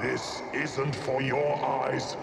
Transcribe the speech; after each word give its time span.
This 0.00 0.42
isn't 0.52 0.96
for 0.96 1.22
your 1.22 1.64
eyes. 1.64 2.16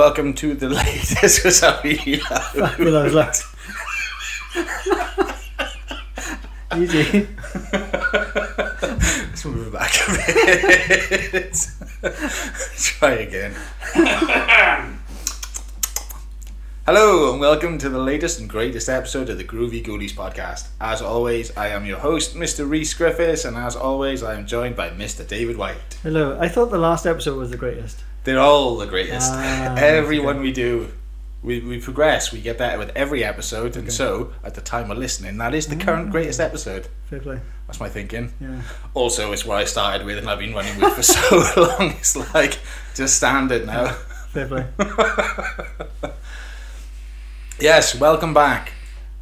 Welcome 0.00 0.32
to 0.32 0.54
the 0.54 0.66
latest 0.70 1.44
Wasabi 1.44 2.20
Fuck 2.22 2.78
with 2.78 2.94
those 2.94 3.12
left. 3.12 3.44
Easy. 6.74 7.28
Let's 8.80 9.44
move 9.44 9.70
back 9.70 9.92
a 10.08 10.12
bit. 11.30 11.54
Try 12.78 13.10
again. 13.10 13.54
Hello 16.86 17.32
and 17.32 17.38
welcome 17.38 17.76
to 17.76 17.90
the 17.90 17.98
latest 17.98 18.40
and 18.40 18.48
greatest 18.48 18.88
episode 18.88 19.28
of 19.28 19.36
the 19.36 19.44
Groovy 19.44 19.84
Ghoulies 19.84 20.14
podcast. 20.14 20.68
As 20.80 21.02
always, 21.02 21.54
I 21.58 21.68
am 21.68 21.84
your 21.84 21.98
host, 21.98 22.34
Mr. 22.34 22.66
Reese 22.66 22.94
Griffiths, 22.94 23.44
and 23.44 23.54
as 23.54 23.76
always, 23.76 24.22
I 24.22 24.32
am 24.32 24.46
joined 24.46 24.76
by 24.76 24.88
Mr. 24.88 25.28
David 25.28 25.58
White. 25.58 25.98
Hello. 26.02 26.38
I 26.40 26.48
thought 26.48 26.70
the 26.70 26.78
last 26.78 27.04
episode 27.04 27.36
was 27.36 27.50
the 27.50 27.58
greatest. 27.58 28.02
They're 28.24 28.38
all 28.38 28.76
the 28.76 28.86
greatest. 28.86 29.30
Ah, 29.32 29.74
every 29.78 30.18
okay. 30.18 30.26
one 30.26 30.40
we 30.40 30.52
do, 30.52 30.92
we, 31.42 31.60
we 31.60 31.80
progress. 31.80 32.32
We 32.32 32.40
get 32.40 32.58
better 32.58 32.78
with 32.78 32.90
every 32.94 33.24
episode, 33.24 33.76
and 33.76 33.92
so 33.92 34.32
at 34.44 34.54
the 34.54 34.60
time 34.60 34.90
of 34.90 34.98
listening, 34.98 35.38
that 35.38 35.54
is 35.54 35.66
the 35.66 35.76
current 35.76 36.10
greatest 36.10 36.40
episode. 36.40 36.88
Fair 37.06 37.20
play. 37.20 37.40
That's 37.66 37.80
my 37.80 37.88
thinking. 37.88 38.32
Yeah. 38.40 38.62
Also, 38.94 39.32
it's 39.32 39.44
what 39.44 39.58
I 39.58 39.64
started 39.64 40.06
with, 40.06 40.18
and 40.18 40.28
I've 40.28 40.38
been 40.38 40.54
running 40.54 40.78
with 40.80 40.92
for 40.92 41.02
so 41.02 41.36
long. 41.56 41.92
It's 41.92 42.16
like 42.34 42.58
just 42.94 43.16
standard 43.16 43.66
now. 43.66 43.92
Fair 44.30 44.46
play. 44.46 44.66
Yes, 47.60 47.94
welcome 47.94 48.32
back. 48.32 48.72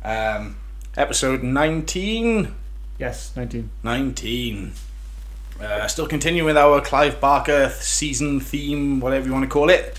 Um, 0.04 0.56
episode 0.96 1.42
19. 1.42 2.54
Yes, 2.98 3.32
19. 3.34 3.69
19. 3.82 4.72
Uh, 5.60 5.88
still 5.88 6.06
continuing 6.06 6.46
with 6.46 6.56
our 6.56 6.80
Clive 6.80 7.20
Barker 7.20 7.70
season 7.80 8.38
theme, 8.38 9.00
whatever 9.00 9.26
you 9.26 9.32
want 9.32 9.42
to 9.44 9.50
call 9.50 9.70
it. 9.70 9.98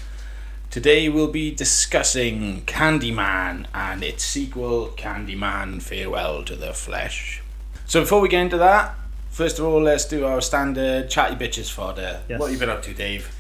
Today 0.69 1.09
we'll 1.09 1.31
be 1.31 1.53
discussing 1.53 2.61
Candyman 2.61 3.65
and 3.73 4.01
its 4.01 4.23
sequel, 4.23 4.93
Candyman 4.95 5.81
Farewell 5.81 6.43
to 6.45 6.55
the 6.55 6.71
Flesh. 6.73 7.41
So 7.85 7.99
before 8.01 8.21
we 8.21 8.29
get 8.29 8.43
into 8.43 8.57
that, 8.59 8.95
first 9.31 9.59
of 9.59 9.65
all, 9.65 9.81
let's 9.81 10.05
do 10.05 10.25
our 10.25 10.39
standard 10.39 11.09
chatty 11.09 11.35
bitches 11.35 11.69
fodder. 11.69 12.21
Yes. 12.29 12.39
What 12.39 12.45
have 12.45 12.53
you 12.53 12.59
been 12.59 12.69
up 12.69 12.83
to, 12.83 12.93
Dave? 12.93 13.35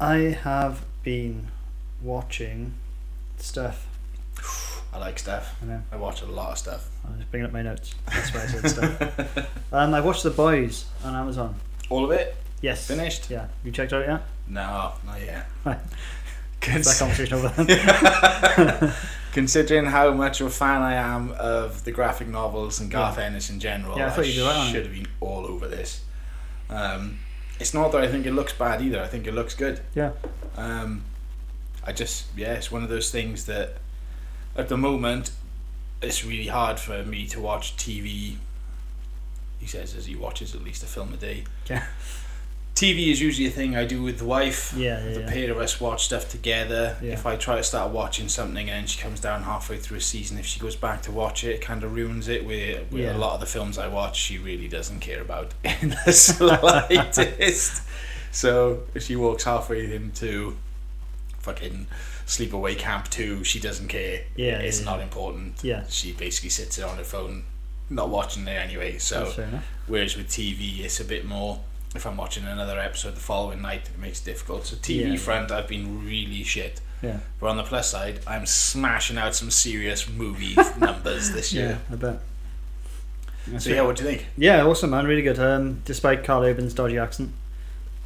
I 0.00 0.38
have 0.42 0.86
been 1.02 1.48
watching 2.00 2.72
stuff. 3.36 3.87
I 4.92 4.98
like 4.98 5.18
stuff. 5.18 5.54
I 5.62 5.66
know. 5.66 5.82
I 5.92 5.96
watch 5.96 6.22
a 6.22 6.26
lot 6.26 6.52
of 6.52 6.58
stuff. 6.58 6.88
I 7.06 7.16
was 7.16 7.24
bringing 7.26 7.46
up 7.46 7.52
my 7.52 7.62
notes. 7.62 7.94
That's 8.06 8.34
why 8.34 8.42
I 8.42 8.46
said 8.46 8.70
stuff. 8.70 9.48
Um, 9.72 9.92
I 9.92 10.00
watched 10.00 10.22
The 10.22 10.30
Boys 10.30 10.86
on 11.04 11.14
Amazon. 11.14 11.54
All 11.90 12.04
of 12.04 12.10
it? 12.10 12.34
Yes. 12.62 12.86
Finished? 12.86 13.28
Yeah. 13.30 13.48
You 13.64 13.70
checked 13.70 13.92
out 13.92 14.06
yet? 14.06 14.22
No, 14.48 14.92
not 15.06 15.20
yet. 15.20 15.46
Cons- 16.62 16.86
That 16.86 16.96
conversation 16.98 17.34
over 17.34 17.64
then. 17.64 18.94
Considering 19.32 19.84
how 19.84 20.10
much 20.12 20.40
of 20.40 20.46
a 20.46 20.50
fan 20.50 20.80
I 20.82 20.94
am 20.94 21.32
of 21.32 21.84
the 21.84 21.92
graphic 21.92 22.28
novels 22.28 22.80
and 22.80 22.90
Garth 22.90 23.18
Yeah. 23.18 23.24
Ennis 23.24 23.50
in 23.50 23.60
general, 23.60 23.96
Yeah, 23.98 24.06
I 24.06 24.10
thought 24.10 24.26
you'd 24.26 24.36
be 24.36 24.40
right 24.42 24.70
should 24.72 24.84
have 24.86 24.94
been 24.94 25.06
all 25.20 25.44
over 25.46 25.68
this. 25.68 26.02
Um, 26.70 27.18
it's 27.60 27.74
not 27.74 27.92
that 27.92 28.02
I 28.02 28.08
think 28.08 28.24
it 28.26 28.32
looks 28.32 28.54
bad 28.54 28.80
either. 28.80 29.02
I 29.02 29.06
think 29.06 29.26
it 29.26 29.34
looks 29.34 29.54
good. 29.54 29.80
yeah. 29.94 30.12
Um, 30.56 31.04
I 31.84 31.92
just 31.92 32.26
yeah, 32.36 32.54
it's 32.54 32.72
one 32.72 32.82
of 32.82 32.88
those 32.88 33.10
things 33.10 33.44
that 33.46 33.76
at 34.58 34.68
the 34.68 34.76
moment 34.76 35.30
it's 36.02 36.24
really 36.24 36.46
hard 36.46 36.78
for 36.78 37.02
me 37.04 37.26
to 37.26 37.40
watch 37.40 37.76
TV. 37.76 38.36
He 39.58 39.66
says 39.66 39.94
as 39.96 40.06
he 40.06 40.14
watches 40.14 40.54
at 40.54 40.62
least 40.62 40.82
a 40.82 40.86
film 40.86 41.12
a 41.12 41.16
day. 41.16 41.44
Yeah. 41.68 41.86
TV 42.74 43.10
is 43.10 43.20
usually 43.20 43.48
a 43.48 43.50
thing 43.50 43.74
I 43.74 43.84
do 43.84 44.04
with 44.04 44.18
the 44.18 44.24
wife. 44.24 44.72
Yeah, 44.76 45.04
yeah, 45.04 45.14
the 45.14 45.20
yeah. 45.22 45.30
pair 45.30 45.50
of 45.50 45.58
us 45.58 45.80
watch 45.80 46.04
stuff 46.04 46.28
together. 46.28 46.96
Yeah. 47.02 47.14
If 47.14 47.26
I 47.26 47.34
try 47.34 47.56
to 47.56 47.64
start 47.64 47.90
watching 47.90 48.28
something 48.28 48.70
and 48.70 48.78
then 48.78 48.86
she 48.86 49.00
comes 49.00 49.18
down 49.18 49.42
halfway 49.42 49.78
through 49.78 49.96
a 49.96 50.00
season, 50.00 50.38
if 50.38 50.46
she 50.46 50.60
goes 50.60 50.76
back 50.76 51.02
to 51.02 51.10
watch 51.10 51.42
it, 51.42 51.56
it 51.56 51.60
kind 51.60 51.82
of 51.82 51.92
ruins 51.92 52.28
it. 52.28 52.46
Where, 52.46 52.82
where 52.90 53.12
a 53.12 53.18
lot 53.18 53.34
of 53.34 53.40
the 53.40 53.46
films 53.46 53.78
I 53.78 53.88
watch, 53.88 54.16
she 54.16 54.38
really 54.38 54.68
doesn't 54.68 55.00
care 55.00 55.20
about 55.20 55.54
in 55.64 55.96
the 56.06 56.12
slightest. 56.12 57.82
so 58.30 58.84
if 58.94 59.02
she 59.02 59.16
walks 59.16 59.42
halfway 59.42 59.92
into 59.92 60.56
fucking 61.40 61.88
Sleepaway 62.28 62.76
Camp 62.78 63.08
too. 63.08 63.42
she 63.42 63.58
doesn't 63.58 63.88
care. 63.88 64.22
Yeah, 64.36 64.58
It's 64.58 64.78
yeah, 64.80 64.84
not 64.84 64.98
yeah. 64.98 65.04
important. 65.04 65.64
Yeah. 65.64 65.84
She 65.88 66.12
basically 66.12 66.50
sits 66.50 66.78
on 66.78 66.96
her 66.98 67.04
phone, 67.04 67.42
not 67.90 68.10
watching 68.10 68.46
it 68.46 68.50
anyway. 68.50 68.98
So 68.98 69.24
That's 69.24 69.34
fair 69.34 69.46
enough. 69.46 69.64
Whereas 69.86 70.16
with 70.16 70.28
TV, 70.28 70.80
it's 70.80 71.00
a 71.00 71.04
bit 71.04 71.24
more. 71.24 71.60
If 71.94 72.06
I'm 72.06 72.18
watching 72.18 72.44
another 72.44 72.78
episode 72.78 73.14
the 73.16 73.20
following 73.20 73.62
night, 73.62 73.88
it 73.92 73.98
makes 73.98 74.20
it 74.20 74.26
difficult. 74.26 74.66
So 74.66 74.76
TV 74.76 75.12
Yeah, 75.12 75.16
front, 75.16 75.50
I've 75.50 75.66
been 75.68 76.04
really 76.04 76.44
shit. 76.44 76.82
Yeah. 77.02 77.20
But 77.40 77.46
on 77.48 77.56
the 77.56 77.62
plus 77.62 77.90
side, 77.90 78.20
I'm 78.26 78.44
smashing 78.44 79.16
out 79.16 79.34
some 79.34 79.50
serious 79.50 80.06
movie 80.08 80.54
numbers 80.78 81.32
this 81.32 81.52
year. 81.54 81.80
Yeah. 81.88 81.94
I 81.94 81.96
bet. 81.96 82.20
That's 83.46 83.64
So 83.64 83.70
it. 83.70 83.76
yeah, 83.76 83.82
what 83.82 83.96
do 83.96 84.04
you 84.04 84.10
think? 84.10 84.26
Yeah, 84.36 84.64
awesome, 84.66 84.90
man. 84.90 85.06
Really 85.06 85.22
good. 85.22 85.38
Um, 85.38 85.80
despite 85.86 86.24
Karl 86.24 86.42
Urban's 86.44 86.74
dodgy 86.74 86.98
accent. 86.98 87.30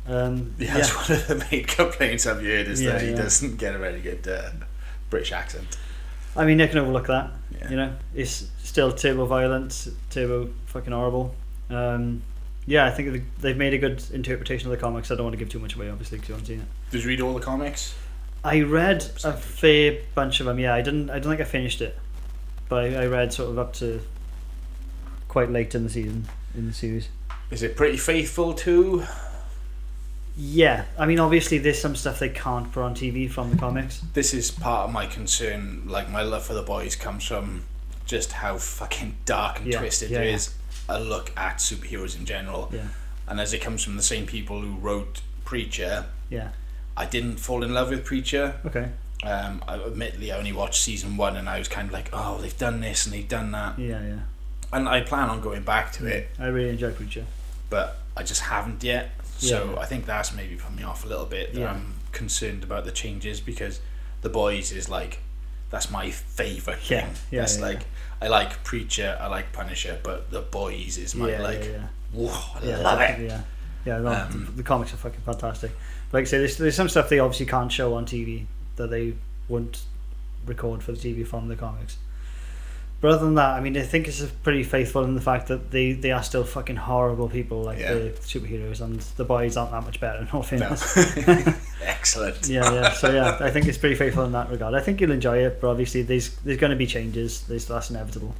Um, 0.06 0.54
Yeah, 0.58 0.78
yeah. 0.78 0.86
one 1.08 1.12
of 1.12 1.26
the 1.28 1.46
main 1.50 1.64
complaints 1.64 2.26
I've 2.26 2.42
heard 2.42 2.68
is 2.68 2.82
Yeah, 2.82 2.92
that 2.92 3.02
he 3.02 3.10
yeah. 3.10 3.16
doesn't 3.16 3.56
get 3.56 3.74
a 3.74 3.78
very 3.78 4.00
good 4.00 4.26
uh, 4.26 4.50
British 5.10 5.32
accent. 5.32 5.76
I 6.36 6.44
mean, 6.46 6.58
they 6.58 6.66
can 6.68 6.78
overlook 6.78 7.06
that. 7.08 7.30
Yeah. 7.58 7.70
You 7.70 7.76
know, 7.76 7.92
it's 8.14 8.48
still 8.62 8.90
turbo 8.92 9.26
violent, 9.26 9.88
turbo 10.10 10.48
fucking 10.66 10.92
horrible. 10.92 11.34
Um, 11.70 12.22
yeah, 12.66 12.86
I 12.86 12.90
think 12.90 13.12
they- 13.12 13.22
they've 13.40 13.56
made 13.56 13.74
a 13.74 13.78
good 13.78 14.02
interpretation 14.12 14.68
of 14.70 14.76
the 14.76 14.82
comics. 14.82 15.10
I 15.10 15.14
don't 15.14 15.24
want 15.24 15.34
to 15.34 15.38
give 15.38 15.48
too 15.50 15.58
much 15.58 15.74
away, 15.76 15.90
obviously, 15.90 16.18
because 16.18 16.28
you 16.30 16.34
haven't 16.34 16.46
seen 16.46 16.60
it. 16.60 16.66
Did 16.90 17.02
you 17.02 17.08
read 17.08 17.20
all 17.20 17.34
the 17.34 17.40
comics? 17.40 17.94
I 18.44 18.62
read 18.62 19.04
a 19.24 19.32
fair 19.34 19.98
bunch 20.14 20.40
of 20.40 20.46
them. 20.46 20.58
Yeah, 20.58 20.74
I 20.74 20.80
didn't. 20.82 21.10
I 21.10 21.18
don't 21.20 21.30
think 21.30 21.40
I 21.40 21.44
finished 21.44 21.80
it, 21.80 21.96
but 22.68 22.84
I, 22.84 23.02
I 23.02 23.06
read 23.06 23.32
sort 23.32 23.50
of 23.50 23.58
up 23.58 23.72
to 23.74 24.00
quite 25.28 25.50
late 25.50 25.74
in 25.74 25.84
the 25.84 25.90
season 25.90 26.26
in 26.56 26.66
the 26.66 26.72
series. 26.72 27.08
Is 27.50 27.62
it 27.62 27.76
pretty 27.76 27.96
faithful 27.98 28.52
to? 28.54 29.04
Yeah, 30.36 30.84
I 30.98 31.04
mean, 31.06 31.18
obviously, 31.18 31.58
there's 31.58 31.80
some 31.80 31.94
stuff 31.94 32.18
they 32.18 32.28
can't 32.30 32.72
put 32.72 32.82
on 32.82 32.94
TV 32.94 33.30
from 33.30 33.50
the 33.50 33.56
comics. 33.56 34.00
This 34.14 34.32
is 34.32 34.50
part 34.50 34.86
of 34.88 34.92
my 34.92 35.06
concern. 35.06 35.82
Like 35.86 36.08
my 36.10 36.22
love 36.22 36.44
for 36.44 36.54
the 36.54 36.62
boys 36.62 36.96
comes 36.96 37.24
from 37.24 37.64
just 38.06 38.32
how 38.32 38.56
fucking 38.56 39.16
dark 39.26 39.58
and 39.60 39.66
Yeah, 39.72 39.78
twisted 39.78 40.10
yeah, 40.10 40.18
there 40.18 40.28
yeah. 40.28 40.34
is 40.34 40.54
a 40.88 40.98
look 41.00 41.32
at 41.36 41.58
superheroes 41.58 42.18
in 42.18 42.24
general. 42.24 42.70
Yeah, 42.72 42.88
and 43.28 43.40
as 43.40 43.52
it 43.52 43.60
comes 43.60 43.84
from 43.84 43.96
the 43.96 44.02
same 44.02 44.24
people 44.26 44.60
who 44.62 44.74
wrote 44.76 45.20
Preacher, 45.44 46.06
yeah. 46.30 46.48
I 46.96 47.04
didn't 47.06 47.36
fall 47.36 47.62
in 47.62 47.74
love 47.74 47.90
with 47.90 48.04
Preacher. 48.04 48.54
Okay. 48.64 48.88
Um, 49.24 49.62
I, 49.68 49.74
admittedly, 49.76 50.32
I 50.32 50.38
only 50.38 50.52
watched 50.52 50.82
season 50.82 51.16
one, 51.16 51.36
and 51.36 51.48
I 51.48 51.58
was 51.58 51.68
kind 51.68 51.86
of 51.88 51.92
like, 51.92 52.08
"Oh, 52.12 52.38
they've 52.38 52.56
done 52.58 52.80
this 52.80 53.04
and 53.06 53.14
they've 53.14 53.28
done 53.28 53.52
that," 53.52 53.78
Yeah, 53.78 54.02
yeah. 54.02 54.18
and 54.72 54.88
I 54.88 55.02
plan 55.02 55.28
on 55.30 55.40
going 55.42 55.62
back 55.62 55.92
to 55.92 56.06
it, 56.06 56.30
I 56.38 56.46
really 56.46 56.70
enjoy 56.70 56.90
Preacher. 56.92 57.26
but 57.70 57.98
I 58.16 58.22
just 58.24 58.40
haven't 58.42 58.82
yet. 58.82 59.10
So 59.42 59.72
Yeah. 59.74 59.80
I 59.80 59.86
think 59.86 60.06
that's 60.06 60.32
maybe 60.32 60.54
put 60.56 60.74
me 60.74 60.82
off 60.84 61.04
a 61.04 61.08
little 61.08 61.26
bit. 61.26 61.52
That 61.54 61.60
Yeah. 61.60 61.70
I'm 61.72 61.94
concerned 62.12 62.62
about 62.62 62.84
the 62.84 62.92
changes 62.92 63.40
because 63.40 63.80
The 64.22 64.28
Boys 64.28 64.70
is 64.72 64.88
like 64.88 65.18
that's 65.70 65.90
my 65.90 66.10
favorite 66.10 66.78
Yeah, 66.90 67.06
thing. 67.06 67.14
yeah, 67.30 67.40
that's 67.40 67.58
yeah, 67.58 67.64
like 67.66 67.80
I 68.20 68.28
like 68.28 68.62
Preacher, 68.62 69.16
I 69.20 69.26
like 69.28 69.52
Punisher, 69.52 69.98
but 70.02 70.30
The 70.30 70.42
Boys 70.42 70.96
is 70.98 71.14
my 71.14 71.30
yeah, 71.30 71.42
like 71.42 71.64
yeah, 71.64 71.70
yeah. 71.70 71.86
whoa, 72.12 72.40
I 72.54 72.64
Yeah, 72.64 72.76
love 72.78 73.00
it. 73.00 73.20
Yeah, 73.20 73.40
yeah. 73.86 73.98
No, 73.98 74.12
Um, 74.12 74.44
the, 74.46 74.52
the 74.52 74.62
comics 74.62 74.92
are 74.94 74.98
fucking 74.98 75.22
fantastic. 75.22 75.72
But 76.10 76.18
like 76.18 76.22
I 76.22 76.26
say, 76.26 76.38
there's, 76.38 76.56
there's 76.58 76.76
some 76.76 76.88
stuff 76.90 77.08
they 77.08 77.18
obviously 77.18 77.46
can't 77.46 77.72
show 77.72 77.94
on 77.94 78.04
TV 78.06 78.46
that 78.76 78.90
they 78.90 79.14
won't 79.48 79.80
record 80.46 80.82
for 80.82 80.92
the 80.92 80.98
TV 80.98 81.26
from 81.26 81.48
the 81.48 81.56
comics. 81.56 81.96
But 83.02 83.10
other 83.10 83.24
than 83.24 83.34
that, 83.34 83.50
I 83.50 83.60
mean, 83.60 83.76
I 83.76 83.82
think 83.82 84.06
it's 84.08 84.24
pretty 84.44 84.62
faithful 84.62 85.02
in 85.04 85.14
the 85.16 85.20
fact 85.20 85.48
that 85.48 85.72
they, 85.72 85.90
they 85.92 86.12
are 86.12 86.22
still 86.22 86.44
fucking 86.44 86.76
horrible 86.76 87.28
people, 87.28 87.62
like 87.62 87.78
Yeah. 87.80 87.94
the 87.94 88.10
superheroes, 88.22 88.80
and 88.80 89.00
the 89.16 89.24
boys 89.24 89.56
aren't 89.56 89.72
that 89.72 89.82
much 89.82 89.98
better. 90.00 90.20
In 90.20 90.28
all 90.28 90.38
No. 90.40 90.42
fairness, 90.44 90.96
Excellent. 91.82 92.48
yeah, 92.48 92.72
yeah. 92.72 92.92
So 92.92 93.10
yeah, 93.12 93.38
I 93.40 93.50
think 93.50 93.66
it's 93.66 93.76
pretty 93.78 93.96
faithful 93.96 94.24
in 94.24 94.32
that 94.32 94.50
regard. 94.50 94.74
I 94.74 94.80
think 94.80 95.00
you'll 95.00 95.10
enjoy 95.10 95.38
it, 95.38 95.60
but 95.60 95.68
obviously 95.70 96.02
there's 96.02 96.30
there's 96.44 96.58
going 96.58 96.70
to 96.70 96.76
be 96.76 96.86
changes. 96.86 97.42
There's 97.42 97.66
that's 97.66 97.90
inevitable. 97.90 98.34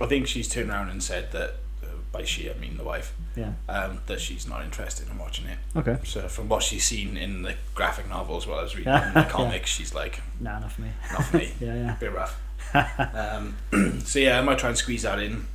I 0.00 0.06
think 0.06 0.26
she's 0.26 0.48
turned 0.48 0.70
around 0.70 0.90
and 0.90 1.02
said 1.02 1.30
that 1.32 1.50
uh, 1.84 1.86
by 2.12 2.24
she 2.24 2.50
I 2.50 2.54
mean 2.54 2.76
the 2.76 2.84
wife 2.84 3.14
Yeah. 3.36 3.52
um, 3.68 4.00
that 4.06 4.20
she's 4.20 4.48
not 4.48 4.64
interested 4.64 5.08
in 5.08 5.16
watching 5.18 5.46
it. 5.46 5.58
Okay. 5.76 5.96
So 6.04 6.26
from 6.28 6.48
what 6.48 6.62
she's 6.64 6.84
seen 6.84 7.16
in 7.16 7.42
the 7.42 7.54
graphic 7.74 8.08
novels, 8.08 8.46
what 8.48 8.58
I 8.58 8.62
was 8.62 8.76
reading 8.76 8.92
Yeah. 8.92 9.08
in 9.08 9.14
the 9.14 9.20
Yeah. 9.26 9.28
comics, 9.28 9.70
she's 9.70 9.94
like 9.94 10.20
Nah, 10.40 10.56
enough 10.58 10.74
for 10.74 10.82
me. 10.82 10.88
not 11.12 11.24
for 11.24 11.36
me. 11.36 11.52
Yeah, 11.60 11.74
yeah. 11.74 11.96
bit 12.00 12.12
rough. 12.12 12.40
Um, 12.74 13.56
so 14.04 14.18
yeah, 14.18 14.38
I 14.38 14.42
might 14.42 14.58
try 14.58 14.68
and 14.70 14.78
squeeze 14.78 15.02
that 15.02 15.18
in 15.20 15.46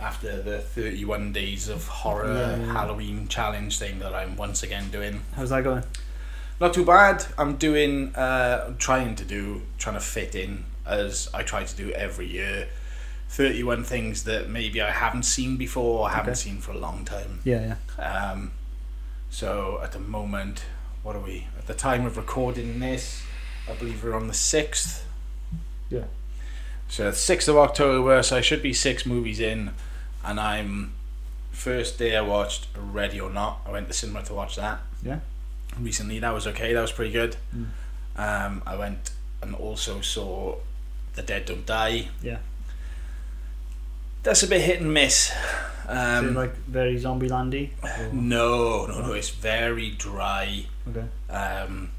after 0.00 0.40
the 0.42 0.58
31 0.58 1.32
days 1.32 1.68
of 1.68 1.86
horror 1.86 2.32
Yeah, 2.34 2.56
yeah. 2.56 2.72
Halloween 2.72 3.28
challenge 3.28 3.78
thing 3.78 3.98
that 4.00 4.14
I'm 4.14 4.36
once 4.36 4.62
again 4.62 4.90
doing. 4.90 5.20
How's 5.34 5.50
that 5.50 5.62
going? 5.64 5.84
Not 6.60 6.72
too 6.74 6.84
bad. 6.84 7.24
I'm 7.36 7.56
doing, 7.56 8.14
uh, 8.14 8.64
I'm 8.68 8.76
trying 8.78 9.14
to 9.16 9.24
do, 9.24 9.62
trying 9.78 9.96
to 9.96 10.00
fit 10.00 10.34
in 10.34 10.64
as 10.86 11.28
I 11.34 11.42
try 11.42 11.64
to 11.64 11.76
do 11.76 11.90
every 11.92 12.26
year. 12.26 12.68
31 13.28 13.82
things 13.84 14.24
that 14.24 14.48
maybe 14.48 14.80
I 14.80 14.90
haven't 14.90 15.24
seen 15.24 15.56
before 15.56 16.00
or 16.00 16.10
haven't 16.10 16.30
Okay. 16.32 16.38
seen 16.40 16.58
for 16.58 16.70
a 16.72 16.78
long 16.78 17.04
time. 17.04 17.40
Yeah, 17.44 17.76
yeah. 17.98 18.04
Um, 18.04 18.52
so 19.30 19.80
at 19.82 19.92
the 19.92 19.98
moment, 19.98 20.64
what 21.02 21.16
are 21.16 21.20
we? 21.20 21.48
At 21.58 21.66
the 21.66 21.74
time 21.74 22.06
of 22.06 22.16
recording 22.16 22.78
this, 22.78 23.22
I 23.68 23.72
believe 23.74 24.04
we're 24.04 24.14
on 24.14 24.28
the 24.28 24.34
6th. 24.34 25.02
So 26.94 27.02
the 27.06 27.10
6th 27.10 27.48
of 27.48 27.56
October, 27.56 28.22
so 28.22 28.36
I 28.36 28.40
should 28.40 28.62
be 28.62 28.72
six 28.72 29.04
movies 29.04 29.40
in, 29.40 29.72
and 30.24 30.38
I'm. 30.38 30.92
First 31.50 31.98
day 31.98 32.16
I 32.16 32.20
watched 32.20 32.68
Ready 32.76 33.18
or 33.20 33.30
Not. 33.30 33.62
I 33.66 33.72
went 33.72 33.88
to 33.88 33.92
cinema 33.92 34.22
to 34.24 34.32
watch 34.34 34.54
that 34.54 34.78
Yeah. 35.02 35.18
recently. 35.76 36.20
That 36.20 36.30
was 36.32 36.46
okay. 36.46 36.72
That 36.72 36.80
was 36.82 36.92
pretty 36.92 37.10
good. 37.10 37.36
Mm. 37.52 37.66
Um, 38.16 38.62
I 38.64 38.76
went 38.76 39.10
and 39.42 39.56
also 39.56 40.00
saw 40.02 40.56
The 41.16 41.22
Dead 41.22 41.46
Don't 41.46 41.66
Die. 41.66 42.08
Yeah. 42.22 42.38
That's 44.22 44.44
a 44.44 44.46
bit 44.46 44.60
hit 44.60 44.80
and 44.80 44.94
miss. 44.94 45.32
so 45.86 45.88
Um, 45.88 46.34
like 46.34 46.54
very 46.68 46.96
zombie 46.98 47.28
landy. 47.28 47.72
no, 48.12 48.86
no, 48.86 49.00
no. 49.06 49.12
It's 49.14 49.30
very 49.30 49.90
dry. 49.90 50.66
Okay. 50.88 51.06
Um, 51.28 51.90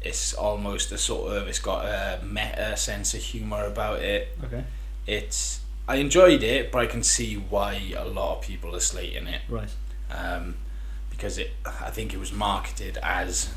it's 0.00 0.34
almost 0.34 0.92
a 0.92 0.98
sort 0.98 1.32
of. 1.36 1.48
It's 1.48 1.58
got 1.58 1.84
a 1.84 2.20
meta 2.24 2.76
sense 2.76 3.14
of 3.14 3.20
humor 3.20 3.64
about 3.64 4.00
it. 4.02 4.36
Okay. 4.44 4.64
It's. 5.06 5.60
I 5.88 5.96
enjoyed 5.96 6.42
it, 6.42 6.70
but 6.70 6.80
I 6.80 6.86
can 6.86 7.02
see 7.02 7.34
why 7.34 7.92
a 7.96 8.04
lot 8.04 8.36
of 8.38 8.42
people 8.44 8.76
are 8.76 8.80
slating 8.80 9.26
it. 9.26 9.40
Right. 9.48 9.70
Um, 10.10 10.56
because 11.10 11.38
it, 11.38 11.50
I 11.64 11.90
think 11.90 12.12
it 12.14 12.18
was 12.18 12.32
marketed 12.32 12.98
as 13.02 13.52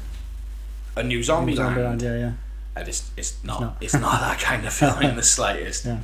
a 0.95 1.03
new 1.03 1.21
zombie 1.23 1.55
Zombieland, 1.55 1.83
land, 1.83 2.01
Yeah, 2.01 2.17
yeah. 2.17 2.31
and 2.75 2.87
it's 2.87 3.11
it's 3.17 3.43
not. 3.43 3.61
not. 3.61 3.77
It's 3.81 3.93
not 3.93 4.19
that 4.21 4.39
kind 4.39 4.65
of 4.65 4.73
film 4.73 5.01
in 5.03 5.15
the 5.15 5.23
slightest. 5.37 5.85
Yeah. 5.85 5.99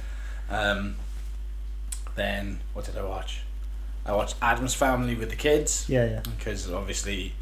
Um, 0.50 0.95
then 2.16 2.60
what 2.74 2.86
did 2.86 2.98
I 2.98 3.04
watch? 3.04 3.42
I 4.06 4.13
watched 4.13 4.36
Addams 4.42 4.74
Family 4.74 5.16
with 5.16 5.30
the 5.30 5.36
kids 5.36 5.86
Yeah, 5.90 6.06
yeah. 6.06 6.22
because 6.38 6.72
obviously 6.72 7.33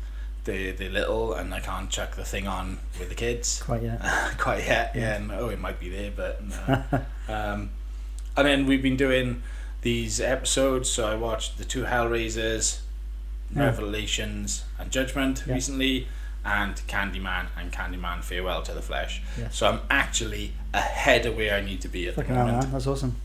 they 0.45 0.71
they're 0.71 0.89
little 0.89 1.33
and 1.33 1.53
I 1.53 1.59
can't 1.59 1.89
chuck 1.89 2.15
the 2.15 2.24
thing 2.24 2.47
on 2.47 2.80
with 3.00 3.09
the 3.09 3.15
kids 3.15 3.62
Quite 3.62 3.83
yeah. 3.88 4.31
quite 4.38 4.65
yet. 4.65 4.92
Yeah, 4.95 5.15
and, 5.15 5.31
oh, 5.31 5.50
it 5.50 5.59
might 5.59 5.80
be 5.80 5.89
there, 5.89 6.12
but 6.15 6.42
no. 6.44 6.86
um, 7.33 7.69
and 8.38 8.47
then 8.47 8.65
we've 8.65 8.81
been 8.83 8.97
doing 8.97 9.42
these 9.81 10.19
episodes. 10.21 10.89
So 10.89 11.07
I 11.07 11.15
watched 11.15 11.57
the 11.57 11.65
two 11.65 11.83
Hellraisers, 11.83 12.80
Yeah. 13.56 13.65
Revelations, 13.65 14.63
and 14.80 14.92
Judgment 14.92 15.44
Yeah. 15.45 15.53
recently, 15.56 16.07
and 16.44 16.75
Candyman 16.88 17.48
and 17.57 17.71
Candyman 17.71 18.24
Farewell 18.24 18.62
to 18.63 18.74
the 18.74 18.81
Flesh. 18.81 19.21
So 19.51 19.68
I'm 19.68 19.80
actually 19.89 20.51
ahead 20.74 21.25
of 21.25 21.36
where 21.36 21.56
I 21.56 21.62
need 21.62 21.81
to 21.81 21.88
be 21.88 22.07
at 22.07 22.15
Fucking 22.15 22.33
the 22.33 22.44
moment. 22.45 22.71
That's 22.71 22.86
awesome. 22.88 23.15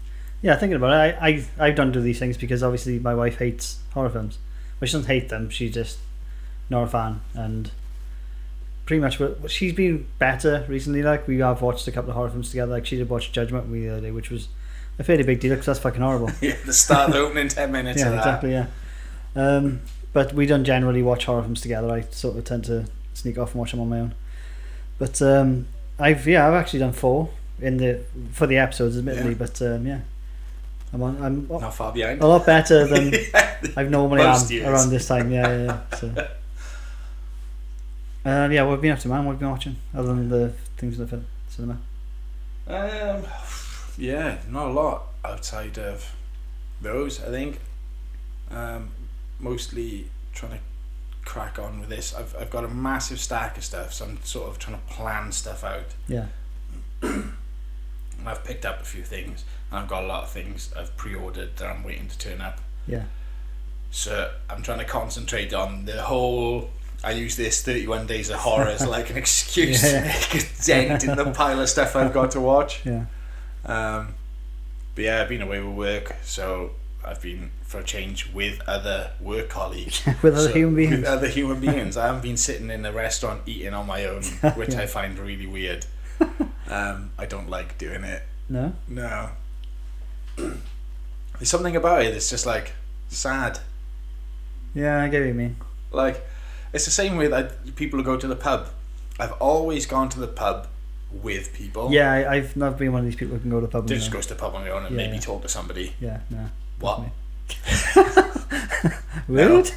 Yeah, 0.43 0.57
thinking 0.57 0.77
about 0.77 0.93
it, 1.09 1.19
I, 1.21 1.29
I, 1.29 1.67
I 1.67 1.71
don't 1.71 1.93
do 1.93 2.01
these 2.01 2.19
things 2.19 2.39
because 2.39 2.63
obviously 2.63 2.99
my 2.99 3.15
wife 3.15 3.39
hates 3.39 3.81
horror 3.93 4.09
films. 4.09 4.39
Well, 4.81 4.87
she 4.87 4.93
doesn't 4.95 5.09
hate 5.09 5.29
them, 5.29 5.51
She 5.51 5.69
just 5.69 5.99
not 6.71 6.85
a 6.85 6.87
fan. 6.87 7.21
And 7.35 7.71
pretty 8.87 9.01
much 9.01 9.21
what 9.21 9.51
she's 9.51 9.73
been 9.73 10.07
better 10.19 10.65
recently. 10.69 11.03
Like, 11.03 11.29
we 11.29 11.39
have 11.39 11.63
watched 11.63 11.87
a 11.87 11.93
couple 11.93 12.11
of 12.11 12.17
horror 12.17 12.31
films 12.31 12.51
together. 12.51 12.73
Like, 12.73 12.87
she 12.87 12.97
did 12.97 13.09
watch 13.09 13.33
Judgment 13.33 13.67
with 13.67 13.75
me 13.75 13.87
the 13.87 13.93
other 13.93 14.01
day, 14.01 14.11
which 14.11 14.31
was 14.31 14.49
a 14.99 15.05
fairly 15.05 15.23
big 15.23 15.41
deal 15.41 15.51
because 15.51 15.67
that's 15.67 15.79
fucking 15.79 16.01
horrible. 16.01 16.31
yeah, 16.41 16.57
the 16.65 16.73
start, 16.73 17.13
the 17.13 17.19
opening 17.27 17.49
ten 17.49 17.71
minutes 17.73 18.01
yeah, 18.01 18.07
of 18.07 18.13
that. 18.13 18.19
exactly, 18.19 18.53
yeah. 18.53 18.67
Um, 19.37 19.81
but 20.13 20.33
we 20.33 20.47
don't 20.47 20.65
generally 20.65 21.03
watch 21.03 21.27
horror 21.27 21.43
films 21.43 21.61
together. 21.61 21.91
I 21.91 22.03
sort 22.11 22.37
of 22.37 22.45
tend 22.45 22.65
to 22.65 22.87
sneak 23.15 23.39
off 23.39 23.53
and 23.53 23.61
watch 23.61 23.71
them 23.71 23.81
on 23.81 23.89
my 23.89 24.01
own. 24.01 24.15
But 24.99 25.23
um, 25.23 25.67
I've 25.99 26.27
yeah, 26.27 26.47
I've 26.47 26.55
actually 26.55 26.81
done 26.81 26.93
four 26.93 27.31
in 27.61 27.77
the 27.77 28.03
for 28.33 28.47
the 28.47 28.59
episodes, 28.59 28.99
admittedly. 28.99 29.33
Yeah. 29.33 29.39
But 29.39 29.63
um, 29.63 29.87
yeah, 29.87 30.01
I'm 30.93 31.03
on, 31.03 31.23
I'm 31.23 31.47
Not 31.49 31.75
far 31.75 31.93
behind. 31.93 32.21
a 32.21 32.27
lot 32.27 32.45
better 32.45 32.87
than 32.87 33.15
I've 33.77 33.91
normally 33.91 34.23
am 34.23 34.45
years. 34.49 34.67
around 34.67 34.91
this 34.91 35.07
time. 35.07 35.31
Yeah, 35.31 35.49
yeah. 35.49 35.65
yeah. 35.65 35.97
So. 35.97 36.29
Uh, 38.25 38.49
yeah, 38.53 38.63
what 38.63 38.73
have 38.73 38.79
you 38.79 38.83
been 38.83 38.93
up 38.93 38.99
to, 39.01 39.09
man? 39.09 39.25
What 39.25 39.33
have 39.33 39.41
you 39.41 39.47
been 39.47 39.51
watching 39.51 39.77
other 39.95 40.09
than 40.09 40.29
the 40.29 40.53
things 40.77 40.99
in 40.99 41.05
the 41.05 41.09
film, 41.09 41.27
cinema? 41.49 41.79
Um, 42.67 43.25
yeah, 43.97 44.39
not 44.49 44.69
a 44.69 44.73
lot 44.73 45.07
outside 45.25 45.79
of 45.79 46.15
those. 46.81 47.23
I 47.23 47.29
think. 47.31 47.61
Um, 48.51 48.91
mostly 49.39 50.07
trying 50.35 50.53
to 50.53 50.59
crack 51.25 51.59
on 51.59 51.81
with 51.81 51.89
this. 51.89 52.15
I've 52.15 52.35
I've 52.39 52.51
got 52.51 52.65
a 52.65 52.69
massive 52.69 53.21
stack 53.21 53.57
of 53.57 53.65
stuff, 53.65 53.95
so 53.95 54.05
I'm 54.05 54.23
sort 54.23 54.49
of 54.49 54.59
trying 54.59 54.77
to 54.79 54.85
plan 54.93 55.33
stuff 55.33 55.65
out. 55.65 55.95
Yeah, 56.09 56.27
And 57.03 57.33
I've 58.27 58.45
picked 58.45 58.67
up 58.67 58.81
a 58.81 58.85
few 58.85 59.03
things, 59.03 59.45
and 59.71 59.79
I've 59.81 59.89
got 59.89 60.05
a 60.05 60.07
lot 60.07 60.25
of 60.25 60.31
things 60.31 60.73
I've 60.77 60.95
pre-ordered 60.97 61.57
that 61.57 61.67
I'm 61.67 61.85
waiting 61.85 62.09
to 62.09 62.19
turn 62.19 62.41
up. 62.41 62.61
yeah, 62.87 63.05
So 63.91 64.33
I'm 64.51 64.63
trying 64.63 64.81
to 64.81 64.85
concentrate 64.85 65.55
on 65.55 65.87
the 65.87 66.03
whole. 66.03 66.71
I 67.03 67.13
use 67.13 67.37
this 67.37 67.63
31 67.63 68.07
days 68.07 68.29
of 68.31 68.37
horror 68.37 68.69
as 68.69 68.87
like 68.87 69.11
an 69.11 69.17
excuse 69.25 69.83
Yeah. 69.83 70.01
to 70.03 70.07
make 70.07 70.35
a 70.45 70.65
dent 70.65 71.05
in 71.05 71.17
the 71.17 71.31
pile 71.33 71.61
of 71.61 71.69
stuff 71.69 71.97
I've 71.97 72.13
got 72.13 72.33
to 72.33 72.41
watch. 72.41 72.85
yeah. 72.85 73.05
Um, 73.65 74.15
but 74.95 75.05
yeah, 75.05 75.23
I've 75.23 75.29
been 75.29 75.43
away 75.43 75.61
with 75.61 75.75
work, 75.77 76.17
so 76.23 76.73
I've 77.05 77.23
been 77.23 77.51
for 77.63 77.79
a 77.81 77.85
change 77.85 78.31
with 78.35 78.61
other 78.67 79.13
work 79.21 79.49
colleagues, 79.49 80.03
With 80.23 80.35
other 80.35 80.49
So- 80.49 80.53
human 80.55 80.75
beings. 80.77 80.97
With 80.97 81.05
other 81.07 81.29
human 81.29 81.61
beings. 81.67 81.97
I 81.97 82.07
haven't 82.07 82.23
been 82.23 82.37
sitting 82.37 82.69
in 82.71 82.85
a 82.85 82.93
restaurant 82.93 83.43
eating 83.47 83.73
on 83.73 83.87
my 83.87 84.05
own, 84.07 84.23
which 84.57 84.75
Yeah. 84.75 84.81
I 84.83 84.87
find 84.87 85.19
really 85.19 85.47
weird. 85.47 85.87
Um, 86.69 87.11
I 87.19 87.27
don't 87.27 87.49
like 87.49 87.79
doing 87.79 88.05
it. 88.05 88.23
No, 88.49 88.75
No. 88.89 89.31
There's 90.37 91.49
something 91.49 91.77
about 91.77 92.03
it 92.05 92.13
that's 92.13 92.29
just 92.31 92.45
like 92.47 92.73
sad. 93.09 93.61
yeah, 94.75 95.03
I 95.03 95.09
get 95.09 95.21
what 95.21 95.29
you 95.29 95.35
mean. 95.35 95.57
Like, 95.93 96.25
it's 96.73 96.85
the 96.85 96.91
same 96.91 97.17
way 97.17 97.27
that 97.29 97.75
people 97.77 97.99
who 97.99 98.05
go 98.05 98.17
to 98.17 98.27
the 98.27 98.37
pub. 98.37 98.69
I've 99.19 99.33
always 99.33 99.87
gone 99.87 100.09
to 100.11 100.21
the 100.21 100.29
pub 100.29 100.67
with 101.13 101.53
people. 101.53 101.93
Yeah, 101.93 102.13
I, 102.13 102.35
I've 102.37 102.57
never 102.57 102.77
been 102.77 102.93
one 102.93 103.01
of 103.01 103.05
these 103.07 103.17
people 103.17 103.35
who 103.35 103.41
can 103.41 103.51
go 103.51 103.61
to 103.61 103.67
the 103.67 103.73
pub. 103.73 103.87
They 103.89 103.97
just 103.97 104.11
go. 104.11 104.19
goes 104.19 104.27
to 104.27 104.35
the 104.35 104.41
pub 104.41 104.55
on 104.55 104.65
their 104.65 104.75
own 104.75 104.85
and 104.87 104.93
Yeah, 104.93 104.97
maybe 105.05 105.15
yeah. 105.17 105.21
talk 105.21 105.43
to 105.43 105.49
somebody. 105.49 105.95
Yeah, 106.01 106.21
no. 106.31 106.47
What? 106.79 107.03
Rude. 109.29 109.69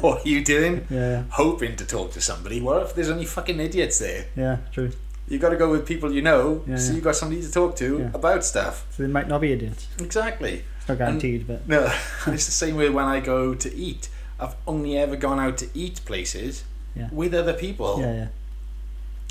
what 0.00 0.24
are 0.24 0.28
you 0.28 0.44
doing? 0.44 0.86
Yeah, 0.90 1.24
Hoping 1.30 1.76
to 1.76 1.86
talk 1.86 2.12
to 2.12 2.20
somebody. 2.20 2.60
What 2.60 2.82
if 2.82 2.94
there's 2.94 3.10
only 3.10 3.24
fucking 3.26 3.60
idiots 3.60 3.98
there? 3.98 4.26
yeah, 4.36 4.58
true. 4.72 4.90
You 5.28 5.38
got 5.38 5.50
to 5.50 5.56
go 5.56 5.70
with 5.70 5.86
people 5.86 6.12
you 6.12 6.22
know, 6.22 6.64
Yeah, 6.66 6.76
so 6.76 6.90
yeah. 6.90 6.96
you 6.96 7.02
got 7.02 7.14
somebody 7.14 7.40
to 7.42 7.50
talk 7.52 7.76
to 7.76 7.98
Yeah. 8.00 8.10
about 8.14 8.44
stuff. 8.44 8.84
So 8.90 9.02
they 9.04 9.08
might 9.08 9.28
not 9.28 9.40
be 9.40 9.52
idiots. 9.52 9.86
Exactly. 10.00 10.64
It's 10.78 10.88
not 10.88 10.98
guaranteed, 10.98 11.46
but 11.46 11.68
No, 11.68 11.84
it's 12.26 12.46
the 12.46 12.52
same 12.52 12.76
way 12.76 12.88
when 12.90 13.04
I 13.04 13.20
go 13.20 13.54
to 13.54 13.74
eat. 13.74 14.08
I've 14.40 14.56
only 14.66 14.96
ever 14.96 15.16
gone 15.16 15.38
out 15.38 15.58
to 15.58 15.68
eat 15.74 16.00
places 16.04 16.64
Yeah. 16.94 17.08
with 17.12 17.34
other 17.34 17.52
people. 17.54 18.00
yeah, 18.00 18.14
yeah, 18.14 18.26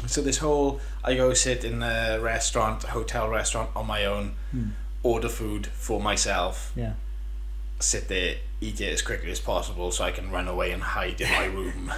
So 0.08 0.22
this 0.22 0.38
whole 0.38 0.80
I 1.04 1.16
go 1.16 1.34
sit 1.34 1.64
in 1.64 1.84
a 1.84 2.20
restaurant, 2.22 2.84
hotel 2.84 3.28
restaurant 3.30 3.70
on 3.76 3.86
my 3.88 4.06
own, 4.06 4.34
Hmm. 4.52 4.70
order 5.04 5.30
food 5.30 5.68
for 5.68 6.00
myself. 6.00 6.72
yeah, 6.76 6.94
sit 7.80 8.08
there, 8.08 8.36
eat 8.62 8.80
it 8.82 8.92
as 8.94 9.02
quickly 9.02 9.32
as 9.32 9.40
possible, 9.40 9.92
so 9.92 10.04
I 10.04 10.12
can 10.12 10.30
run 10.32 10.48
away 10.48 10.72
and 10.72 10.84
hide 10.84 11.20
in 11.22 11.30
my 11.32 11.46
room. 11.60 11.92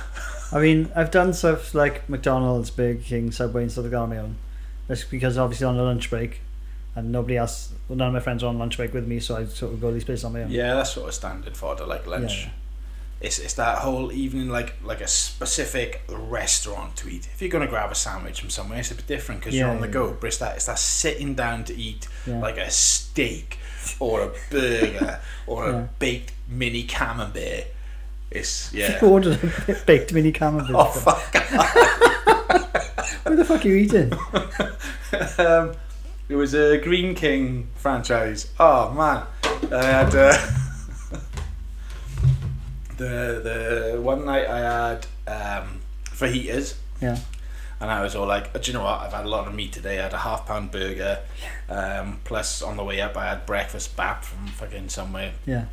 I 0.51 0.59
mean, 0.59 0.91
I've 0.95 1.11
done 1.11 1.33
stuff 1.33 1.73
like 1.73 2.07
McDonald's, 2.09 2.69
Burger 2.71 3.01
King, 3.01 3.31
Subway, 3.31 3.63
and 3.63 3.71
stuff 3.71 3.83
like 3.85 3.91
that 3.91 3.97
on 3.97 4.09
my 4.09 4.17
own. 4.17 4.35
That's 4.87 5.03
because 5.03 5.37
obviously 5.37 5.65
on 5.65 5.77
a 5.77 5.83
lunch 5.83 6.09
break, 6.09 6.41
and 6.95 7.11
nobody 7.11 7.37
else, 7.37 7.71
well, 7.87 7.97
none 7.97 8.09
of 8.09 8.13
my 8.13 8.19
friends 8.19 8.43
are 8.43 8.47
on 8.47 8.59
lunch 8.59 8.77
break 8.77 8.93
with 8.93 9.07
me, 9.07 9.19
so 9.19 9.37
I 9.37 9.45
sort 9.45 9.73
of 9.73 9.79
go 9.81 9.87
to 9.89 9.93
these 9.93 10.03
places 10.03 10.25
on 10.25 10.33
my 10.33 10.43
own. 10.43 10.51
yeah, 10.51 10.73
that's 10.75 10.91
sort 10.93 11.07
of 11.07 11.13
standard 11.15 11.55
for 11.55 11.75
the 11.75 11.85
like 11.85 12.05
lunch. 12.05 12.43
Yeah. 12.43 12.49
It's, 13.21 13.37
it's 13.37 13.53
that 13.53 13.77
whole 13.79 14.11
evening 14.11 14.49
like 14.49 14.73
like 14.83 14.99
a 15.01 15.07
specific 15.07 16.01
restaurant 16.09 16.95
to 16.97 17.07
eat. 17.09 17.27
If 17.33 17.41
you're 17.41 17.51
gonna 17.51 17.67
grab 17.67 17.91
a 17.91 17.95
sandwich 17.95 18.39
from 18.41 18.49
somewhere, 18.49 18.79
it's 18.79 18.91
a 18.91 18.95
bit 18.95 19.05
different 19.07 19.41
because 19.41 19.53
Yeah, 19.53 19.61
you're 19.65 19.69
on 19.75 19.81
the 19.81 19.87
yeah, 19.87 19.93
go. 19.93 20.17
But 20.19 20.27
it's 20.27 20.37
that 20.37 20.55
it's 20.55 20.65
that 20.65 20.79
sitting 20.79 21.35
down 21.35 21.63
to 21.65 21.75
eat 21.75 22.07
like 22.27 22.57
a 22.57 22.71
steak 22.71 23.59
or 23.99 24.21
a 24.23 24.31
burger 24.49 25.19
or 25.47 25.69
a 25.69 25.89
baked 25.99 26.33
mini 26.47 26.83
camembert. 26.83 27.65
It's 28.31 28.73
yeah. 28.73 28.97
You 29.01 29.07
ordered 29.07 29.39
a 29.67 29.73
baked 29.85 30.13
mini 30.13 30.31
camembert. 30.31 30.75
oh 30.75 30.85
fuck. 30.85 31.35
What 33.23 33.37
the 33.37 33.45
fuck 33.45 33.63
are 33.63 33.67
you 33.67 33.75
eating? 33.75 34.11
um, 35.37 35.73
it 36.27 36.35
was 36.35 36.53
a 36.53 36.77
Greene 36.79 37.13
King 37.15 37.67
franchise. 37.75 38.51
Oh 38.59 38.91
man, 38.91 39.25
I 39.71 39.85
had 39.85 40.15
uh, 40.15 40.37
the 43.01 43.93
the 43.93 44.01
one 44.01 44.25
night 44.25 44.47
I 44.47 44.59
had 44.59 45.07
um, 45.27 45.81
fajitas. 46.05 46.75
Yeah. 47.01 47.17
And 47.79 47.89
I 47.89 48.03
was 48.03 48.15
all 48.15 48.27
like, 48.27 48.53
do 48.61 48.71
you 48.71 48.77
know 48.77 48.83
what? 48.83 49.01
I've 49.01 49.13
had 49.13 49.25
a 49.25 49.29
lot 49.29 49.47
of 49.47 49.55
meat 49.55 49.71
today. 49.73 49.97
I 49.99 50.03
had 50.03 50.13
a 50.13 50.19
half 50.19 50.45
pound 50.45 50.69
burger. 50.69 51.17
Um, 51.67 52.19
plus, 52.23 52.61
on 52.61 52.77
the 52.77 52.83
way 52.83 53.01
up, 53.01 53.17
I 53.17 53.25
had 53.25 53.47
breakfast 53.47 53.97
bap 53.97 54.23
from 54.23 54.45
fucking 54.45 54.89
somewhere. 54.89 55.33
Yeah. 55.47 55.65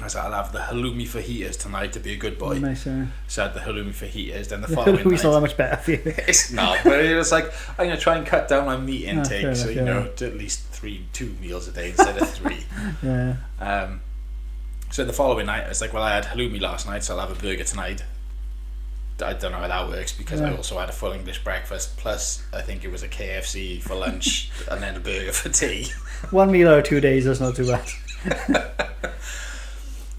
I 0.00 0.06
said, 0.06 0.20
I'll 0.22 0.32
have 0.32 0.52
the 0.52 0.60
halloumi 0.60 1.02
fajitas 1.02 1.58
tonight 1.58 1.92
to 1.94 2.00
be 2.00 2.12
a 2.12 2.16
good 2.16 2.38
boy. 2.38 2.58
Nice. 2.60 2.86
Uh, 2.86 3.06
So 3.26 3.42
I 3.42 3.48
had 3.48 3.54
the 3.54 3.60
halloumi 3.60 3.92
fajitas. 3.92 4.48
Then 4.50 4.60
the 4.60 4.68
following 4.76 5.04
we 5.08 5.16
saw 5.16 5.32
that 5.32 5.40
much 5.40 5.56
better 5.56 5.76
for 5.76 5.90
you. 5.90 6.02
It's 6.28 6.52
not, 6.52 6.78
but 6.84 7.04
it 7.04 7.16
was 7.16 7.32
like, 7.32 7.52
I'm 7.76 7.86
going 7.86 7.96
to 7.96 8.02
try 8.02 8.16
and 8.16 8.24
cut 8.26 8.46
down 8.46 8.64
my 8.64 8.76
meat 8.76 9.04
intake. 9.06 9.42
so, 9.42 9.48
enough, 9.48 9.66
you 9.66 9.74
yeah. 9.74 9.84
know, 9.84 10.08
to 10.16 10.26
at 10.28 10.36
least 10.36 10.68
three, 10.68 11.06
two 11.12 11.34
meals 11.40 11.66
a 11.66 11.72
day 11.72 11.88
instead 11.90 12.16
of 12.22 12.30
three. 12.30 12.64
Yeah. 13.02 13.36
Um, 13.60 14.00
so 14.92 15.04
the 15.04 15.12
following 15.12 15.46
night, 15.46 15.64
I 15.64 15.68
was 15.68 15.80
like, 15.80 15.92
well, 15.92 16.04
I 16.04 16.14
had 16.14 16.24
halloumi 16.24 16.60
last 16.60 16.86
night, 16.86 17.02
so 17.02 17.14
I'll 17.18 17.26
have 17.26 17.36
a 17.36 17.40
burger 17.40 17.64
tonight. 17.64 18.04
I 19.20 19.32
don't 19.34 19.52
know 19.52 19.58
how 19.58 19.68
that 19.68 19.88
works 19.88 20.12
because 20.12 20.40
I 20.40 20.54
also 20.54 20.78
had 20.78 20.88
a 20.88 20.92
full 20.92 21.12
English 21.12 21.42
breakfast. 21.44 21.96
Plus, 21.96 22.44
I 22.52 22.60
think 22.60 22.84
it 22.84 22.90
was 22.90 23.02
a 23.02 23.08
KFC 23.08 23.80
for 23.80 23.94
lunch 23.94 24.50
and 24.70 24.82
then 24.82 24.96
a 24.96 25.00
burger 25.00 25.32
for 25.32 25.48
tea. 25.48 25.88
One 26.30 26.50
meal 26.52 26.68
out 26.68 26.78
of 26.78 26.84
two 26.84 27.00
days, 27.00 27.24
that's 27.24 27.40
not 27.40 27.56
too 27.56 27.66
bad. 27.66 28.68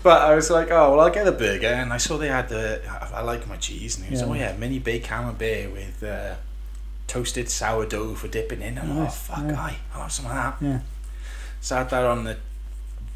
But 0.04 0.22
I 0.22 0.36
was 0.36 0.52
like, 0.52 0.70
oh 0.70 0.92
well, 0.92 1.00
I'll 1.00 1.10
get 1.14 1.26
a 1.26 1.32
burger, 1.32 1.68
and 1.68 1.94
I 1.94 1.98
saw 1.98 2.18
they 2.18 2.28
had 2.28 2.50
the. 2.50 2.82
I, 2.90 3.20
I 3.20 3.22
like 3.22 3.48
my 3.48 3.56
cheese, 3.56 3.96
and 3.96 4.04
he 4.06 4.12
was, 4.12 4.20
Yeah. 4.20 4.28
oh 4.28 4.34
yeah, 4.34 4.58
mini 4.58 4.78
baked 4.78 5.08
camembert 5.08 5.72
with 5.72 6.04
uh, 6.04 6.36
toasted 7.08 7.50
sourdough 7.50 8.16
for 8.16 8.28
dipping 8.28 8.62
in. 8.62 8.78
And 8.78 9.00
oh 9.00 9.08
fuck, 9.08 9.46
yeah. 9.46 9.62
aye, 9.62 9.78
I'll 9.94 10.02
have 10.02 10.12
some 10.12 10.26
of 10.26 10.34
that. 10.34 10.58
Yeah. 10.60 10.80
So 11.62 11.78
I 11.78 11.80
had 11.80 11.90
that 11.92 12.04
on 12.04 12.26
the 12.26 12.38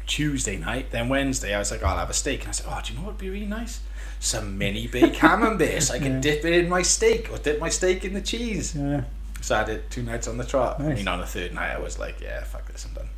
Tuesday 0.08 0.56
night. 0.56 0.90
Then 0.90 1.08
Wednesday, 1.08 1.54
I 1.54 1.58
was 1.60 1.70
like, 1.70 1.84
I'll 1.84 1.96
have 1.96 2.10
a 2.10 2.14
steak. 2.14 2.40
And 2.40 2.48
I 2.48 2.52
said, 2.52 2.66
oh, 2.68 2.80
do 2.84 2.92
you 2.92 2.98
know 2.98 3.04
what 3.04 3.12
would 3.14 3.20
be 3.20 3.30
really 3.30 3.46
nice? 3.46 3.80
Some 4.18 4.58
mini 4.58 4.88
baked 4.88 5.16
camembert. 5.20 5.82
So 5.84 5.94
I 5.94 5.98
can 6.00 6.14
Yeah. 6.14 6.20
dip 6.20 6.44
it 6.44 6.52
in 6.54 6.68
my 6.68 6.82
steak 6.82 7.30
or 7.30 7.38
dip 7.38 7.60
my 7.60 7.68
steak 7.68 8.04
in 8.04 8.14
the 8.14 8.20
cheese. 8.20 8.74
Yeah. 8.74 9.04
So 9.40 9.54
I 9.54 9.62
did 9.62 9.88
two 9.90 10.02
nights 10.02 10.26
on 10.26 10.36
the 10.38 10.44
trot. 10.44 10.80
I 10.80 10.88
Nice. 10.88 10.96
mean, 10.96 11.06
on 11.08 11.20
the 11.20 11.26
third 11.26 11.54
night, 11.54 11.70
I 11.76 11.78
was 11.78 11.96
like, 11.98 12.20
yeah, 12.20 12.42
fuck 12.42 12.66
this, 12.72 12.84
I'm 12.84 12.92
done. 12.94 13.08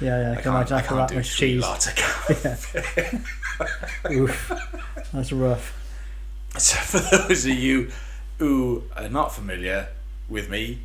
Yeah, 0.00 0.20
yeah. 0.20 0.28
I, 0.28 0.32
I 0.32 0.34
can 0.34 0.42
can't, 0.52 0.72
I 0.72 0.82
can't 0.82 1.08
do 1.08 1.14
much 1.16 1.36
cheese. 1.36 1.62
lots 1.62 1.86
of 1.86 1.94
camembert. 1.96 3.22
Oof. 4.10 4.52
That's 5.12 5.32
rough. 5.32 5.76
So 6.58 6.76
for 6.98 7.16
those 7.28 7.46
of 7.46 7.52
you 7.54 7.90
who 8.38 8.84
are 8.96 9.08
not 9.08 9.34
familiar 9.34 9.88
with 10.28 10.50
me, 10.50 10.80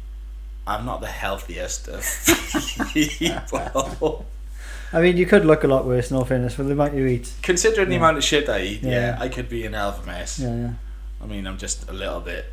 I'm 0.68 0.86
not 0.86 1.02
the 1.02 1.08
healthiest 1.08 1.88
of 1.88 2.04
people. 2.94 4.26
I 4.94 5.02
mean, 5.02 5.18
you 5.18 5.26
could 5.26 5.46
look 5.46 5.64
a 5.64 5.68
lot 5.68 5.86
worse, 5.86 6.10
in 6.12 6.18
all 6.18 6.26
fairness, 6.26 6.54
for 6.56 6.64
the 6.64 6.72
amount 6.74 6.94
you 6.96 7.06
eat. 7.06 7.34
Considering 7.42 7.90
the 7.90 7.96
amount 7.98 8.18
of 8.18 8.24
shit 8.24 8.48
I 8.50 8.62
eat, 8.62 8.82
yeah. 8.84 8.92
Yeah. 8.92 9.18
I 9.20 9.28
could 9.30 9.50
be 9.50 9.66
an 9.66 9.74
hell 9.74 9.90
of 9.90 10.04
a 10.04 10.06
mess. 10.06 10.40
Yeah, 10.40 10.56
yeah. 10.56 10.74
I 11.22 11.26
mean, 11.26 11.48
I'm 11.48 11.58
just 11.58 11.90
a 11.90 11.94
little 11.94 12.22
bit 12.22 12.46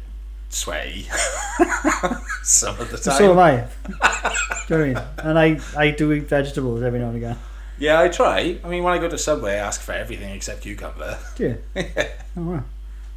sweaty 0.48 1.02
some 2.42 2.78
of 2.78 2.90
the 2.90 2.98
time. 2.98 3.16
so 3.16 3.32
am. 3.32 3.38
I. 3.38 3.56
do 3.56 3.64
you 3.64 3.98
know 3.98 4.30
what 4.68 4.70
I 4.70 4.84
mean? 4.86 5.28
And 5.28 5.38
I, 5.38 5.60
I 5.76 5.90
do 5.90 6.12
eat 6.12 6.24
vegetables 6.28 6.82
every 6.82 6.98
now 6.98 7.08
and 7.08 7.16
again. 7.16 7.38
Yeah, 7.78 8.00
I 8.00 8.08
try. 8.08 8.58
I 8.62 8.68
mean, 8.68 8.82
when 8.82 8.92
I 8.94 8.98
go 8.98 9.08
to 9.08 9.18
Subway, 9.18 9.52
I 9.54 9.56
ask 9.56 9.80
for 9.80 9.92
everything 9.92 10.34
except 10.34 10.62
cucumber. 10.62 11.18
Do 11.36 11.56
you? 11.74 11.82
Oh, 12.34 12.42
wow. 12.44 12.64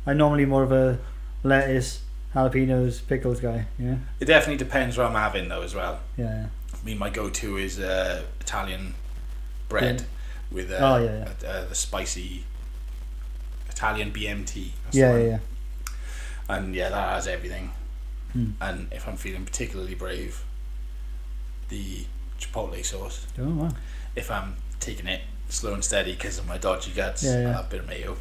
I'm 0.06 0.18
normally 0.18 0.46
more 0.46 0.64
of 0.64 0.74
a 0.74 1.00
lettuce, 1.44 2.02
jalapenos, 2.36 3.00
pickles 3.08 3.40
guy. 3.40 3.66
Yeah, 3.80 3.96
It 4.20 4.26
definitely 4.26 4.58
depends 4.58 4.98
what 4.98 5.08
I'm 5.08 5.14
having, 5.16 5.48
though, 5.48 5.62
as 5.62 5.74
well. 5.74 6.02
yeah, 6.18 6.48
I 6.74 6.86
mean, 6.86 6.98
my 6.98 7.10
go-to 7.10 7.56
is 7.56 7.80
uh, 7.80 8.24
Italian 8.42 8.94
bread 9.70 10.06
with 10.52 10.72
uh, 10.72 10.78
Oh, 10.80 10.98
yeah, 11.04 11.30
Uh, 11.48 11.66
the 11.66 11.76
spicy 11.76 12.44
Italian 13.70 14.12
BMT. 14.12 14.70
Yeah, 14.92 15.18
yeah, 15.18 15.24
yeah. 15.26 15.38
And 16.48 16.76
yeah, 16.76 16.90
that 16.90 17.10
has 17.16 17.28
everything. 17.28 17.72
Hmm. 18.34 18.52
And 18.62 18.88
if 18.92 19.08
I'm 19.08 19.18
feeling 19.18 19.46
particularly 19.46 19.96
brave, 19.96 20.44
the 21.70 22.06
chipotle 22.40 22.84
sauce. 22.86 23.26
Oh, 23.40 23.50
wow. 23.50 23.70
If 24.16 24.30
I'm 24.30 24.56
taking 24.80 25.08
it 25.08 25.22
slow 25.50 25.74
and 25.74 25.84
steady 25.84 26.14
because 26.14 26.38
of 26.38 26.48
my 26.48 26.58
dodgy 26.58 26.92
guts, 26.92 27.24
Yeah, 27.24 27.40
yeah. 27.42 27.48
I'll 27.48 27.54
have 27.56 27.66
a 27.66 27.70
bit 27.70 27.80
of 27.82 27.88
mayo. 27.88 28.18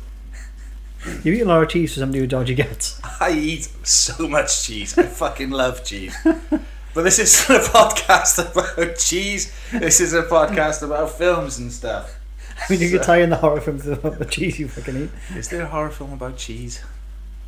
You 1.23 1.35
eat 1.35 1.41
a 1.43 1.45
lot 1.45 1.63
of 1.63 1.69
cheese 1.69 1.93
for 1.93 2.01
somebody 2.01 2.23
with 2.23 2.31
dodgy 2.31 2.55
guts. 2.55 2.99
I 3.21 3.33
eat 3.33 3.69
so 3.87 4.27
much 4.27 4.63
cheese. 4.65 4.97
I 4.97 5.03
fucking 5.03 5.51
love 5.51 5.85
cheese. 5.85 6.17
But 6.95 7.03
this 7.03 7.19
isn't 7.19 7.57
a 7.57 7.59
podcast 7.61 8.39
about 8.53 8.97
cheese. 8.97 9.53
This 9.73 10.01
is 10.01 10.13
a 10.15 10.23
podcast 10.23 10.83
about 10.83 11.11
films 11.11 11.59
and 11.59 11.73
stuff. 11.73 12.19
I 12.57 12.65
mean, 12.73 12.81
you 12.81 12.91
could 12.91 13.01
So- 13.01 13.07
tie 13.07 13.19
in 13.23 13.31
the 13.31 13.37
horror 13.37 13.61
films 13.61 13.83
to 13.85 13.97
the 13.97 14.25
cheese 14.25 14.59
you 14.61 14.69
fucking 14.69 14.97
eat. 15.05 15.11
Is 15.37 15.49
there 15.49 15.63
a 15.63 15.67
horror 15.67 15.91
film 15.91 16.13
about 16.13 16.37
cheese? 16.37 16.83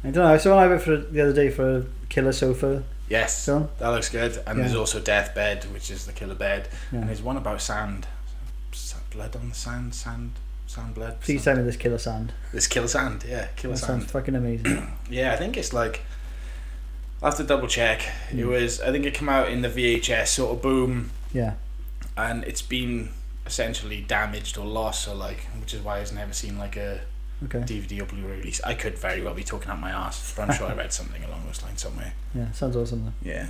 I 0.02 0.10
don't 0.10 0.24
know. 0.24 0.32
I 0.34 0.36
saw 0.36 0.54
one 0.56 0.64
I 0.64 0.66
went 0.66 0.82
for 0.82 0.96
the 0.96 1.20
other 1.20 1.32
day 1.32 1.50
for 1.50 1.78
a 1.78 1.84
killer 2.08 2.32
sofa 2.32 2.82
Yes, 3.08 3.44
film. 3.46 3.68
that 3.78 3.88
looks 3.88 4.08
good. 4.08 4.42
And 4.46 4.58
there's 4.58 4.72
Yeah. 4.72 4.78
also 4.78 4.98
Deathbed, 5.00 5.72
which 5.72 5.90
is 5.92 6.06
the 6.06 6.12
killer 6.12 6.34
bed. 6.34 6.68
Yeah. 6.92 7.00
And 7.00 7.08
there's 7.08 7.22
one 7.22 7.36
about 7.36 7.62
sand. 7.62 8.06
Blood 9.12 9.34
on 9.36 9.48
the 9.48 9.54
sand, 9.54 9.94
sand, 9.94 10.32
sand 10.66 10.94
blood. 10.94 11.20
Please 11.20 11.42
sand. 11.44 11.56
tell 11.56 11.64
me 11.64 11.70
this 11.70 11.76
killer 11.78 11.96
sand. 11.98 12.32
This 12.52 12.66
killer 12.66 12.88
sand, 12.88 13.24
yeah, 13.26 13.46
killer 13.56 13.74
That 13.74 13.78
sand. 13.78 14.00
sounds 14.02 14.12
fucking 14.12 14.34
amazing. 14.34 14.92
Yeah, 15.10 15.32
I 15.32 15.36
think 15.36 15.56
it's 15.56 15.72
like. 15.72 16.02
I 17.22 17.26
have 17.26 17.36
to 17.36 17.44
double 17.44 17.66
check. 17.68 18.02
It 18.30 18.42
Hmm. 18.42 18.48
was. 18.48 18.80
I 18.80 18.90
think 18.92 19.04
it 19.06 19.14
came 19.14 19.28
out 19.28 19.48
in 19.50 19.62
the 19.62 19.68
VHS 19.68 20.30
sort 20.30 20.56
of 20.56 20.62
boom, 20.62 21.10
Yeah, 21.32 21.54
and 22.16 22.44
it's 22.44 22.62
been 22.62 23.10
essentially 23.46 24.00
damaged 24.02 24.58
or 24.58 24.66
lost, 24.66 25.08
or 25.08 25.14
like, 25.14 25.46
which 25.60 25.72
is 25.74 25.80
why 25.80 25.98
I've 26.00 26.12
never 26.12 26.32
seen 26.32 26.58
like 26.58 26.76
a 26.76 27.00
okay. 27.44 27.60
DVD 27.60 28.00
or 28.02 28.06
Blu-ray 28.06 28.38
release. 28.38 28.60
I 28.64 28.74
could 28.74 28.98
very 28.98 29.22
well 29.22 29.34
be 29.34 29.44
talking 29.44 29.70
out 29.70 29.80
my 29.80 29.90
ass, 29.90 30.32
but 30.36 30.48
I'm 30.48 30.56
sure 30.56 30.66
I 30.68 30.74
read 30.74 30.92
something 30.92 31.22
along 31.24 31.44
those 31.46 31.62
lines 31.62 31.80
somewhere. 31.82 32.12
Yeah, 32.34 32.50
sounds 32.52 32.76
awesome 32.76 33.14
Yeah. 33.22 33.48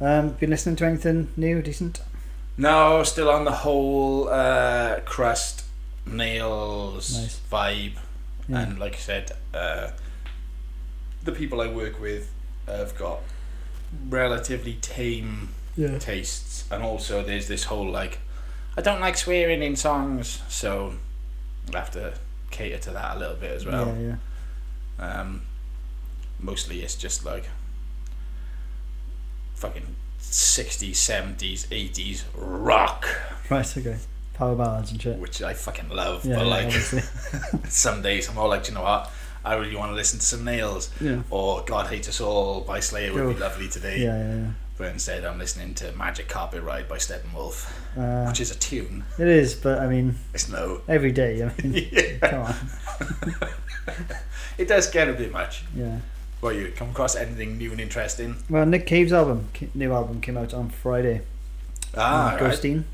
Um, 0.00 0.30
been 0.30 0.50
listening 0.50 0.76
to 0.76 0.84
anything 0.86 1.28
new, 1.36 1.62
decent? 1.62 2.00
No, 2.58 3.02
still 3.04 3.30
on 3.30 3.44
the 3.44 3.52
whole 3.52 4.28
uh, 4.28 5.00
crust 5.06 5.64
nails 6.06 7.16
Nice. 7.18 7.40
vibe, 7.50 7.94
Yeah. 8.48 8.60
and 8.60 8.78
like 8.78 8.94
I 8.94 8.98
said, 8.98 9.32
uh, 9.54 9.90
the 11.22 11.32
people 11.32 11.60
I 11.60 11.68
work 11.68 12.00
with 12.00 12.30
have 12.66 12.96
got 12.96 13.20
relatively 14.08 14.74
tame 14.74 15.50
Yeah. 15.76 15.98
tastes, 15.98 16.64
and 16.70 16.82
also 16.82 17.22
there's 17.22 17.48
this 17.48 17.64
whole 17.64 17.88
like, 17.90 18.18
I 18.76 18.80
don't 18.80 19.00
like 19.00 19.16
swearing 19.16 19.62
in 19.62 19.76
songs, 19.76 20.42
so 20.48 20.94
I'll 21.72 21.78
have 21.80 21.90
to 21.92 22.14
cater 22.50 22.78
to 22.78 22.90
that 22.92 23.16
a 23.16 23.18
little 23.18 23.36
bit 23.36 23.52
as 23.52 23.64
well. 23.66 23.94
yeah, 23.98 24.16
yeah. 24.98 25.20
Um, 25.20 25.42
mostly 26.40 26.82
it's 26.82 26.94
just 26.94 27.24
like 27.24 27.48
fucking 29.54 29.96
60s, 30.20 30.92
70s, 30.92 31.66
80s 31.68 32.24
rock, 32.34 33.06
Right, 33.50 33.76
okay. 33.76 33.98
Power 34.34 34.56
ballads 34.56 34.90
and 34.90 35.00
shit. 35.00 35.18
which 35.18 35.42
I 35.42 35.54
fucking 35.54 35.90
love. 35.90 36.24
Yeah, 36.24 36.36
but 36.36 36.46
like 36.46 36.72
some 37.68 38.02
days 38.02 38.28
I'm 38.28 38.36
all 38.36 38.48
like, 38.48 38.64
"Do 38.64 38.70
you 38.72 38.74
know 38.78 38.82
what? 38.82 39.10
I 39.44 39.54
really 39.56 39.76
want 39.76 39.90
to 39.90 39.94
listen 39.94 40.18
to 40.18 40.24
some 40.24 40.44
Nails 40.44 40.90
yeah. 41.00 41.22
or 41.30 41.62
God 41.66 41.86
Hates 41.88 42.08
Us 42.08 42.20
All 42.20 42.62
by 42.62 42.80
Slayer 42.80 43.12
would 43.12 43.34
be 43.34 43.40
lovely 43.40 43.68
today. 43.68 44.00
Yeah, 44.00 44.16
yeah, 44.36 44.46
But 44.78 44.92
instead 44.92 45.24
I'm 45.24 45.38
listening 45.38 45.74
to 45.74 45.92
Magic 45.92 46.28
Carpet 46.28 46.62
Ride 46.62 46.88
by 46.88 46.96
Steppenwolf. 46.96 47.70
Uh, 47.96 48.26
which 48.26 48.40
is 48.40 48.50
a 48.50 48.58
tune. 48.58 49.04
it 49.18 49.28
is, 49.28 49.54
but 49.54 49.78
I 49.80 49.86
mean, 49.86 50.16
It's 50.32 50.48
no. 50.48 50.80
every 50.88 51.12
day. 51.12 51.42
I 51.42 51.62
mean, 51.62 51.88
yeah. 51.92 52.18
come 52.28 52.42
on. 52.42 52.54
It 54.56 54.68
does 54.68 54.88
get 54.88 55.08
a 55.08 55.12
bit 55.12 55.32
much. 55.32 55.64
Yeah. 55.74 55.98
Well, 56.40 56.52
you 56.52 56.72
come 56.76 56.90
across 56.90 57.16
anything 57.16 57.58
new 57.58 57.72
and 57.72 57.80
interesting? 57.80 58.36
Well, 58.48 58.64
Nick 58.66 58.86
Cave's 58.86 59.12
album, 59.12 59.48
new 59.74 59.92
album, 59.92 60.20
came 60.20 60.36
out 60.36 60.54
on 60.54 60.70
Friday. 60.70 61.22
Ah, 61.96 62.28
uh, 62.28 62.36
right. 62.36 62.40
Ghosteen. 62.52 62.84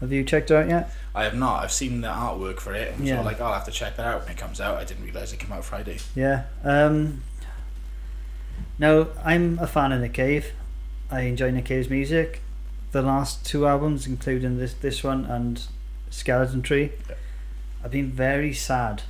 Have 0.00 0.12
you 0.12 0.22
checked 0.24 0.50
it 0.50 0.54
out 0.54 0.68
yet? 0.68 0.90
I 1.14 1.24
have 1.24 1.34
not. 1.34 1.64
I've 1.64 1.72
seen 1.72 2.00
the 2.02 2.08
artwork 2.08 2.60
for 2.60 2.72
it. 2.74 2.94
And 2.94 3.06
Yeah. 3.06 3.18
So 3.18 3.24
like 3.24 3.40
I'll 3.40 3.52
have 3.52 3.64
to 3.64 3.70
check 3.72 3.96
that 3.96 4.06
out 4.06 4.22
when 4.22 4.30
it 4.30 4.36
comes 4.38 4.60
out. 4.60 4.76
I 4.78 4.84
didn't 4.84 5.04
realise 5.04 5.32
it 5.32 5.38
came 5.40 5.52
out 5.52 5.64
Friday. 5.64 5.98
Yeah. 6.14 6.44
Um, 6.62 7.22
now, 8.78 9.08
I'm 9.24 9.58
a 9.58 9.66
fan 9.66 9.92
of 9.92 10.00
Nick 10.00 10.14
Cave. 10.14 10.52
I 11.10 11.22
enjoy 11.22 11.50
Nick 11.50 11.64
Cave's 11.64 11.90
music. 11.90 12.42
The 12.92 13.02
last 13.02 13.44
two 13.44 13.66
albums, 13.66 14.06
including 14.06 14.58
this 14.58 14.74
this 14.74 15.02
one 15.02 15.24
and 15.26 15.62
Skeleton 16.10 16.62
Tree, 16.62 16.92
Yeah. 17.08 17.16
I've 17.84 17.90
been 17.90 18.10
very 18.10 18.54
sad. 18.54 19.02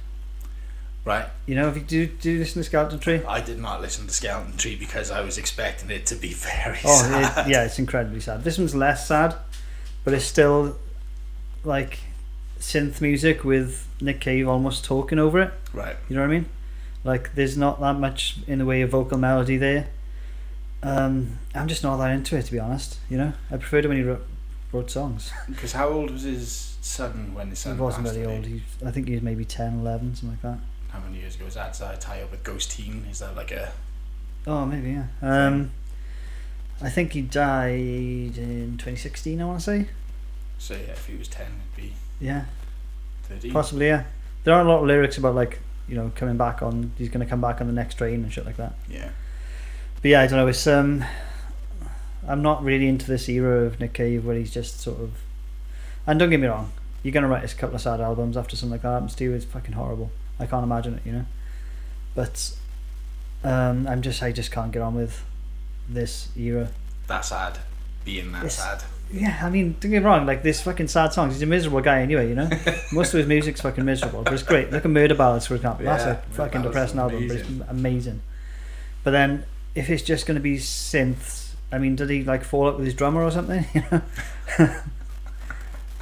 Right. 1.04 1.26
You 1.46 1.54
know, 1.54 1.68
if 1.68 1.76
you 1.76 1.82
do 1.82 2.06
do 2.06 2.30
you 2.32 2.38
listen 2.40 2.60
to 2.60 2.64
Skeleton 2.64 2.98
Tree? 2.98 3.22
I 3.26 3.40
did 3.40 3.58
not 3.58 3.80
listen 3.80 4.06
to 4.06 4.12
Skeleton 4.12 4.56
Tree 4.56 4.76
because 4.76 5.10
I 5.10 5.20
was 5.20 5.38
expecting 5.38 5.90
it 5.90 6.06
to 6.06 6.16
be 6.16 6.32
very 6.34 6.78
Oh, 6.84 7.02
sad. 7.02 7.46
it, 7.46 7.50
yeah, 7.50 7.64
it's 7.64 7.78
incredibly 7.78 8.20
sad. 8.20 8.44
This 8.44 8.58
one's 8.58 8.74
less 8.74 9.06
sad, 9.06 9.34
but 10.04 10.14
it's 10.14 10.24
still 10.24 10.76
like 11.64 12.00
synth 12.58 13.00
music 13.00 13.44
with 13.44 13.86
Nick 14.00 14.20
Cave 14.20 14.48
almost 14.48 14.84
talking 14.84 15.18
over 15.18 15.40
it. 15.40 15.52
Right. 15.72 15.96
You 16.08 16.16
know 16.16 16.22
what 16.22 16.30
I 16.30 16.34
mean? 16.34 16.48
Like, 17.04 17.34
there's 17.34 17.56
not 17.56 17.80
that 17.80 17.94
much 17.94 18.38
in 18.46 18.58
the 18.58 18.64
way 18.64 18.82
of 18.82 18.90
vocal 18.90 19.18
melody 19.18 19.56
there. 19.56 19.88
Um, 20.82 21.38
I'm 21.54 21.68
just 21.68 21.82
not 21.82 21.96
that 21.98 22.10
into 22.10 22.36
it, 22.36 22.44
to 22.46 22.52
be 22.52 22.58
honest. 22.58 22.98
You 23.08 23.18
know, 23.18 23.32
I 23.50 23.56
preferred 23.56 23.84
it 23.84 23.88
when 23.88 23.96
he 23.96 24.02
wrote, 24.02 24.26
wrote 24.72 24.90
songs. 24.90 25.32
Because 25.48 25.72
how 25.72 25.88
old 25.88 26.10
was 26.10 26.22
his 26.22 26.76
son 26.80 27.34
when 27.34 27.50
his 27.50 27.62
He 27.62 27.70
son 27.70 27.78
wasn't 27.78 28.08
very 28.08 28.26
old. 28.26 28.46
He, 28.46 28.62
I 28.84 28.90
think 28.90 29.08
he 29.08 29.14
was 29.14 29.22
maybe 29.22 29.44
10, 29.44 29.80
11, 29.80 30.16
something 30.16 30.30
like 30.30 30.42
that. 30.42 30.58
How 30.90 31.00
many 31.00 31.20
years 31.20 31.36
ago 31.36 31.44
was 31.44 31.54
that? 31.54 31.68
Does 31.68 31.80
that 31.80 32.00
tie 32.00 32.22
up 32.22 32.30
with 32.30 32.42
Ghosteen? 32.42 33.10
Is 33.10 33.18
that 33.20 33.36
like 33.36 33.50
a 33.50 33.72
Oh, 34.46 34.64
maybe 34.64 34.92
yeah. 34.92 35.06
Um, 35.20 35.70
I 36.80 36.88
think 36.90 37.12
he 37.12 37.22
died 37.22 38.38
in 38.38 38.76
2016. 38.78 39.40
I 39.40 39.44
want 39.44 39.58
to 39.60 39.64
say. 39.64 39.88
so 40.58 40.74
yeah? 40.74 40.80
If 40.92 41.06
he 41.06 41.16
was 41.16 41.28
ten, 41.28 41.46
it'd 41.46 41.76
be 41.76 41.92
Yeah, 42.20 42.44
thirteen. 43.24 43.52
possibly. 43.52 43.86
Yeah. 43.88 44.04
There 44.44 44.54
are 44.54 44.60
a 44.60 44.68
lot 44.68 44.80
of 44.80 44.86
lyrics 44.86 45.18
about 45.18 45.34
like 45.34 45.58
you 45.88 45.96
know 45.96 46.12
coming 46.14 46.36
back 46.36 46.62
on. 46.62 46.92
He's 46.98 47.08
going 47.08 47.24
to 47.24 47.28
come 47.28 47.40
back 47.40 47.60
on 47.60 47.66
the 47.66 47.72
next 47.72 47.94
train 47.96 48.22
and 48.22 48.32
shit 48.32 48.46
like 48.46 48.56
that. 48.58 48.74
Yeah. 48.88 49.10
But 50.00 50.10
yeah, 50.10 50.20
I 50.20 50.26
don't 50.28 50.38
know. 50.38 50.46
It's 50.46 50.66
um, 50.66 51.04
I'm 52.26 52.42
not 52.42 52.62
really 52.62 52.86
into 52.88 53.06
this 53.06 53.28
era 53.28 53.64
of 53.64 53.80
Nick 53.80 53.94
Cave 53.94 54.24
where 54.24 54.36
he's 54.36 54.52
just 54.52 54.80
sort 54.80 55.00
of. 55.00 55.10
And 56.06 56.18
don't 56.18 56.30
get 56.30 56.40
me 56.40 56.46
wrong, 56.46 56.72
you're 57.02 57.12
gonna 57.12 57.28
write 57.28 57.50
a 57.50 57.54
couple 57.56 57.74
of 57.74 57.80
sad 57.82 58.00
albums 58.00 58.36
after 58.36 58.54
something 58.56 58.72
like 58.72 58.82
that 58.82 58.92
happens 58.92 59.14
to 59.16 59.24
you. 59.24 59.32
It's 59.34 59.44
fucking 59.44 59.72
horrible. 59.74 60.10
I 60.38 60.46
can't 60.46 60.62
imagine 60.64 60.94
it, 60.94 61.02
you 61.04 61.12
know. 61.12 61.26
But 62.14 62.52
um, 63.44 63.86
I'm 63.88 64.00
just 64.02 64.22
I 64.22 64.30
just 64.32 64.50
can't 64.52 64.70
get 64.72 64.80
on 64.80 64.94
with 64.94 65.24
this 65.88 66.28
era. 66.36 66.68
That 67.06 67.24
sad. 67.24 67.58
Being 68.04 68.32
that 68.32 68.38
It's- 68.44 68.56
sad. 68.56 68.82
Yeah, 69.10 69.40
I 69.42 69.48
mean, 69.48 69.74
don't 69.80 69.90
get 69.90 70.00
me 70.02 70.04
wrong. 70.06 70.26
Like 70.26 70.42
this 70.42 70.60
fucking 70.60 70.88
sad 70.88 71.14
songs. 71.14 71.32
He's 71.32 71.40
a 71.42 71.46
miserable 71.46 71.80
guy 71.80 72.02
anyway, 72.02 72.28
you 72.28 72.34
know. 72.34 72.50
Most 72.92 73.14
of 73.14 73.18
his 73.18 73.26
music's 73.26 73.62
fucking 73.62 73.82
miserable, 73.82 74.22
but 74.22 74.34
it's 74.34 74.42
great. 74.42 74.70
Look 74.70 74.84
at 74.84 74.90
Murder 74.90 75.14
Ballads, 75.14 75.46
for 75.46 75.54
example. 75.54 75.86
That's 75.86 76.02
a 76.04 76.06
Murder 76.08 76.20
fucking 76.32 76.50
Ballads 76.60 76.66
depressing 76.92 76.98
album, 77.00 77.26
but 77.28 77.36
it's 77.38 77.48
amazing. 77.70 78.20
But 79.04 79.12
then, 79.12 79.44
if 79.74 79.88
it's 79.88 80.02
just 80.02 80.26
going 80.26 80.34
to 80.34 80.42
be 80.42 80.56
synths, 80.58 81.54
I 81.72 81.78
mean, 81.78 81.96
did 81.96 82.10
he 82.10 82.22
like 82.22 82.44
fall 82.44 82.68
out 82.68 82.76
with 82.76 82.84
his 82.84 82.92
drummer 82.94 83.22
or 83.22 83.30
something? 83.30 83.64
You 83.74 83.82
know, 83.90 84.02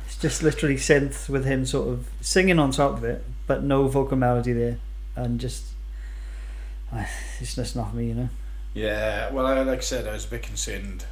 it's 0.07 0.17
just 0.19 0.43
literally 0.43 0.77
synths 0.77 1.29
with 1.29 1.45
him 1.45 1.65
sort 1.67 1.89
of 1.89 2.09
singing 2.21 2.59
on 2.59 2.71
top 2.73 2.93
of 2.97 3.05
it, 3.05 3.25
but 3.47 3.63
no 3.63 3.87
vocal 3.87 4.17
melody 4.17 4.53
there, 4.53 4.79
and 5.15 5.39
just 5.39 5.65
ah, 6.93 7.09
it's 7.41 7.55
just 7.55 7.77
not 7.77 7.91
for 7.91 7.97
me, 7.97 8.09
you 8.09 8.15
know. 8.15 8.29
Yeah. 8.77 9.31
Well, 9.33 9.47
I, 9.47 9.61
like 9.63 9.79
I 9.79 9.83
said, 9.83 10.07
I 10.07 10.13
was 10.13 10.25
a 10.27 10.29
bit 10.29 10.43
concerned 10.43 11.05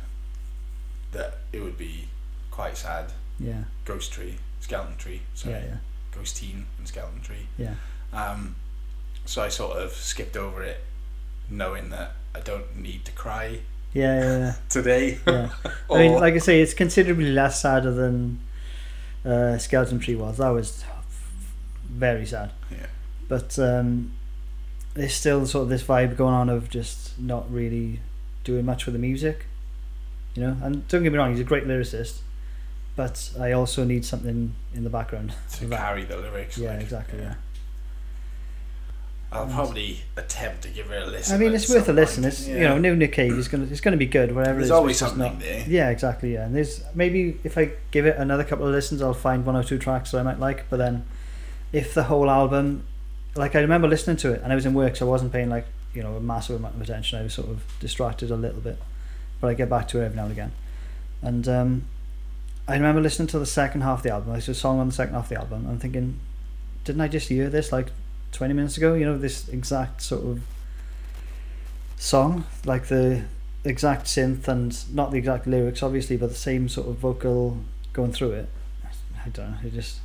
that 1.12 1.38
it 1.52 1.60
would 1.62 1.78
be 1.78 2.08
quite 2.50 2.76
sad. 2.76 3.12
Yeah, 3.40 3.64
Ghost 3.84 4.12
Tree, 4.12 4.36
Skeleton 4.60 4.96
Tree. 4.96 5.22
Sorry. 5.34 5.54
yeah, 5.54 5.64
yeah, 5.64 5.76
Ghosteen 6.20 6.64
and 6.78 6.86
Skeleton 6.86 7.20
Tree. 7.20 7.46
yeah. 7.58 7.74
Um, 8.12 8.54
so 9.24 9.42
I 9.42 9.48
sort 9.48 9.76
of 9.78 9.92
skipped 9.92 10.36
over 10.36 10.62
it, 10.62 10.80
knowing 11.50 11.90
that 11.90 12.12
I 12.34 12.40
don't 12.40 12.76
need 12.76 13.04
to 13.06 13.12
cry 13.12 13.60
Yeah, 13.92 14.20
yeah, 14.20 14.38
yeah. 14.38 14.54
today. 14.68 15.18
yeah. 15.26 15.48
I 15.90 15.98
mean, 15.98 16.12
like 16.14 16.34
I 16.34 16.38
say, 16.38 16.60
it's 16.60 16.74
considerably 16.74 17.32
less 17.32 17.60
sadder 17.62 17.90
than 17.92 18.40
uh, 19.24 19.56
Skeleton 19.58 19.98
Tree 19.98 20.14
was. 20.14 20.36
That 20.36 20.50
was 20.50 20.84
very 21.88 22.26
sad. 22.26 22.52
Yeah. 22.70 22.86
But 23.28 23.58
um, 23.58 24.12
there's 24.94 25.14
still 25.14 25.44
sort 25.46 25.64
of 25.64 25.68
this 25.68 25.82
vibe 25.82 26.16
going 26.16 26.34
on 26.34 26.48
of 26.48 26.70
just 26.70 27.18
not 27.18 27.50
really 27.52 28.00
doing 28.44 28.64
much 28.64 28.86
with 28.86 28.92
the 28.94 28.98
music, 28.98 29.46
you 30.34 30.42
know. 30.42 30.56
And 30.62 30.86
don't 30.88 31.02
get 31.02 31.12
me 31.12 31.18
wrong, 31.18 31.30
he's 31.30 31.40
a 31.40 31.44
great 31.44 31.64
lyricist, 31.66 32.18
but 32.96 33.30
I 33.38 33.52
also 33.52 33.84
need 33.84 34.04
something 34.04 34.54
in 34.74 34.84
the 34.84 34.90
background. 34.90 35.34
to 35.54 35.68
carry 35.68 36.04
the 36.04 36.16
lyrics. 36.16 36.56
yeah, 36.58 36.72
like, 36.72 36.80
exactly. 36.82 37.18
Yeah. 37.20 37.34
I'll 39.32 39.48
probably 39.48 39.98
attempt 40.16 40.62
to 40.62 40.68
give 40.68 40.92
it 40.92 41.02
a 41.02 41.06
listen. 41.06 41.34
I 41.34 41.38
mean, 41.38 41.54
it's 41.54 41.68
worth 41.68 41.88
a 41.88 41.92
listen. 41.92 42.22
point. 42.22 42.32
It's 42.34 42.46
Yeah. 42.46 42.54
you 42.54 42.60
know, 42.60 42.78
new 42.78 42.94
Nick 42.94 43.14
Cave 43.14 43.32
is 43.36 43.48
gonna 43.48 43.64
it's 43.64 43.80
gonna 43.80 43.96
be 43.96 44.06
good. 44.06 44.32
Whatever. 44.32 44.58
There's 44.60 44.66
it 44.66 44.66
is, 44.66 44.70
always 44.70 44.96
something 44.96 45.18
not- 45.18 45.40
there. 45.40 45.64
Yeah, 45.66 45.90
exactly. 45.90 46.34
Yeah, 46.34 46.46
and 46.46 46.54
there's 46.54 46.84
maybe 46.94 47.40
if 47.42 47.58
I 47.58 47.72
give 47.90 48.06
it 48.06 48.16
another 48.16 48.44
couple 48.44 48.64
of 48.64 48.72
listens, 48.72 49.02
I'll 49.02 49.12
find 49.12 49.44
one 49.44 49.56
or 49.56 49.64
two 49.64 49.76
tracks 49.78 50.12
that 50.12 50.18
I 50.18 50.22
might 50.22 50.38
like. 50.38 50.70
But 50.70 50.76
then, 50.76 51.04
if 51.72 51.94
the 51.94 52.04
whole 52.04 52.30
album, 52.30 52.84
like 53.36 53.54
I 53.54 53.60
remember 53.60 53.88
listening 53.88 54.16
to 54.18 54.32
it, 54.32 54.42
and 54.42 54.52
I 54.52 54.54
was 54.54 54.66
in 54.66 54.74
work, 54.74 54.96
so 54.96 55.06
I 55.06 55.10
wasn't 55.10 55.32
paying 55.32 55.50
like 55.50 55.66
you 55.92 56.02
know 56.02 56.16
a 56.16 56.20
massive 56.20 56.56
amount 56.56 56.76
of 56.76 56.82
attention. 56.82 57.18
I 57.18 57.22
was 57.22 57.34
sort 57.34 57.48
of 57.48 57.62
distracted 57.80 58.30
a 58.30 58.36
little 58.36 58.60
bit, 58.60 58.78
but 59.40 59.48
I 59.48 59.54
get 59.54 59.68
back 59.68 59.88
to 59.88 60.00
it 60.00 60.04
every 60.04 60.16
now 60.16 60.24
and 60.24 60.32
again. 60.32 60.52
And 61.22 61.48
um, 61.48 61.84
I 62.68 62.74
remember 62.74 63.00
listening 63.00 63.28
to 63.28 63.38
the 63.38 63.46
second 63.46 63.82
half 63.82 63.98
of 63.98 64.02
the 64.04 64.10
album. 64.10 64.32
There's 64.32 64.48
a 64.48 64.54
song 64.54 64.78
on 64.78 64.88
the 64.88 64.94
second 64.94 65.14
half 65.14 65.24
of 65.24 65.28
the 65.30 65.38
album. 65.38 65.66
I'm 65.68 65.78
thinking, 65.78 66.20
didn't 66.84 67.00
I 67.00 67.08
just 67.08 67.28
hear 67.28 67.48
this 67.48 67.72
like 67.72 67.88
20 68.32 68.54
minutes 68.54 68.76
ago? 68.76 68.94
You 68.94 69.06
know, 69.06 69.18
this 69.18 69.48
exact 69.48 70.02
sort 70.02 70.24
of 70.24 70.42
song, 71.96 72.44
like 72.64 72.86
the 72.86 73.24
exact 73.64 74.04
synth 74.06 74.46
and 74.48 74.94
not 74.94 75.10
the 75.10 75.18
exact 75.18 75.46
lyrics, 75.46 75.82
obviously, 75.82 76.16
but 76.16 76.28
the 76.28 76.34
same 76.34 76.68
sort 76.68 76.88
of 76.88 76.96
vocal 76.96 77.58
going 77.92 78.12
through 78.12 78.32
it. 78.32 78.48
I 79.24 79.28
don't 79.30 79.52
know. 79.52 79.56
It 79.64 79.72
just 79.72 80.00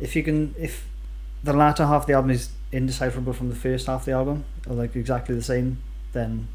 if 0.00 0.16
you 0.16 0.22
can 0.22 0.54
if 0.58 0.86
the 1.44 1.52
latter 1.52 1.86
half 1.86 2.02
of 2.02 2.06
the 2.06 2.14
album 2.14 2.30
is 2.32 2.50
indecipherable 2.72 3.32
from 3.32 3.48
the 3.50 3.54
first 3.54 3.86
half 3.86 4.00
of 4.00 4.06
the 4.06 4.12
album, 4.12 4.44
or 4.68 4.74
like 4.74 4.96
exactly 4.96 5.34
the 5.36 5.42
same, 5.42 5.78
then 6.12 6.48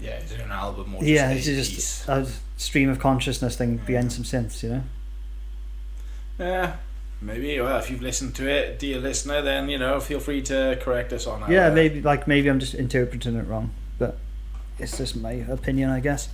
Yeah, 0.00 0.18
is 0.18 0.32
it 0.32 0.40
an 0.40 0.50
album 0.50 0.94
or 0.96 1.00
just 1.00 1.10
yeah, 1.10 1.30
it's 1.30 1.44
just 1.46 1.72
piece? 1.74 2.08
a 2.08 2.26
stream 2.56 2.88
of 2.88 2.98
consciousness 2.98 3.56
thing 3.56 3.76
behind 3.86 4.12
some 4.12 4.24
synths, 4.24 4.62
you 4.62 4.68
know. 4.70 4.82
Yeah, 6.38 6.76
maybe. 7.20 7.60
Well, 7.60 7.78
if 7.78 7.90
you've 7.90 8.02
listened 8.02 8.34
to 8.36 8.48
it, 8.48 8.78
dear 8.78 8.98
listener, 8.98 9.40
then 9.42 9.68
you 9.68 9.78
know, 9.78 10.00
feel 10.00 10.18
free 10.20 10.42
to 10.42 10.78
correct 10.82 11.12
us 11.12 11.26
on. 11.26 11.40
That. 11.42 11.50
Yeah, 11.50 11.68
our- 11.68 11.74
maybe 11.74 12.00
like 12.02 12.26
maybe 12.26 12.48
I'm 12.48 12.58
just 12.60 12.74
interpreting 12.74 13.36
it 13.36 13.46
wrong, 13.46 13.70
but 13.98 14.18
it's 14.78 14.96
just 14.98 15.14
my 15.16 15.32
opinion, 15.32 15.90
I 15.90 16.00
guess. 16.00 16.28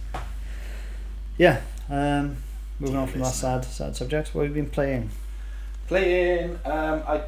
Yeah. 1.37 1.61
Um, 1.91 2.37
moving 2.79 2.97
on 2.97 3.09
from 3.09 3.21
that 3.23 3.35
sad 3.35 3.65
sad 3.65 3.97
subject. 3.97 4.35
What 4.35 4.47
have 4.47 4.57
you 4.57 4.63
been 4.63 4.71
playing? 4.71 5.11
Playing, 5.89 6.59
um, 6.65 7.03
I 7.07 7.23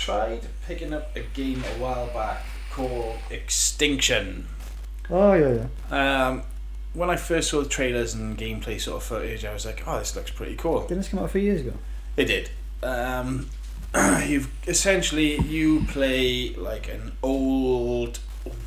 tried 0.00 0.40
picking 0.66 0.92
up 0.94 1.14
a 1.14 1.20
game 1.20 1.62
a 1.62 1.78
while 1.82 2.06
back 2.08 2.42
called 2.72 3.16
Extinction. 3.30 4.46
Oh 5.10 5.34
yeah, 5.34 5.66
yeah. 5.90 6.26
Um, 6.28 6.42
when 6.94 7.10
I 7.10 7.16
first 7.16 7.50
saw 7.50 7.62
the 7.62 7.68
trailers 7.68 8.14
and 8.14 8.36
gameplay 8.36 8.80
sort 8.80 8.96
of 8.96 9.02
footage, 9.04 9.44
I 9.44 9.52
was 9.52 9.66
like, 9.66 9.82
"Oh, 9.86 9.98
this 9.98 10.16
looks 10.16 10.30
pretty 10.30 10.56
cool." 10.56 10.82
Didn't 10.82 10.98
this 10.98 11.08
come 11.08 11.18
out 11.20 11.26
a 11.26 11.28
few 11.28 11.42
years 11.42 11.60
ago? 11.60 11.74
It 12.16 12.24
did. 12.24 12.50
Um, 12.82 13.50
you've 14.26 14.50
essentially 14.66 15.36
you 15.40 15.84
play 15.88 16.54
like 16.54 16.88
an 16.88 17.12
old 17.22 18.20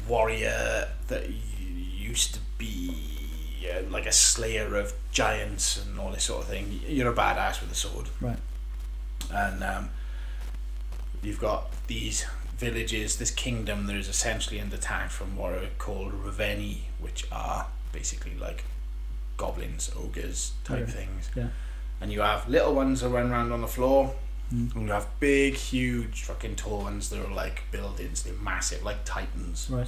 warrior 0.08 0.88
that 1.08 1.24
used 1.30 2.36
to 2.36 2.40
be 2.58 2.96
uh, 3.74 3.90
like 3.90 4.06
a 4.06 4.12
slayer 4.12 4.76
of 4.76 4.94
giants 5.12 5.84
and 5.84 6.00
all 6.00 6.12
this 6.12 6.26
sort 6.26 6.44
of 6.44 6.48
thing. 6.50 6.80
You're 6.88 7.12
a 7.12 7.16
badass 7.16 7.60
with 7.62 7.72
a 7.72 7.76
sword, 7.76 8.08
Right. 8.22 8.38
and 9.34 9.64
um, 9.64 9.90
you've 11.24 11.40
got 11.40 11.72
these 11.88 12.26
villages, 12.58 13.18
this 13.18 13.32
kingdom 13.32 13.88
that 13.88 13.96
is 13.96 14.08
essentially 14.08 14.60
under 14.60 14.76
attack 14.76 15.10
from 15.10 15.36
what 15.36 15.54
are 15.54 15.68
called 15.78 16.14
Raveni, 16.24 16.80
which 17.00 17.26
are 17.32 17.68
basically 17.92 18.36
like 18.38 18.64
goblins, 19.38 19.92
ogres 19.98 20.54
type 20.64 20.84
Okay. 20.84 20.92
things. 20.92 21.30
Yeah. 21.36 21.48
And 22.02 22.12
you 22.12 22.22
have 22.22 22.48
little 22.48 22.74
ones 22.76 23.02
that 23.02 23.10
run 23.10 23.32
around 23.32 23.52
on 23.52 23.62
the 23.62 23.68
floor, 23.68 24.16
Mm. 24.54 24.76
and 24.76 24.86
you 24.88 24.92
have 24.94 25.08
big, 25.20 25.56
huge, 25.56 26.24
fucking 26.24 26.56
tall 26.58 26.82
ones 26.84 27.10
that 27.10 27.20
are 27.26 27.34
like 27.34 27.64
buildings. 27.72 28.24
They're 28.24 28.34
massive, 28.34 28.84
like 28.84 29.04
titans. 29.06 29.68
Right. 29.70 29.88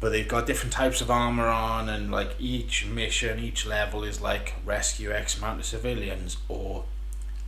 But 0.00 0.10
they've 0.10 0.28
got 0.28 0.46
different 0.46 0.72
types 0.72 1.00
of 1.00 1.10
armor 1.10 1.48
on, 1.48 1.88
and 1.88 2.10
like 2.12 2.36
each 2.38 2.86
mission, 2.86 3.38
each 3.38 3.64
level 3.66 4.04
is 4.04 4.20
like 4.20 4.54
rescue 4.64 5.10
X 5.12 5.38
amount 5.38 5.60
of 5.60 5.66
civilians, 5.66 6.36
or 6.48 6.84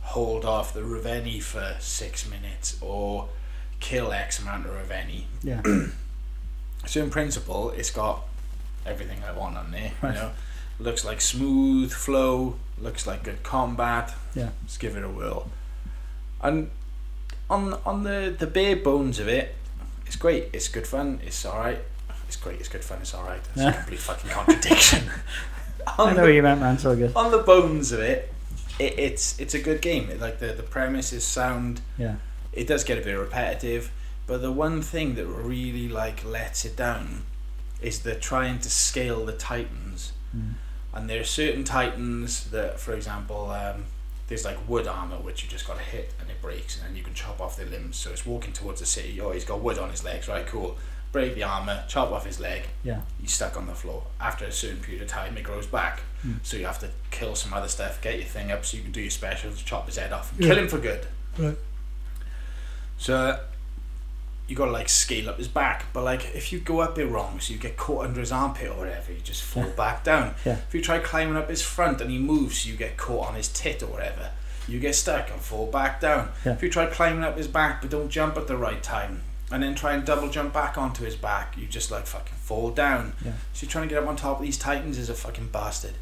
hold 0.07 0.45
off 0.45 0.73
the 0.73 0.81
Raveni 0.81 1.41
for 1.41 1.75
six 1.79 2.29
minutes, 2.29 2.77
or 2.81 3.29
kill 3.79 4.11
X 4.11 4.39
amount 4.39 4.65
of 4.65 4.71
Raveni. 4.73 5.23
Yeah. 5.43 5.61
So 6.85 7.03
in 7.03 7.09
principle, 7.09 7.71
it's 7.71 7.89
got 7.89 8.21
everything 8.85 9.17
I 9.27 9.31
want 9.37 9.57
on 9.57 9.71
there, 9.71 9.91
Right. 10.01 10.13
you 10.13 10.21
know. 10.21 10.31
Looks 10.79 11.03
like 11.03 11.19
smooth 11.19 11.91
flow. 11.91 12.55
Looks 12.79 13.05
like 13.07 13.23
good 13.23 13.41
combat. 13.43 14.13
Yeah. 14.35 14.51
Let's 14.61 14.77
give 14.77 14.95
it 14.95 15.03
a 15.03 15.09
whirl. 15.09 15.49
And 16.39 16.69
on 17.49 17.73
on 17.85 18.03
the 18.03 18.33
the 18.37 18.45
bare 18.47 18.75
bones 18.77 19.19
of 19.19 19.27
it, 19.27 19.55
it's 20.05 20.15
great. 20.15 20.49
It's 20.53 20.69
good 20.69 20.87
fun. 20.87 21.19
It's 21.25 21.43
all 21.45 21.59
right. 21.59 21.79
It's 22.27 22.37
great. 22.37 22.59
It's 22.59 22.69
good 22.69 22.83
fun. 22.85 22.99
It's 23.01 23.13
all 23.13 23.23
right. 23.25 23.41
It's 23.55 23.63
a 23.63 23.73
complete 23.73 23.99
fucking 23.99 24.29
contradiction. 24.29 25.09
I 25.87 25.97
know 25.97 26.21
what 26.21 26.27
the, 26.27 26.33
you 26.33 26.43
meant, 26.43 26.61
man. 26.61 26.77
So 26.77 26.95
good. 26.95 27.13
on 27.15 27.31
the 27.31 27.39
bones 27.39 27.91
of 27.91 27.99
it, 27.99 28.31
it, 28.79 28.97
it's 28.99 29.39
it's 29.39 29.53
a 29.53 29.59
good 29.59 29.81
game. 29.81 30.09
Like 30.19 30.39
the 30.39 30.47
the 30.53 30.63
premise 30.63 31.13
is 31.13 31.23
sound. 31.23 31.81
Yeah. 31.97 32.15
It 32.53 32.67
does 32.67 32.83
get 32.83 32.97
a 32.97 33.01
bit 33.01 33.13
repetitive, 33.13 33.91
but 34.25 34.41
the 34.41 34.51
one 34.51 34.81
thing 34.81 35.15
that 35.15 35.25
really 35.27 35.87
like 35.87 36.23
lets 36.25 36.65
it 36.65 36.75
down 36.75 37.23
is 37.81 37.99
they're 37.99 38.15
trying 38.19 38.59
to 38.59 38.69
scale 38.69 39.25
the 39.25 39.33
titans 39.33 40.13
Mm. 40.35 40.55
and 40.93 41.09
there 41.09 41.21
are 41.21 41.23
certain 41.23 41.63
titans 41.63 42.49
that, 42.49 42.79
for 42.81 42.93
example, 42.93 43.49
um, 43.51 43.85
there's 44.27 44.43
like 44.43 44.57
wood 44.67 44.87
armor 44.87 45.15
which 45.15 45.41
you 45.41 45.49
just 45.49 45.65
got 45.65 45.77
to 45.77 45.83
hit 45.83 46.13
and 46.19 46.29
it 46.29 46.41
breaks, 46.41 46.75
and 46.77 46.85
then 46.85 46.95
you 46.97 47.03
can 47.03 47.13
chop 47.13 47.39
off 47.39 47.55
their 47.55 47.65
limbs. 47.67 47.95
So 47.95 48.11
it's 48.11 48.25
walking 48.25 48.51
towards 48.51 48.81
the 48.81 48.85
city. 48.85 49.21
Oh, 49.21 49.31
he's 49.31 49.45
got 49.45 49.61
wood 49.61 49.77
on 49.79 49.89
his 49.89 50.03
legs, 50.03 50.27
right? 50.27 50.45
Cool. 50.45 50.75
Break 51.11 51.35
the 51.35 51.43
armor, 51.43 51.83
chop 51.87 52.11
off 52.11 52.25
his 52.25 52.39
leg. 52.39 52.63
Yeah. 52.83 53.01
He's 53.21 53.33
stuck 53.33 53.55
on 53.57 53.65
the 53.65 53.73
floor. 53.73 54.03
After 54.19 54.45
a 54.45 54.51
certain 54.51 54.79
period 54.79 55.01
of 55.03 55.07
time, 55.07 55.37
it 55.37 55.43
grows 55.43 55.65
back. 55.65 56.01
Mm. 56.25 56.39
So 56.43 56.57
you 56.57 56.65
have 56.65 56.79
to 56.79 56.89
kill 57.11 57.33
some 57.35 57.53
other 57.53 57.67
stuff, 57.67 58.01
get 58.01 58.15
your 58.15 58.25
thing 58.27 58.51
up, 58.51 58.65
so 58.65 58.77
you 58.77 58.83
can 58.83 58.91
do 58.91 59.01
your 59.01 59.09
specials, 59.11 59.61
chop 59.61 59.85
his 59.85 59.97
head 59.97 60.11
off, 60.11 60.31
and 60.33 60.41
Yeah. 60.43 60.49
kill 60.53 60.63
him 60.63 60.67
for 60.69 60.79
good. 60.79 61.07
Right. 61.37 61.57
So 62.97 63.39
you 64.47 64.55
gotta 64.55 64.71
like 64.71 64.89
scale 64.89 65.29
up 65.29 65.37
his 65.37 65.47
back, 65.47 65.85
but 65.93 66.03
like 66.03 66.33
if 66.35 66.51
you 66.53 66.59
go 66.59 66.79
up 66.79 66.97
it 66.97 67.05
wrong, 67.05 67.39
so 67.39 67.53
you 67.53 67.59
get 67.59 67.77
caught 67.77 68.05
under 68.05 68.19
his 68.19 68.31
armpit 68.31 68.69
or 68.69 68.75
whatever, 68.75 69.11
you 69.11 69.19
just 69.19 69.43
fall 69.43 69.69
back 69.71 70.03
down. 70.03 70.35
Yeah. 70.45 70.57
If 70.67 70.73
you 70.73 70.81
try 70.81 70.99
climbing 70.99 71.35
up 71.37 71.49
his 71.49 71.61
front 71.61 72.01
and 72.01 72.09
he 72.09 72.17
moves, 72.17 72.65
you 72.65 72.75
get 72.75 72.97
caught 72.97 73.27
on 73.29 73.35
his 73.35 73.49
tit 73.49 73.83
or 73.83 73.87
whatever, 73.87 74.31
you 74.67 74.79
get 74.79 74.95
stuck 74.95 75.29
and 75.31 75.39
fall 75.41 75.67
back 75.67 76.01
down. 76.01 76.31
Yeah. 76.45 76.53
If 76.53 76.63
you 76.63 76.69
try 76.69 76.85
climbing 76.87 77.23
up 77.23 77.37
his 77.37 77.47
back 77.47 77.81
but 77.81 77.89
don't 77.91 78.09
jump 78.09 78.37
at 78.37 78.47
the 78.47 78.57
right 78.57 78.81
time, 78.81 79.21
and 79.51 79.63
then 79.63 79.75
try 79.75 79.93
and 79.93 80.05
double 80.05 80.29
jump 80.29 80.53
back 80.53 80.77
onto 80.77 81.03
his 81.05 81.15
back, 81.15 81.57
you 81.57 81.65
just 81.67 81.89
like 81.91 82.05
fucking 82.05 82.35
fall 82.37 82.69
down. 82.71 83.13
Yeah. 83.23 83.31
So 83.53 83.63
you're 83.65 83.71
trying 83.71 83.87
to 83.87 83.93
get 83.95 84.03
up 84.03 84.09
on 84.09 84.15
top 84.15 84.37
of 84.39 84.43
these 84.43 84.57
titans 84.57 84.97
is 84.97 85.09
a 85.09 85.13
fucking 85.13 85.47
bastard. 85.49 85.93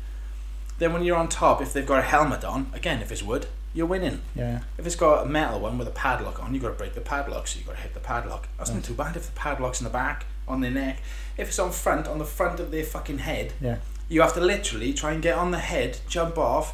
Then 0.79 0.91
when 0.93 1.03
you're 1.03 1.15
on 1.17 1.29
top, 1.29 1.62
if 1.62 1.71
they've 1.71 1.86
got 1.86 1.99
a 1.99 2.03
helmet 2.03 2.43
on, 2.43 2.71
again, 2.73 3.01
if 3.01 3.12
it's 3.12 3.23
wood, 3.23 3.47
you're 3.73 3.86
winning. 3.86 4.21
Yeah. 4.36 4.62
If 4.77 4.86
it's 4.86 4.95
got 4.95 5.25
a 5.25 5.29
metal 5.29 5.60
one 5.60 5.77
with 5.77 5.88
a 5.88 5.91
padlock 5.91 6.41
on, 6.43 6.53
you've 6.53 6.63
got 6.63 6.69
to 6.69 6.75
break 6.75 6.95
the 6.95 7.01
padlock, 7.01 7.47
so 7.47 7.58
you've 7.58 7.67
got 7.67 7.75
to 7.75 7.81
hit 7.81 7.93
the 7.93 7.99
padlock. 7.99 8.47
That's 8.58 8.69
not 8.71 8.77
Right. 8.77 8.84
too 8.86 8.93
bad 8.93 9.15
if 9.15 9.25
the 9.27 9.31
padlock's 9.34 9.79
in 9.79 9.84
the 9.84 9.89
back, 9.89 10.25
on 10.47 10.62
their 10.62 10.71
neck. 10.71 11.01
If 11.38 11.49
it's 11.49 11.60
on 11.60 11.71
front, 11.71 12.08
on 12.08 12.17
the 12.17 12.25
front 12.25 12.60
of 12.60 12.71
their 12.71 12.84
fucking 12.84 13.19
head, 13.19 13.53
Yeah. 13.62 13.77
you 14.10 14.21
have 14.21 14.34
to 14.34 14.41
literally 14.41 14.93
try 14.93 15.12
and 15.12 15.21
get 15.21 15.38
on 15.38 15.51
the 15.51 15.60
head, 15.60 15.99
jump 16.08 16.38
off, 16.38 16.73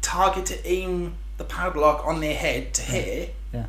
target 0.00 0.46
to 0.46 0.66
aim 0.68 1.14
the 1.38 1.44
padlock 1.44 2.04
on 2.06 2.20
their 2.20 2.34
head 2.36 2.72
to 2.74 2.82
hit 2.82 3.06
it. 3.08 3.34
Yeah. 3.52 3.66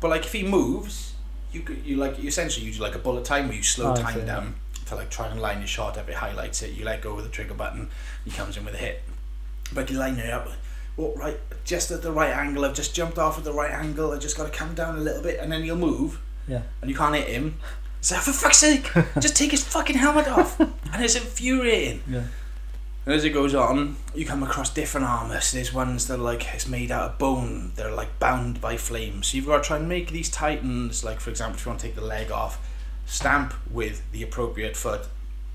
But 0.00 0.08
like 0.08 0.24
if 0.24 0.32
he 0.32 0.42
moves, 0.42 1.14
you 1.56 1.76
you 1.84 1.96
like 1.96 2.18
you 2.18 2.28
essentially 2.28 2.66
use 2.66 2.78
like 2.80 2.94
a 2.94 2.98
bullet 2.98 3.24
time 3.24 3.48
where 3.48 3.56
you 3.56 3.62
slow 3.62 3.92
Oh, 3.92 3.96
time 3.96 4.24
down 4.26 4.54
to 4.86 4.94
like 4.94 5.10
try 5.10 5.26
and 5.28 5.40
line 5.40 5.58
your 5.58 5.66
shot 5.66 5.98
up. 5.98 6.08
It 6.08 6.14
highlights 6.14 6.62
it. 6.62 6.72
You 6.72 6.84
let 6.84 7.00
go 7.02 7.14
with 7.14 7.24
the 7.24 7.30
trigger 7.30 7.54
button. 7.54 7.88
He 8.24 8.30
comes 8.30 8.56
in 8.56 8.64
with 8.64 8.74
a 8.74 8.78
hit. 8.78 9.02
But 9.74 9.90
you 9.90 9.98
line 9.98 10.16
it 10.18 10.30
up. 10.30 10.48
Well, 10.96 11.12
right, 11.16 11.38
just 11.64 11.90
at 11.90 12.02
the 12.02 12.12
right 12.12 12.30
angle. 12.30 12.64
I've 12.64 12.74
just 12.74 12.94
jumped 12.94 13.18
off 13.18 13.36
at 13.36 13.44
the 13.44 13.52
right 13.52 13.70
angle. 13.72 14.12
I 14.12 14.18
just 14.18 14.36
got 14.36 14.44
to 14.50 14.56
come 14.58 14.74
down 14.74 14.96
a 14.96 15.00
little 15.00 15.22
bit, 15.22 15.38
and 15.40 15.50
then 15.52 15.64
you'll 15.64 15.76
move, 15.76 16.20
Yeah. 16.48 16.62
and 16.80 16.90
you 16.90 16.96
can't 16.96 17.14
hit 17.14 17.28
him. 17.28 17.58
So 18.00 18.16
for 18.16 18.32
fuck's 18.32 18.58
sake, 18.58 18.90
just 19.20 19.36
take 19.36 19.50
his 19.50 19.62
fucking 19.64 19.96
helmet 19.96 20.26
off, 20.28 20.58
and 20.60 20.72
it's 21.04 21.16
infuriating. 21.16 22.02
Yeah. 22.08 22.22
And 23.06 23.14
as 23.14 23.24
it 23.24 23.30
goes 23.30 23.54
on, 23.54 23.96
you 24.16 24.26
come 24.26 24.42
across 24.42 24.68
different 24.68 25.06
armor. 25.06 25.40
So 25.40 25.56
there's 25.56 25.72
ones 25.72 26.08
that 26.08 26.14
are 26.14 26.22
like 26.22 26.52
it's 26.52 26.66
made 26.66 26.90
out 26.90 27.10
of 27.12 27.18
bone. 27.18 27.70
They're 27.76 27.92
like 27.92 28.18
bound 28.18 28.60
by 28.60 28.76
flames. 28.76 29.28
So 29.28 29.36
you've 29.36 29.46
got 29.46 29.62
to 29.62 29.66
try 29.66 29.76
and 29.76 29.88
make 29.88 30.10
these 30.10 30.28
titans. 30.28 31.04
Like 31.04 31.20
for 31.20 31.30
example, 31.30 31.56
if 31.56 31.64
you 31.64 31.70
want 31.70 31.80
to 31.80 31.86
take 31.86 31.94
the 31.94 32.04
leg 32.04 32.32
off, 32.32 32.58
stamp 33.06 33.54
with 33.70 34.02
the 34.10 34.24
appropriate 34.24 34.76
foot. 34.76 35.02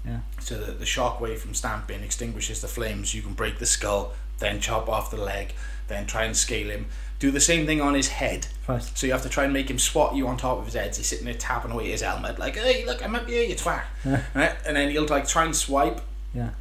Yeah. 0.05 0.21
So 0.39 0.57
that 0.57 0.79
the 0.79 0.85
shockwave 0.85 1.39
from 1.39 1.53
stamping 1.53 2.01
extinguishes 2.03 2.61
the 2.61 2.69
flames. 2.69 3.13
You 3.13 3.21
can 3.21 3.33
break 3.33 3.59
the 3.59 3.65
skull, 3.65 4.13
then 4.39 4.61
chop 4.61 4.87
off 4.87 5.11
the 5.11 5.17
leg, 5.17 5.53
then 5.89 6.07
try 6.07 6.23
and 6.23 6.35
scale 6.35 6.69
him. 6.69 6.85
Do 7.19 7.29
the 7.31 7.41
same 7.41 7.65
thing 7.67 7.81
on 7.81 7.93
his 7.93 8.07
head. 8.07 8.47
Right. 8.65 8.81
So 8.81 9.05
you 9.05 9.11
have 9.13 9.21
to 9.23 9.29
try 9.29 9.43
and 9.43 9.51
make 9.53 9.69
him 9.69 9.77
swat 9.77 10.15
you 10.15 10.25
on 10.27 10.37
top 10.37 10.57
of 10.57 10.65
his 10.65 10.73
head. 10.73 10.95
So 10.95 10.99
he's 11.01 11.07
sitting 11.07 11.25
there 11.25 11.33
tapping 11.35 11.71
away 11.71 11.91
his 11.91 12.01
helmet, 12.01 12.39
like, 12.39 12.55
"Hey, 12.55 12.85
look, 12.85 13.03
I'm 13.03 13.13
up 13.13 13.27
here, 13.27 13.43
you 13.43 13.55
twat." 13.55 13.83
Yeah. 14.05 14.23
right? 14.33 14.55
And 14.65 14.77
then 14.77 14.89
he'll 14.89 15.05
like 15.05 15.27
try 15.27 15.43
and 15.43 15.55
swipe, 15.55 16.01
Yeah. 16.33 16.51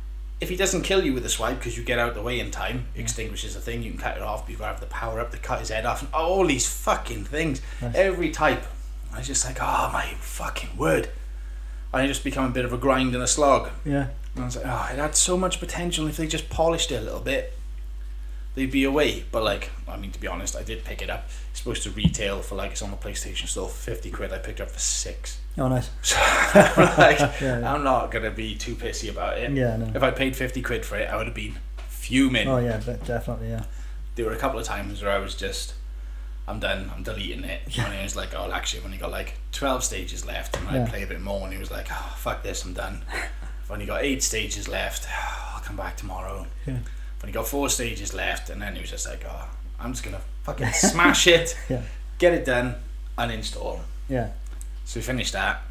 If 0.41 0.49
he 0.49 0.57
doesn't 0.57 0.83
kill 0.83 1.05
you 1.05 1.13
with 1.13 1.25
a 1.27 1.29
swipe 1.29 1.59
because 1.59 1.77
you 1.77 1.85
get 1.85 1.99
out 1.99 2.11
of 2.11 2.15
the 2.15 2.23
way 2.23 2.41
in 2.41 2.51
time, 2.51 2.87
extinguishes 2.95 3.55
the 3.55 3.61
thing, 3.61 3.83
you 3.83 3.91
can 3.91 4.01
cut 4.01 4.17
it 4.17 4.23
off, 4.23 4.45
but 4.45 4.51
you've 4.51 4.61
got 4.61 4.67
to 4.67 4.73
have 4.73 4.81
the 4.81 4.87
power 4.87 5.21
up 5.21 5.31
to 5.33 5.39
cut 5.39 5.59
his 5.59 5.69
head 5.69 5.85
off, 5.85 6.03
and 6.03 6.13
all 6.15 6.47
these 6.47 6.67
fucking 6.67 7.25
things. 7.25 7.61
Nice. 7.83 7.95
Every 7.95 8.31
type. 8.31 8.65
I 9.13 9.19
was 9.19 9.27
just 9.27 9.45
like, 9.45 9.59
oh 9.61 9.91
my 9.93 10.15
fucking 10.21 10.77
word. 10.77 11.11
And 11.93 12.05
it 12.05 12.09
just 12.09 12.25
become 12.25 12.45
a 12.45 12.51
bit 12.51 12.65
of 12.65 12.73
a 12.73 12.79
grind 12.79 13.15
and 13.15 13.23
a 13.23 13.27
slog. 13.27 13.71
Yeah. 13.85 14.09
And 14.35 14.45
I 14.45 14.47
was 14.47 14.57
like, 14.57 14.67
oh, 14.67 14.89
it 14.93 14.99
had 14.99 15.17
so 15.17 15.37
much 15.37 15.59
potential 15.59 16.07
if 16.07 16.17
they 16.17 16.27
just 16.27 16.49
polished 16.49 16.93
it 16.93 16.97
a 16.97 17.01
little 17.01 17.21
bit. 17.21 17.53
They'd 18.55 18.71
be 18.71 18.85
away, 18.85 19.25
but 19.31 19.43
like, 19.43 19.71
I 19.89 19.97
mean, 19.97 20.13
to 20.13 20.21
be 20.21 20.29
honest, 20.29 20.57
I 20.57 20.63
did 20.63 20.85
pick 20.85 21.03
it 21.03 21.11
up. 21.11 21.29
It's 21.51 21.59
supposed 21.61 21.83
to 21.83 21.91
retail 21.91 22.41
for 22.41 22.55
like 22.55 22.73
it's 22.73 22.83
on 22.83 22.91
the 22.91 22.97
PlayStation 22.97 23.47
Store 23.47 23.69
for 23.69 23.77
fifty 23.77 24.11
quid. 24.11 24.33
I 24.33 24.39
picked 24.39 24.61
it 24.61 24.63
up 24.63 24.71
for 24.71 24.79
six. 24.79 25.40
Oh, 25.59 25.69
nice. 25.69 25.91
So 26.03 26.17
I'm 26.59 26.99
like, 26.99 27.19
Yeah. 27.41 27.61
Yeah. 27.61 27.75
I'm 27.75 27.85
not 27.85 28.11
gonna 28.11 28.31
be 28.33 28.57
too 28.57 28.75
pissy 28.75 29.09
about 29.09 29.39
it. 29.39 29.53
Yeah. 29.53 29.77
No. 29.77 29.93
If 29.95 30.03
I 30.03 30.11
paid 30.11 30.35
50 30.35 30.63
quid 30.63 30.85
for 30.85 30.97
it, 30.97 31.09
I 31.09 31.17
would 31.17 31.27
have 31.27 31.35
been 31.35 31.55
fuming. 31.89 32.49
Oh 32.49 32.59
yeah. 32.59 32.79
de- 32.79 32.97
Definitely. 32.97 33.51
Yeah. 33.51 33.65
There 34.17 34.27
were 34.27 34.33
a 34.33 34.37
couple 34.39 34.59
of 34.59 34.65
times 34.67 35.01
where 35.03 35.13
I 35.13 35.19
was 35.19 35.35
just, 35.37 35.75
I'm 36.49 36.59
done, 36.59 36.91
I'm 36.95 37.05
deleting 37.05 37.45
it. 37.45 37.61
Yeah. 37.69 37.85
And 37.87 37.95
it 37.95 38.03
was 38.03 38.17
like, 38.17 38.35
oh, 38.35 38.51
actually, 38.53 38.83
when 38.83 38.93
you 38.93 38.99
got 38.99 39.13
like 39.13 39.35
12 39.53 39.85
stages 39.85 40.27
left, 40.27 40.57
and 40.59 40.69
I 40.69 40.89
play 40.89 41.05
a 41.05 41.07
bit 41.07 41.21
more, 41.21 41.43
and 41.45 41.53
he 41.53 41.59
was 41.61 41.71
like, 41.71 41.87
oh, 41.91 42.15
fuck 42.17 42.43
this, 42.43 42.65
I'm 42.65 42.73
done. 42.75 43.03
I've 43.13 43.71
only 43.71 43.87
got 43.87 44.03
eight 44.03 44.23
stages 44.25 44.67
left, 44.69 45.07
I'll 45.55 45.61
come 45.63 45.77
back 45.77 45.97
tomorrow. 45.97 46.47
Yeah. 46.67 46.75
I've 47.19 47.23
only 47.25 47.33
got 47.33 47.47
four 47.47 47.69
stages 47.69 48.13
left, 48.13 48.51
and 48.51 48.61
then 48.61 48.75
he 48.75 48.81
was 48.81 48.91
just 48.91 49.07
like, 49.09 49.25
oh, 49.29 49.49
I'm 49.79 49.93
just 49.93 50.03
gonna 50.03 50.21
fucking 50.43 50.73
smash 50.73 51.29
it, 51.29 51.57
Yeah. 51.69 51.83
get 52.19 52.33
it 52.35 52.45
done, 52.45 52.75
uninstall. 53.17 53.79
Yeah. 54.09 54.31
So 54.91 54.99
we 54.99 55.05
finished 55.05 55.35
that, 55.35 55.63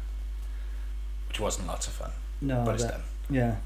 which 1.28 1.38
wasn't 1.38 1.66
lots 1.66 1.86
of 1.86 1.92
fun, 1.92 2.10
No. 2.40 2.64
but 2.64 2.76
it's 2.76 2.84
done. 2.84 3.02
Yeah. 3.28 3.56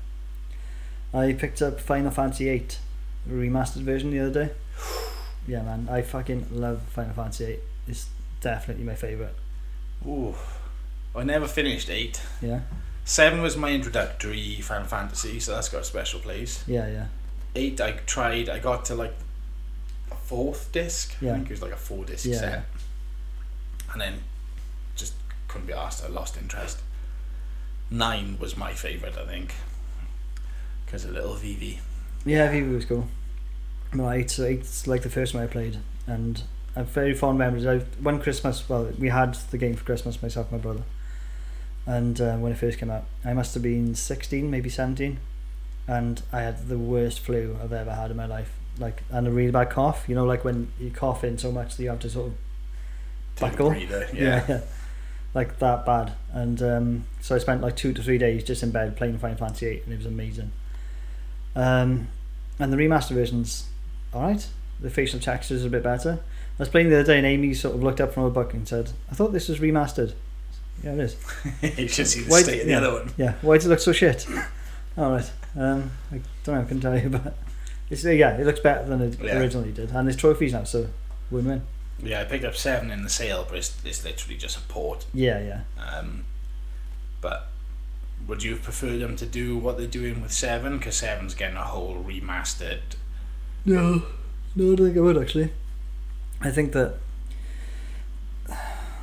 I 1.14 1.32
picked 1.32 1.62
up 1.62 1.78
Final 1.78 2.10
Fantasy 2.10 2.46
VIII, 2.46 2.66
remastered 3.30 3.82
version 3.82 4.10
the 4.10 4.18
other 4.18 4.46
day. 4.46 4.52
Yeah, 5.46 5.62
man, 5.62 5.88
I 5.90 6.00
fucking 6.02 6.46
love 6.50 6.80
Final 6.88 7.12
Fantasy 7.14 7.44
VIII. 7.44 7.58
It's 7.86 8.08
definitely 8.40 8.82
my 8.82 8.94
favourite. 8.96 9.34
Ooh. 10.04 10.34
I 11.14 11.22
never 11.22 11.46
finished 11.46 11.88
eight. 11.88 12.20
Yeah, 12.42 12.62
Seven 13.04 13.42
was 13.42 13.56
my 13.56 13.70
introductory 13.70 14.60
Final 14.62 14.86
Fantasy, 14.88 15.38
so 15.38 15.52
that's 15.54 15.68
got 15.68 15.82
a 15.82 15.84
special 15.84 16.18
place. 16.18 16.64
yeah, 16.66 16.88
yeah, 16.88 17.06
Eight, 17.54 17.80
I 17.80 17.92
tried. 18.06 18.48
I 18.48 18.58
got 18.58 18.86
to 18.86 18.96
like 18.96 19.14
a 20.10 20.16
fourth 20.16 20.72
disc. 20.72 21.14
Yeah. 21.20 21.30
I 21.30 21.34
think 21.34 21.46
it 21.46 21.52
was 21.52 21.62
like 21.62 21.72
a 21.72 21.76
four 21.76 22.04
disc 22.06 22.24
Yeah. 22.26 22.38
set, 22.40 22.64
and 23.92 24.00
then 24.00 24.14
couldn't 25.54 25.66
be 25.68 25.72
asked. 25.72 26.04
I 26.04 26.08
lost 26.08 26.36
interest. 26.36 26.80
Nine 27.90 28.36
was 28.40 28.56
my 28.56 28.72
favorite, 28.72 29.16
I 29.16 29.24
think, 29.24 29.54
because 30.84 31.04
of 31.04 31.12
little 31.12 31.34
Vivi. 31.34 31.80
yeah. 32.24 32.50
Vivi 32.50 32.74
was 32.74 32.84
cool. 32.84 33.06
No, 33.92 34.10
eight's, 34.10 34.38
eight's 34.40 34.86
like 34.88 35.02
the 35.02 35.10
first 35.10 35.32
one 35.34 35.44
I 35.44 35.46
played, 35.46 35.78
and 36.06 36.42
I 36.74 36.80
have 36.80 36.88
very 36.88 37.14
fond 37.14 37.38
memories. 37.38 37.64
I 37.66 37.78
one 38.00 38.20
Christmas, 38.20 38.68
well, 38.68 38.90
we 38.98 39.08
had 39.08 39.34
the 39.52 39.58
game 39.58 39.76
for 39.76 39.84
Christmas, 39.84 40.20
myself 40.20 40.50
and 40.50 40.58
my 40.60 40.62
brother, 40.62 40.82
and 41.86 42.20
uh, 42.20 42.36
when 42.38 42.50
it 42.50 42.58
first 42.58 42.78
came 42.78 42.90
out, 42.90 43.04
I 43.24 43.32
must 43.34 43.54
have 43.54 43.62
been 43.62 43.94
sixteen, 43.94 44.50
maybe 44.50 44.68
seventeen, 44.68 45.20
and 45.86 46.20
I 46.32 46.40
had 46.40 46.66
the 46.68 46.78
worst 46.78 47.20
flu 47.20 47.56
I've 47.62 47.72
ever 47.72 47.94
had 47.94 48.10
in 48.10 48.16
my 48.16 48.26
life. 48.26 48.52
Like, 48.76 49.04
and 49.10 49.28
a 49.28 49.30
really 49.30 49.52
bad 49.52 49.70
cough. 49.70 50.06
You 50.08 50.16
know, 50.16 50.24
like 50.24 50.44
when 50.44 50.72
you 50.80 50.90
cough 50.90 51.22
in 51.22 51.38
so 51.38 51.52
much 51.52 51.76
that 51.76 51.82
you 51.84 51.90
have 51.90 52.00
to 52.00 52.10
sort 52.10 52.28
of 52.28 52.32
a 52.32 53.40
Buckle? 53.40 53.70
breather, 53.70 54.08
yeah, 54.12 54.44
Yeah. 54.48 54.60
Like 55.34 55.58
that 55.58 55.84
bad. 55.84 56.12
And 56.32 56.62
um, 56.62 57.06
so 57.20 57.34
I 57.34 57.38
spent 57.38 57.60
like 57.60 57.76
two 57.76 57.92
to 57.92 58.02
three 58.02 58.18
days 58.18 58.44
just 58.44 58.62
in 58.62 58.70
bed 58.70 58.96
playing 58.96 59.18
Final 59.18 59.36
Fantasy 59.36 59.66
VIII, 59.70 59.80
and 59.84 59.92
it 59.92 59.96
was 59.98 60.06
amazing. 60.06 60.52
Um, 61.56 62.08
and 62.58 62.72
the 62.72 62.76
remaster 62.76 63.12
version's 63.14 63.68
all 64.12 64.22
right. 64.22 64.46
The 64.80 64.90
facial 64.90 65.20
textures 65.20 65.64
are 65.64 65.68
a 65.68 65.70
bit 65.70 65.82
better. 65.82 66.20
I 66.22 66.62
was 66.62 66.68
playing 66.68 66.90
the 66.90 66.96
other 67.00 67.04
day, 67.12 67.16
and 67.18 67.26
Amy 67.26 67.54
sort 67.54 67.74
of 67.74 67.82
looked 67.82 68.00
up 68.00 68.12
from 68.12 68.24
her 68.24 68.30
book 68.30 68.54
and 68.54 68.66
said, 68.66 68.92
"I 69.10 69.14
thought 69.14 69.32
this 69.32 69.48
was 69.48 69.58
remastered." 69.58 70.14
Yeah, 70.82 70.92
it 70.94 71.00
is. 71.00 71.16
you 71.78 71.88
should 71.88 72.06
see 72.06 72.22
the 72.22 72.30
Why- 72.30 72.42
state 72.42 72.60
of 72.60 72.66
the 72.66 72.72
yeah. 72.72 72.78
other 72.78 72.92
one. 72.92 73.12
Yeah, 73.16 73.34
why 73.42 73.56
does 73.56 73.66
it 73.66 73.70
look 73.70 73.80
so 73.80 73.92
shit? 73.92 74.26
all 74.96 75.12
right. 75.12 75.32
Um, 75.56 75.90
I 76.12 76.20
don't 76.44 76.56
know. 76.56 76.60
I 76.60 76.64
can 76.64 76.80
tell 76.80 76.98
you, 76.98 77.08
but 77.08 77.36
it's 77.90 78.04
yeah, 78.04 78.36
it 78.36 78.44
looks 78.44 78.60
better 78.60 78.84
than 78.88 79.00
it 79.00 79.18
Yeah. 79.22 79.38
originally 79.38 79.72
did, 79.72 79.90
and 79.90 80.06
there's 80.06 80.16
trophies 80.16 80.52
now, 80.52 80.64
so 80.64 80.88
win-win. 81.30 81.62
Yeah, 82.02 82.20
I 82.20 82.24
picked 82.24 82.44
up 82.44 82.54
seven 82.56 82.90
in 82.90 83.02
the 83.02 83.08
sale, 83.08 83.46
but 83.48 83.58
it's, 83.58 83.74
it's 83.84 84.04
literally 84.04 84.36
just 84.36 84.56
a 84.58 84.60
port. 84.62 85.06
Yeah, 85.14 85.38
yeah, 85.40 85.60
Um, 85.82 86.24
but 87.20 87.48
would 88.26 88.42
you 88.42 88.56
prefer 88.56 88.96
them 88.96 89.16
to 89.16 89.26
do 89.26 89.56
what 89.56 89.78
they're 89.78 89.86
doing 89.86 90.20
with 90.22 90.32
Seven? 90.32 90.78
Because 90.78 90.96
Seven's 90.96 91.34
getting 91.34 91.56
a 91.56 91.62
whole 91.64 92.02
remastered. 92.06 92.80
No, 93.64 94.02
no, 94.56 94.72
I 94.72 94.76
don't 94.76 94.86
think 94.86 94.96
I 94.96 95.00
would 95.00 95.18
actually. 95.18 95.52
I 96.40 96.50
think 96.50 96.72
that 96.72 96.96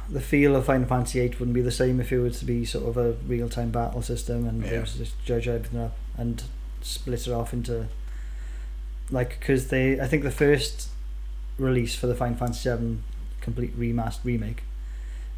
the 0.09 0.21
feel 0.21 0.55
of 0.55 0.65
Final 0.65 0.87
Fantasy 0.87 1.19
VIII 1.19 1.37
wouldn't 1.39 1.53
be 1.53 1.61
the 1.61 1.71
same 1.71 1.99
if 1.99 2.11
it 2.11 2.19
was 2.19 2.39
to 2.39 2.45
be 2.45 2.65
sort 2.65 2.85
of 2.87 2.97
a 2.97 3.13
real 3.27 3.47
time 3.49 3.71
battle 3.71 4.01
system 4.01 4.45
and 4.45 4.63
Yeah. 4.63 4.81
just 4.83 5.13
judge 5.25 5.47
everything 5.47 5.79
up 5.79 5.95
and 6.17 6.43
split 6.81 7.27
it 7.27 7.31
off 7.33 7.53
into 7.53 7.87
like 9.09 9.39
because 9.39 9.67
they 9.69 9.99
I 9.99 10.07
think 10.07 10.23
the 10.23 10.31
first 10.31 10.89
release 11.61 11.95
for 11.95 12.07
the 12.07 12.15
Final 12.15 12.37
Fantasy 12.37 12.69
VII 12.69 12.97
complete 13.41 13.77
remastered 13.79 14.23
remake 14.25 14.63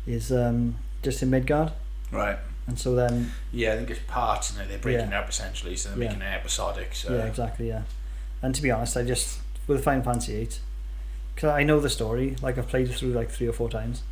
is 0.06 0.32
um, 0.32 0.76
just 1.02 1.22
in 1.24 1.30
Midgard 1.30 1.72
Right. 2.12 2.38
and 2.68 2.78
so 2.78 2.96
then 2.96 3.32
Yeah, 3.52 3.74
I 3.74 3.78
think 3.78 3.90
it's 3.90 4.00
parts 4.08 4.56
and 4.58 4.70
they're 4.70 4.78
breaking 4.78 5.10
Yeah. 5.12 5.18
it 5.20 5.24
up 5.24 5.30
essentially, 5.30 5.76
so 5.76 5.90
they're 5.90 5.98
Yeah. 6.00 6.08
making 6.10 6.22
it 6.22 6.26
episodic. 6.34 6.94
So 6.96 7.14
yeah 7.16 7.26
exactly 7.26 7.68
yeah 7.70 7.84
and 8.42 8.54
to 8.56 8.62
be 8.62 8.72
honest 8.72 8.98
I 8.98 9.04
just 9.04 9.40
with 9.68 9.84
Final 9.84 10.04
Fantasy 10.04 10.34
VIII 10.34 10.50
because 11.36 11.50
I 11.50 11.64
know 11.64 11.80
the 11.80 11.90
story 11.90 12.36
like 12.42 12.58
I've 12.58 12.68
played 12.68 12.90
it 12.90 12.96
through 12.96 13.14
like 13.14 13.30
three 13.30 13.48
or 13.48 13.54
four 13.54 13.70
times 13.70 14.04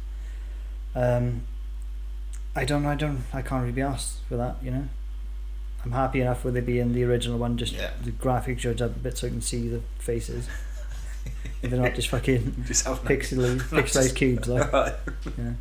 um 0.95 1.43
I 2.55 2.65
don't 2.65 2.85
I 2.85 2.95
don't 2.95 3.23
I 3.33 3.41
can't 3.41 3.61
really 3.61 3.73
be 3.73 3.81
asked 3.81 4.19
for 4.27 4.35
that 4.37 4.55
you 4.63 4.71
know 4.71 4.87
I'm 5.83 5.91
happy 5.93 6.21
enough 6.21 6.43
with 6.45 6.55
it 6.57 6.65
being 6.65 6.93
the 6.93 7.03
original 7.03 7.37
one 7.39 7.57
just 7.57 7.73
Yeah. 7.73 7.91
the 8.03 8.11
graphics 8.11 8.65
up 8.81 8.95
a 8.95 8.99
bit 8.99 9.17
so 9.17 9.27
I 9.27 9.29
can 9.31 9.41
see 9.41 9.67
the 9.67 9.81
faces 9.99 10.47
if 11.61 11.69
they're 11.69 11.79
not 11.79 11.95
just 11.95 12.09
fucking 12.09 12.63
just 12.67 12.85
pixely 12.85 13.59
pixelized 13.59 14.15
cubes 14.15 14.47
like 14.47 14.71
yeah. 15.37 15.53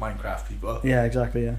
Minecraft 0.00 0.48
people. 0.48 0.80
yeah 0.84 1.04
exactly 1.04 1.44
yeah 1.44 1.56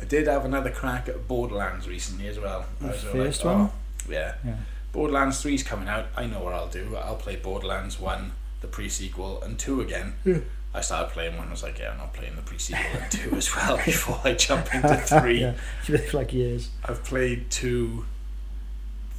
I 0.00 0.04
did 0.04 0.26
have 0.26 0.44
another 0.44 0.70
crack 0.70 1.08
at 1.08 1.28
Borderlands 1.28 1.88
recently 1.88 2.26
as 2.26 2.36
well. 2.36 2.66
The 2.80 2.92
first 2.92 3.44
like, 3.44 3.56
one? 3.56 3.70
oh, 3.70 3.72
yeah. 4.10 4.34
yeah 4.44 4.56
Borderlands 4.90 5.42
3's 5.42 5.62
coming 5.62 5.88
out. 5.88 6.06
I 6.16 6.26
know 6.26 6.42
what 6.42 6.54
I'll 6.54 6.68
do. 6.68 6.96
I'll 6.96 7.14
play 7.14 7.36
Borderlands 7.36 8.00
1, 8.00 8.32
the 8.62 8.66
pre 8.66 8.88
sequel, 8.88 9.40
and 9.42 9.58
2 9.58 9.80
again. 9.80 10.14
Yeah. 10.24 10.38
I 10.74 10.80
started 10.80 11.12
playing 11.12 11.36
one, 11.36 11.48
I 11.48 11.50
was 11.50 11.62
like, 11.62 11.78
yeah, 11.78 11.92
I'm 11.92 11.98
not 11.98 12.14
playing 12.14 12.34
the 12.34 12.42
pre 12.42 12.58
sequel 12.58 13.00
and 13.00 13.12
2 13.12 13.36
as 13.36 13.54
well 13.54 13.76
before 13.76 14.20
I 14.24 14.34
jump 14.34 14.74
into 14.74 14.96
3. 14.96 15.40
yeah 15.40 15.52
for 15.82 16.16
like 16.16 16.32
years 16.32 16.70
I've 16.84 17.04
played 17.04 17.50
2 17.50 18.04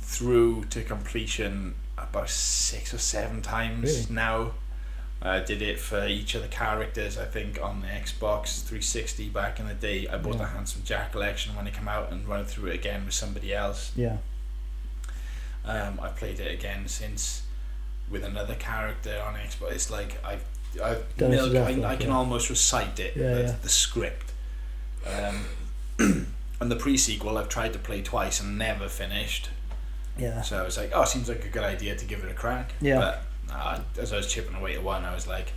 through 0.02 0.66
to 0.66 0.84
completion 0.84 1.76
about 1.98 2.30
six 2.30 2.94
or 2.94 2.98
seven 2.98 3.42
times 3.42 3.84
Really? 3.92 4.06
now. 4.14 4.52
I 5.22 5.40
did 5.40 5.62
it 5.62 5.80
for 5.80 6.06
each 6.06 6.36
of 6.36 6.42
the 6.42 6.50
characters, 6.50 7.18
I 7.18 7.24
think, 7.24 7.58
on 7.62 7.80
the 7.80 7.88
Xbox 7.88 8.62
360 8.64 9.30
back 9.30 9.58
in 9.58 9.68
the 9.70 9.74
day. 9.74 10.06
I 10.06 10.18
bought 10.18 10.38
the 10.38 10.48
Handsome 10.48 10.82
Jack 10.84 11.14
collection 11.14 11.56
when 11.56 11.66
it 11.66 11.74
came 11.74 11.88
out 11.88 12.12
and 12.12 12.28
run 12.28 12.44
through 12.44 12.72
it 12.72 12.76
again 12.76 13.06
with 13.06 13.14
somebody 13.14 13.54
else. 13.54 13.94
yeah 13.96 14.18
Um, 15.66 16.00
I 16.02 16.10
played 16.10 16.42
it 16.42 16.52
again 16.54 16.88
since 16.90 17.44
with 18.12 18.24
another 18.26 18.56
character 18.56 19.22
on 19.26 19.36
Xbox. 19.36 19.72
It's 19.72 19.90
like 19.90 20.18
I've, 20.26 20.44
I've 20.84 21.06
Done 21.18 21.32
it 21.32 21.38
to 21.38 21.42
milk, 21.44 21.54
death, 21.54 21.68
I, 21.86 21.92
I 21.94 21.96
can 21.96 22.10
yeah. 22.10 22.16
almost 22.18 22.50
recite 22.50 23.00
it, 23.00 23.16
Yeah, 23.16 23.34
the, 23.34 23.42
yeah. 23.44 23.56
the 23.62 23.70
script. 23.70 24.34
Um, 25.08 25.46
and 26.60 26.70
the 26.72 26.76
pre 26.76 26.98
sequel 26.98 27.38
I've 27.38 27.48
tried 27.50 27.72
to 27.74 27.80
play 27.80 28.02
twice 28.02 28.42
and 28.42 28.58
never 28.58 28.90
finished. 28.90 29.50
Yeah 30.18 30.42
So 30.42 30.60
I 30.60 30.64
was 30.64 30.78
like, 30.78 30.92
oh, 30.94 31.06
seems 31.06 31.28
like 31.30 31.44
a 31.46 31.50
good 31.50 31.64
idea 31.64 31.96
to 31.96 32.06
give 32.06 32.24
it 32.24 32.30
a 32.32 32.34
crack. 32.34 32.74
Yeah. 32.82 33.00
But 33.50 33.54
uh, 33.56 33.80
as 34.00 34.14
I 34.14 34.18
was 34.18 34.32
chipping 34.32 34.56
away 34.56 34.76
at 34.76 34.84
one, 34.84 35.04
I 35.06 35.14
was 35.14 35.28
like, 35.28 35.54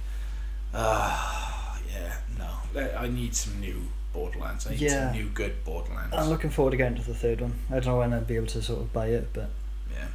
ah, 0.74 1.78
yeah, 1.92 2.16
no. 2.38 2.80
I- 2.98 3.08
need 3.08 3.34
some 3.34 3.60
new 3.60 3.82
Borderlands. 4.12 4.66
I 4.66 4.70
need 4.70 4.80
Yeah. 4.80 5.10
some 5.12 5.18
new 5.20 5.28
good 5.30 5.64
Borderlands. 5.64 6.14
I'm 6.14 6.28
looking 6.28 6.50
forward 6.50 6.72
to 6.72 6.76
getting 6.76 6.96
to 6.96 7.02
the 7.04 7.14
third 7.14 7.40
one 7.40 7.54
I 7.70 7.74
don't 7.74 7.86
know 7.86 7.98
when 7.98 8.12
I'll 8.12 8.20
be 8.22 8.36
able 8.36 8.46
to 8.48 8.62
sort 8.62 8.80
of 8.80 8.92
buy 8.92 9.06
it 9.08 9.28
but 9.32 9.50
Yeah. 9.92 10.06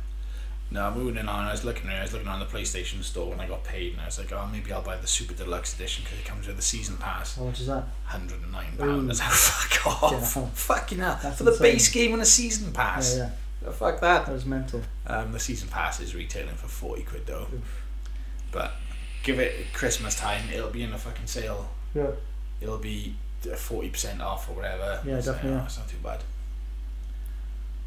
No, 0.71 0.89
moving 0.91 1.27
on. 1.27 1.45
I 1.47 1.51
was 1.51 1.63
looking. 1.65 1.89
I 1.89 2.01
was 2.01 2.13
looking 2.13 2.27
on 2.29 2.39
the 2.39 2.45
PlayStation 2.45 3.03
Store 3.03 3.29
when 3.29 3.41
I 3.41 3.47
got 3.47 3.63
paid, 3.65 3.91
and 3.91 4.01
I 4.01 4.05
was 4.05 4.17
like, 4.17 4.31
"Oh, 4.31 4.47
maybe 4.49 4.71
I'll 4.71 4.81
buy 4.81 4.95
the 4.95 5.05
Super 5.07 5.33
Deluxe 5.33 5.73
Edition 5.75 6.05
because 6.05 6.19
it 6.19 6.23
comes 6.25 6.47
with 6.47 6.55
the 6.55 6.61
season 6.61 6.95
pass, 6.95 7.35
how 7.35 7.43
much 7.43 7.59
is 7.59 7.67
that 7.67 7.83
hundred 8.05 8.41
and 8.41 8.53
nine 8.53 8.77
pounds." 8.77 9.19
Fuck 9.21 9.85
off! 10.03 10.35
Yeah. 10.37 10.45
Fucking 10.53 10.99
hell! 10.99 11.19
That's 11.21 11.37
For 11.39 11.43
the 11.43 11.51
insane. 11.51 11.71
base 11.73 11.89
game 11.89 12.13
and 12.13 12.21
a 12.21 12.25
season 12.25 12.71
pass. 12.71 13.17
yeah 13.17 13.23
yeah 13.23 13.29
Oh, 13.65 13.71
fuck 13.71 13.99
that. 14.01 14.25
that 14.25 14.31
was 14.33 14.45
mental 14.45 14.81
Um, 15.05 15.31
the 15.31 15.39
season 15.39 15.67
pass 15.69 15.99
is 15.99 16.15
retailing 16.15 16.55
for 16.55 16.67
forty 16.67 17.03
quid 17.03 17.25
though, 17.27 17.47
Oof. 17.53 17.83
but 18.51 18.71
give 19.23 19.39
it 19.39 19.71
Christmas 19.73 20.15
time. 20.15 20.43
It'll 20.53 20.69
be 20.71 20.81
in 20.83 20.91
a 20.93 20.97
fucking 20.97 21.27
sale. 21.27 21.69
yeah 21.93 22.11
It'll 22.59 22.77
be 22.79 23.15
forty 23.57 23.89
percent 23.89 24.21
off 24.21 24.49
or 24.49 24.53
whatever. 24.53 25.01
Yeah, 25.05 25.19
So, 25.19 25.33
definitely, 25.33 25.59
yeah. 25.59 25.65
It's 25.65 25.77
not 25.77 25.87
too 25.89 25.97
bad. 26.03 26.23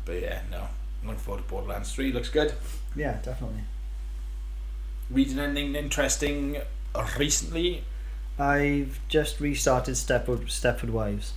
But 0.05 0.21
yeah, 0.23 0.43
no. 0.51 0.69
I'm 1.03 1.09
looking 1.09 1.21
forward 1.21 1.43
to 1.43 1.49
Borderlands 1.49 1.93
Three. 1.93 2.13
Looks 2.13 2.29
good. 2.31 2.53
yeah 2.95 3.19
definitely 3.23 3.61
Reading 5.11 5.39
anything 5.39 5.75
interesting 5.75 6.59
recently? 7.19 7.85
I've 8.39 9.01
just 9.09 9.39
restarted 9.41 9.95
Stepford 9.97 10.47
Stepford 10.47 10.91
Wives. 10.91 11.33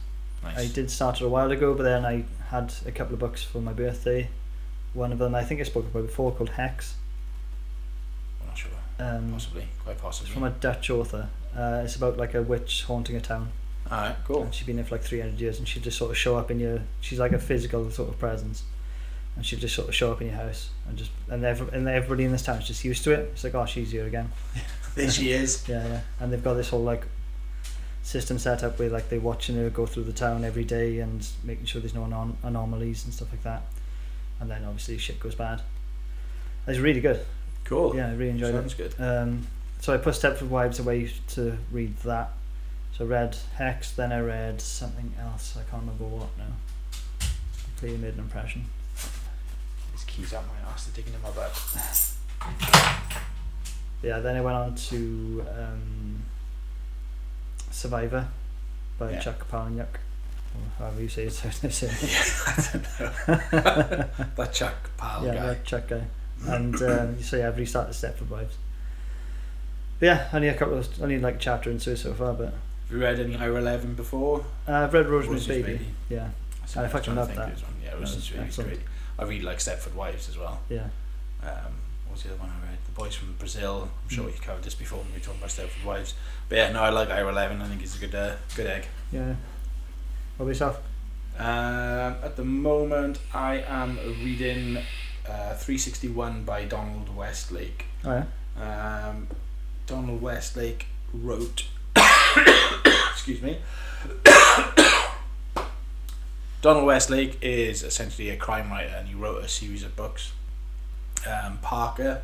Nice. 0.55 0.69
I 0.69 0.73
did 0.73 0.89
start 0.91 1.21
it 1.21 1.25
a 1.25 1.29
while 1.29 1.51
ago, 1.51 1.73
but 1.73 1.83
then 1.83 2.05
I 2.05 2.25
had 2.49 2.73
a 2.85 2.91
couple 2.91 3.13
of 3.13 3.19
books 3.19 3.43
for 3.43 3.59
my 3.61 3.73
birthday. 3.73 4.29
One 4.93 5.11
of 5.11 5.19
them 5.19 5.35
I 5.35 5.43
think 5.43 5.59
I 5.59 5.63
spoke 5.63 5.85
about 5.87 6.05
before 6.07 6.31
called 6.31 6.49
Hex. 6.49 6.95
I'm 8.41 8.47
not 8.47 8.57
sure. 8.57 8.71
Um, 8.99 9.31
Possibly, 9.33 9.67
quite 9.83 9.93
it's 9.93 10.01
possibly. 10.01 10.33
from 10.33 10.43
a 10.43 10.49
Dutch 10.51 10.89
author. 10.89 11.29
Uh, 11.55 11.81
it's 11.83 11.95
about 11.95 12.17
like 12.17 12.33
a 12.33 12.41
witch 12.41 12.83
haunting 12.83 13.15
a 13.15 13.21
town, 13.21 13.49
Alright, 13.91 14.15
cool. 14.25 14.43
and 14.43 14.53
she's 14.53 14.65
been 14.67 14.75
there 14.75 14.85
for 14.85 14.95
like 14.95 15.03
three 15.03 15.19
hundred 15.19 15.39
years, 15.39 15.57
and 15.59 15.67
she 15.67 15.79
just 15.79 15.97
sort 15.97 16.11
of 16.11 16.17
show 16.17 16.37
up 16.37 16.49
in 16.51 16.59
your. 16.59 16.81
She's 17.01 17.19
like 17.19 17.31
a 17.33 17.39
physical 17.39 17.89
sort 17.91 18.09
of 18.09 18.19
presence, 18.19 18.63
and 19.35 19.45
she 19.45 19.55
just 19.55 19.75
sort 19.75 19.87
of 19.87 19.95
show 19.95 20.11
up 20.11 20.21
in 20.21 20.27
your 20.27 20.35
house, 20.35 20.69
and 20.87 20.97
just 20.97 21.11
and 21.29 21.43
every, 21.43 21.67
and 21.75 21.87
everybody 21.87 22.25
in 22.25 22.31
this 22.31 22.43
town 22.43 22.59
is 22.59 22.67
just 22.67 22.83
used 22.83 23.03
to 23.05 23.11
it. 23.11 23.19
It's 23.33 23.43
like 23.43 23.55
oh 23.55 23.65
she's 23.65 23.91
here 23.91 24.05
again. 24.05 24.31
There 24.95 25.11
she 25.11 25.31
is. 25.31 25.63
Yeah, 25.69 25.87
yeah. 25.87 26.01
And 26.19 26.33
they've 26.33 26.43
got 26.43 26.55
this 26.55 26.69
whole 26.69 26.81
like 26.83 27.05
system 28.07 28.39
set 28.39 28.63
up 28.63 28.79
where 28.79 28.89
like 28.89 29.09
they're 29.09 29.19
watching 29.19 29.57
her 29.57 29.69
go 29.69 29.85
through 29.85 30.05
the 30.05 30.13
town 30.13 30.45
every 30.45 30.63
day 30.63 30.99
and 30.99 31.27
making 31.43 31.65
sure 31.65 31.81
there's 31.81 31.93
no 31.93 32.03
anom- 32.03 32.37
anomalies 32.41 33.03
and 33.03 33.13
stuff 33.13 33.27
like 33.33 33.43
that. 33.43 33.63
And 34.39 34.49
then 34.49 34.63
obviously 34.63 34.97
shit 34.97 35.19
goes 35.19 35.35
bad. 35.35 35.61
It's 36.67 36.79
really 36.79 37.01
good. 37.01 37.19
Cool. 37.65 37.97
Yeah, 37.97 38.07
I 38.07 38.13
really 38.13 38.29
enjoyed 38.31 38.53
Sounds 38.53 38.79
it. 38.79 38.95
good. 38.97 39.03
Um, 39.03 39.47
so 39.81 39.93
I 39.93 39.97
put 39.97 40.13
Stepford 40.13 40.47
Wives 40.47 40.79
away 40.79 41.11
to 41.29 41.57
read 41.69 41.97
that. 41.97 42.31
So 42.93 43.03
I 43.03 43.07
read 43.09 43.37
Hex, 43.55 43.91
then 43.91 44.13
I 44.13 44.21
read 44.21 44.61
something 44.61 45.13
else. 45.19 45.57
I 45.57 45.69
can't 45.69 45.81
remember 45.83 46.05
what 46.05 46.29
now. 46.37 46.53
Clearly 47.77 47.97
made 47.97 48.13
an 48.13 48.19
impression. 48.19 48.63
His 49.91 50.05
keys 50.05 50.33
out 50.33 50.45
my 50.47 50.71
ass, 50.71 50.85
they're 50.85 50.95
digging 50.95 51.13
in 51.13 51.21
my 51.21 51.31
butt. 51.31 51.51
Yeah, 54.01 54.19
then 54.19 54.37
I 54.37 54.41
went 54.41 54.55
on 54.55 54.75
to 54.75 55.45
um, 55.57 56.21
Survivor 57.77 58.27
by 58.97 59.11
Yeah. 59.11 59.19
Chuck 59.19 59.47
Palahniuk. 59.51 59.85
Or 60.55 60.61
however 60.79 61.01
you 61.01 61.09
say 61.09 61.25
it. 61.25 61.33
So 61.33 61.47
it's 61.47 61.81
That 63.27 64.49
Chuck 64.53 64.89
Pal 64.97 65.25
yeah, 65.25 65.35
guy. 65.35 65.57
Chuck 65.63 65.87
guy. 65.87 66.03
And 66.47 66.75
um, 66.81 67.21
so 67.21 67.37
yeah, 67.37 67.47
I've 67.49 67.57
restarted 67.57 67.93
Stepford 67.93 68.29
Wives. 68.29 68.55
But 69.99 70.05
yeah, 70.05 70.27
only 70.33 70.47
a 70.47 70.53
couple 70.53 70.77
of, 70.77 71.01
only 71.01 71.19
like 71.19 71.39
chapter 71.39 71.69
into 71.71 71.91
it 71.91 71.97
so 71.97 72.13
far, 72.13 72.33
but 72.33 72.45
Have 72.49 72.91
you 72.91 72.99
read 72.99 73.19
any 73.19 73.35
Ira 73.35 73.61
Levin 73.61 73.93
before? 73.95 74.45
uh, 74.67 74.73
I've 74.73 74.93
read 74.93 75.07
Rosemary's 75.07 75.47
Baby. 75.47 75.63
Baby. 75.73 75.85
Yeah, 76.09 76.29
So 76.65 76.79
I 76.79 76.83
was 76.83 76.91
fucking 76.91 77.15
love 77.15 77.33
that. 77.35 77.49
of 77.49 77.53
this 77.55 77.63
one. 77.63 77.73
Yeah, 77.83 77.91
That 77.91 77.99
Rosemary's 77.99 78.29
was 78.57 78.57
Baby's 78.57 78.77
great. 78.77 78.79
I 79.19 79.23
read 79.25 79.43
like 79.43 79.57
Stepford 79.57 79.93
Wives 79.95 80.29
as 80.29 80.37
well. 80.37 80.59
yeah, 80.69 80.87
Um, 81.41 81.49
what 82.05 82.13
was 82.13 82.23
the 82.23 82.29
other 82.29 82.39
one 82.39 82.49
I 82.51 82.67
read? 82.69 82.77
Boys 82.97 83.13
from 83.15 83.33
Brazil. 83.37 83.89
I'm 84.03 84.09
sure 84.09 84.25
Mm. 84.27 84.33
you 84.33 84.39
covered 84.41 84.63
this 84.63 84.73
before 84.73 84.97
when 84.99 85.07
we 85.09 85.13
were 85.13 85.19
talking 85.19 85.39
about 85.39 85.51
Stepford 85.51 85.85
Wives. 85.85 86.15
But 86.49 86.55
yeah, 86.57 86.71
no, 86.71 86.81
I 86.81 86.89
like 86.89 87.09
Ira 87.11 87.31
Levin. 87.31 87.61
I 87.61 87.67
think 87.67 87.83
it's 87.83 87.95
a 87.95 87.99
good, 87.99 88.15
uh, 88.15 88.35
good 88.55 88.65
egg. 88.65 88.87
yeah. 89.11 89.35
What 90.37 90.45
about 90.45 90.47
yourself? 90.47 90.79
Um, 91.37 92.15
at 92.23 92.35
the 92.37 92.43
moment, 92.43 93.19
I 93.33 93.63
am 93.67 93.97
reading 94.23 94.77
uh, 95.29 95.53
361 95.53 96.43
by 96.43 96.65
Donald 96.65 97.15
Westlake. 97.15 97.85
Oh 98.03 98.23
yeah, 98.57 99.07
Um, 99.09 99.27
Donald 99.85 100.19
Westlake 100.21 100.87
wrote. 101.13 101.67
excuse 103.11 103.41
me. 103.43 103.59
Donald 106.63 106.85
Westlake 106.85 107.37
is 107.41 107.83
essentially 107.83 108.29
a 108.31 108.37
crime 108.37 108.71
writer, 108.71 108.95
and 108.97 109.07
he 109.07 109.13
wrote 109.15 109.43
a 109.43 109.47
series 109.47 109.83
of 109.83 109.95
books. 109.95 110.31
Um, 111.27 111.59
Parker. 111.61 112.23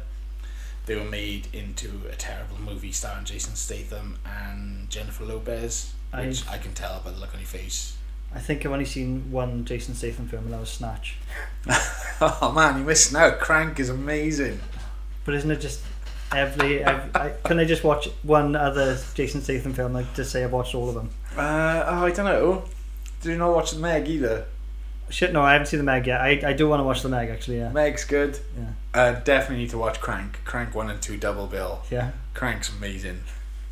They 0.85 0.95
were 0.95 1.03
made 1.05 1.47
into 1.53 2.01
a 2.11 2.15
terrible 2.15 2.57
movie 2.59 2.91
starring 2.91 3.23
Jason 3.25 3.55
Statham 3.55 4.17
and 4.25 4.89
Jennifer 4.89 5.23
Lopez, 5.23 5.93
which 6.13 6.41
I've- 6.41 6.49
I 6.49 6.57
can 6.57 6.73
tell 6.73 7.01
by 7.05 7.11
the 7.11 7.19
look 7.19 7.33
on 7.33 7.39
your 7.39 7.47
face. 7.47 7.95
I 8.35 8.39
think 8.39 8.65
I've 8.65 8.71
only 8.71 8.85
seen 8.85 9.31
one 9.31 9.63
Jason 9.63 9.93
Statham 9.95 10.27
film, 10.27 10.45
and 10.45 10.53
that 10.53 10.59
was 10.59 10.69
Snatch. 10.69 11.15
Oh 12.21 12.51
man, 12.53 12.77
you 12.77 12.83
missed 12.85 13.13
out. 13.15 13.39
Crank 13.39 13.79
is 13.79 13.89
amazing. 13.89 14.59
But 15.25 15.33
isn't 15.35 15.49
it 15.51 15.59
just 15.59 15.81
every? 16.31 16.81
every 16.83 17.09
I, 17.15 17.33
can 17.43 17.59
I 17.59 17.65
just 17.65 17.83
watch 17.83 18.07
one 18.21 18.55
other 18.55 18.97
Jason 19.13 19.41
Statham 19.41 19.73
film? 19.73 19.93
Like 19.93 20.13
just 20.15 20.31
say 20.31 20.43
I've 20.43 20.51
watched 20.53 20.73
all 20.73 20.87
of 20.89 20.95
them. 20.95 21.09
Uh, 21.35 21.83
oh, 21.85 22.05
I 22.05 22.11
don't 22.11 22.25
know. 22.25 22.63
Did 23.21 23.31
you 23.31 23.37
not 23.37 23.53
watch 23.53 23.71
the 23.71 23.79
Meg 23.79 24.07
either? 24.07 24.45
Shit, 25.09 25.33
no, 25.33 25.41
I 25.41 25.51
haven't 25.53 25.67
seen 25.67 25.79
the 25.79 25.83
Meg 25.83 26.07
yet. 26.07 26.21
I, 26.21 26.41
I 26.45 26.53
do 26.53 26.69
want 26.69 26.79
to 26.79 26.83
watch 26.83 27.01
the 27.01 27.09
Meg 27.09 27.29
actually. 27.29 27.57
Yeah, 27.57 27.69
Meg's 27.71 28.05
good. 28.05 28.39
yeah, 28.57 28.67
Uh, 28.93 29.13
definitely 29.13 29.57
need 29.63 29.69
to 29.71 29.77
watch 29.77 29.99
Crank. 29.99 30.39
Crank 30.45 30.75
one 30.75 30.89
and 30.89 31.01
two 31.01 31.17
double 31.17 31.47
bill. 31.47 31.81
yeah. 31.89 32.11
Crank's 32.33 32.71
amazing. 32.71 33.21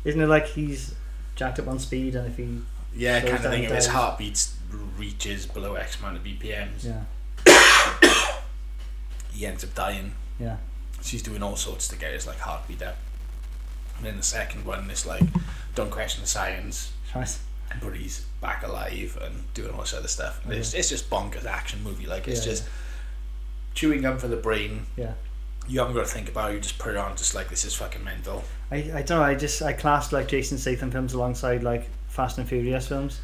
Isn't 0.04 0.20
it 0.20 0.26
like 0.26 0.46
he's 0.48 0.94
jacked 1.36 1.58
up 1.58 1.68
on 1.68 1.78
speed 1.78 2.14
and 2.16 2.26
if 2.26 2.36
he 2.36 2.60
Yeah, 2.94 3.20
kind 3.20 3.34
of 3.34 3.40
thing. 3.42 3.64
If 3.64 3.70
his 3.70 3.86
dies. 3.86 3.94
heartbeat 3.94 4.48
reaches 4.98 5.46
below 5.46 5.74
X 5.74 5.98
amount 6.00 6.16
of 6.16 6.24
BPMs, 6.24 6.84
yeah 6.84 7.04
he 9.32 9.46
ends 9.46 9.64
up 9.64 9.74
dying. 9.74 10.12
yeah 10.40 10.56
She's 11.02 11.22
doing 11.22 11.42
all 11.42 11.56
sorts 11.56 11.88
to 11.88 11.96
get 11.96 12.12
his 12.12 12.26
like 12.26 12.38
heartbeat 12.38 12.82
up. 12.82 12.96
And 13.98 14.06
then 14.06 14.16
the 14.16 14.22
second 14.22 14.64
one 14.64 14.88
is 14.90 15.04
like, 15.06 15.22
don't 15.74 15.90
question 15.90 16.22
the 16.22 16.28
science, 16.28 16.92
right 17.14 17.38
but 17.82 17.96
he's 17.96 18.26
back 18.42 18.62
alive 18.66 19.16
and 19.22 19.44
doing 19.54 19.72
all 19.72 19.80
this 19.80 19.94
other 19.94 20.06
stuff. 20.08 20.44
And 20.44 20.52
It's, 20.52 20.74
it's 20.74 20.90
just 20.90 21.08
bonkers 21.08 21.46
action 21.46 21.82
movie. 21.82 22.06
Like 22.06 22.28
it's 22.28 22.40
Yeah, 22.44 22.52
just 22.52 22.64
chewing 23.74 24.02
gum 24.02 24.18
for 24.18 24.28
the 24.28 24.36
brain. 24.36 24.86
yeah. 24.96 25.12
You 25.68 25.78
haven't 25.78 25.94
got 25.94 26.06
to 26.06 26.12
think 26.12 26.28
about 26.28 26.50
it. 26.50 26.54
You 26.54 26.60
just 26.60 26.78
put 26.78 26.90
it 26.90 26.96
on, 26.96 27.16
just 27.16 27.36
like 27.36 27.48
this 27.48 27.64
is 27.64 27.72
fucking 27.74 28.02
mental. 28.02 28.42
I, 28.72 28.76
I 28.76 29.02
don't 29.02 29.10
know. 29.10 29.22
I 29.22 29.36
just 29.36 29.62
I 29.62 29.72
classed 29.72 30.12
like 30.12 30.26
Jason 30.26 30.58
Statham 30.58 30.90
films 30.90 31.12
alongside 31.14 31.62
like 31.62 31.88
Fast 32.08 32.36
and 32.38 32.48
Furious 32.48 32.88
films. 32.88 33.20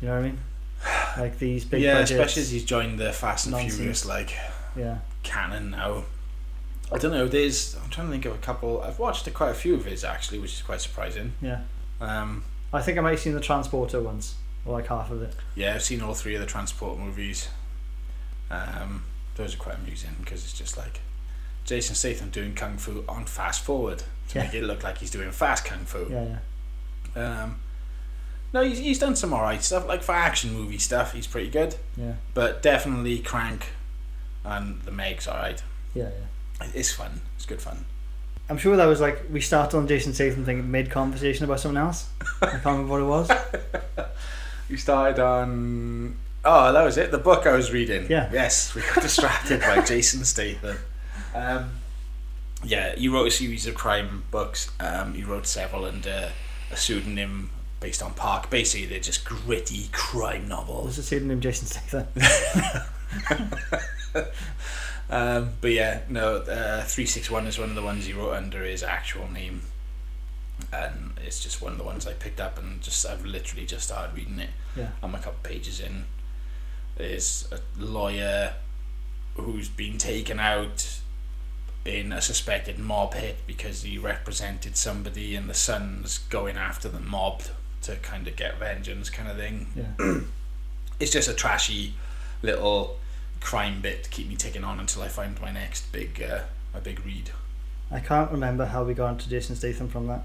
You 0.00 0.08
know 0.08 0.14
what 0.14 0.20
I 0.20 0.26
mean? 0.28 0.38
Like 1.16 1.38
these 1.38 1.64
big 1.64 1.82
yeah, 1.82 1.94
budgets. 1.94 2.10
especially 2.12 2.42
as 2.42 2.50
he's 2.50 2.64
joined 2.64 2.98
the 2.98 3.12
Fast 3.12 3.46
and 3.46 3.52
nonsense. 3.52 3.76
Furious 3.76 4.04
like 4.06 4.34
yeah, 4.76 4.98
canon 5.22 5.70
now. 5.70 6.04
I 6.92 6.98
don't 6.98 7.12
know. 7.12 7.28
There's 7.28 7.76
I'm 7.82 7.90
trying 7.90 8.08
to 8.08 8.12
think 8.12 8.24
of 8.24 8.34
a 8.34 8.38
couple. 8.38 8.82
I've 8.82 8.98
watched 8.98 9.32
quite 9.32 9.50
a 9.50 9.54
few 9.54 9.74
of 9.74 9.84
his 9.84 10.02
actually, 10.04 10.40
which 10.40 10.54
is 10.54 10.62
quite 10.62 10.80
surprising. 10.80 11.32
yeah. 11.40 11.60
Um, 12.00 12.44
I 12.72 12.82
think 12.82 12.98
I 12.98 13.02
might 13.02 13.10
have 13.10 13.20
seen 13.20 13.34
the 13.34 13.40
Transporter 13.40 14.00
once, 14.00 14.34
or 14.64 14.72
like 14.72 14.88
half 14.88 15.10
of 15.12 15.22
it. 15.22 15.34
yeah, 15.54 15.74
I've 15.74 15.82
seen 15.82 16.00
all 16.02 16.14
three 16.14 16.34
of 16.34 16.40
the 16.40 16.46
Transport 16.46 16.98
movies. 16.98 17.48
Um, 18.50 19.04
those 19.38 19.54
are 19.54 19.58
quite 19.58 19.76
amusing 19.76 20.10
because 20.20 20.44
it's 20.44 20.52
just 20.52 20.76
like 20.76 21.00
Jason 21.64 21.94
Statham 21.94 22.28
doing 22.30 22.54
kung 22.54 22.76
fu 22.76 23.04
on 23.08 23.24
fast 23.24 23.64
forward 23.64 24.02
to 24.28 24.38
Yeah. 24.38 24.44
make 24.44 24.54
it 24.54 24.64
look 24.64 24.82
like 24.84 24.98
he's 24.98 25.10
doing 25.10 25.30
fast 25.30 25.64
kung 25.64 25.84
fu. 25.86 26.06
Yeah, 26.10 26.36
yeah, 27.16 27.42
Um, 27.44 27.60
no, 28.52 28.62
he's, 28.62 28.78
he's 28.78 28.98
done 28.98 29.16
some 29.16 29.32
alright 29.32 29.62
stuff 29.62 29.86
like 29.88 30.02
for 30.02 30.12
action 30.12 30.52
movie 30.52 30.78
stuff. 30.78 31.12
He's 31.14 31.26
pretty 31.26 31.48
good, 31.50 31.76
yeah, 31.96 32.14
but 32.34 32.60
definitely 32.62 33.18
Crank 33.20 33.66
and 34.44 34.82
the 34.82 34.90
Meg's 34.92 35.26
alright. 35.26 35.62
yeah, 35.94 36.10
yeah. 36.60 36.66
It's 36.74 36.92
fun. 36.92 37.20
It's 37.36 37.46
good 37.46 37.62
fun. 37.62 37.84
I'm 38.50 38.58
sure 38.58 38.76
that 38.76 38.86
was 38.86 39.00
like 39.00 39.24
we 39.30 39.40
started 39.40 39.76
on 39.76 39.86
Jason 39.86 40.12
Statham 40.14 40.44
thing 40.44 40.70
mid 40.70 40.90
conversation 40.90 41.44
about 41.44 41.60
someone 41.60 41.82
else. 41.82 42.08
I 42.42 42.46
can't 42.46 42.64
remember 42.64 42.90
what 42.92 43.00
it 43.00 43.04
was. 43.04 43.30
You 44.70 44.76
started 44.76 45.18
on. 45.18 46.14
Oh, 46.50 46.72
that 46.72 46.82
was 46.82 46.96
it. 46.96 47.10
The 47.10 47.18
book 47.18 47.46
I 47.46 47.52
was 47.54 47.72
reading. 47.72 48.06
Yeah. 48.08 48.30
Yes, 48.32 48.74
we 48.74 48.80
got 48.80 49.02
distracted 49.02 49.60
by 49.60 49.82
Jason 49.82 50.24
Statham. 50.24 50.78
Um, 51.34 51.72
yeah, 52.64 52.94
he 52.96 53.08
wrote 53.08 53.28
a 53.28 53.30
series 53.30 53.66
of 53.66 53.74
crime 53.74 54.24
books. 54.30 54.70
Um, 54.80 55.12
he 55.12 55.24
wrote 55.24 55.46
several 55.46 55.84
under 55.84 56.32
a 56.72 56.76
pseudonym 56.76 57.50
based 57.80 58.02
on 58.02 58.14
Park. 58.14 58.48
Basically, 58.48 58.86
they're 58.86 58.98
just 58.98 59.26
gritty 59.26 59.90
crime 59.92 60.48
novels. 60.48 60.84
What's 60.84 60.96
the 60.96 61.02
pseudonym 61.02 61.40
Jason 61.40 61.66
Statham? 61.66 62.06
Um, 65.10 65.52
but 65.60 65.70
yeah, 65.72 66.00
no, 66.08 66.36
uh, 66.36 66.82
361 66.82 67.46
is 67.46 67.58
one 67.58 67.70
of 67.70 67.74
the 67.74 67.82
ones 67.82 68.04
he 68.04 68.12
wrote 68.12 68.34
under 68.34 68.62
his 68.62 68.82
actual 68.82 69.26
name. 69.30 69.62
And 70.72 71.12
it's 71.24 71.42
just 71.42 71.62
one 71.62 71.72
of 71.72 71.78
the 71.78 71.84
ones 71.84 72.06
I 72.06 72.12
picked 72.12 72.40
up 72.40 72.58
and 72.58 72.82
just 72.82 73.06
I've 73.06 73.24
literally 73.24 73.64
just 73.64 73.86
started 73.86 74.14
reading 74.14 74.38
it. 74.38 74.50
Yeah. 74.76 74.88
I'm 75.02 75.14
a 75.14 75.18
couple 75.18 75.38
pages 75.42 75.80
in. 75.80 76.04
There's 76.98 77.48
a 77.52 77.60
lawyer 77.80 78.54
who's 79.36 79.68
been 79.68 79.98
taken 79.98 80.38
out 80.40 80.98
in 81.84 82.12
a 82.12 82.20
suspected 82.20 82.78
mob 82.78 83.14
hit 83.14 83.36
because 83.46 83.82
he 83.82 83.96
represented 83.96 84.76
somebody 84.76 85.34
and 85.36 85.48
the 85.48 85.54
son's 85.54 86.18
going 86.28 86.56
after 86.56 86.88
the 86.88 87.00
mob 87.00 87.42
to 87.82 87.96
kind 87.96 88.26
of 88.28 88.34
get 88.36 88.58
vengeance 88.58 89.08
kind 89.08 89.28
of 89.30 89.36
thing 89.36 89.68
Yeah, 89.76 90.18
it's 91.00 91.12
just 91.12 91.28
a 91.28 91.32
trashy 91.34 91.94
little 92.42 92.98
crime 93.40 93.80
bit 93.80 94.04
to 94.04 94.10
keep 94.10 94.28
me 94.28 94.34
ticking 94.34 94.64
on 94.64 94.80
until 94.80 95.02
I 95.02 95.08
find 95.08 95.40
my 95.40 95.52
next 95.52 95.90
big 95.92 96.20
uh, 96.20 96.40
my 96.74 96.80
big 96.80 97.04
read. 97.06 97.30
I 97.90 98.00
can't 98.00 98.30
remember 98.30 98.66
how 98.66 98.82
we 98.84 98.92
got 98.92 99.12
into 99.12 99.30
Jason 99.30 99.54
Statham 99.56 99.88
from 99.88 100.08
that. 100.08 100.24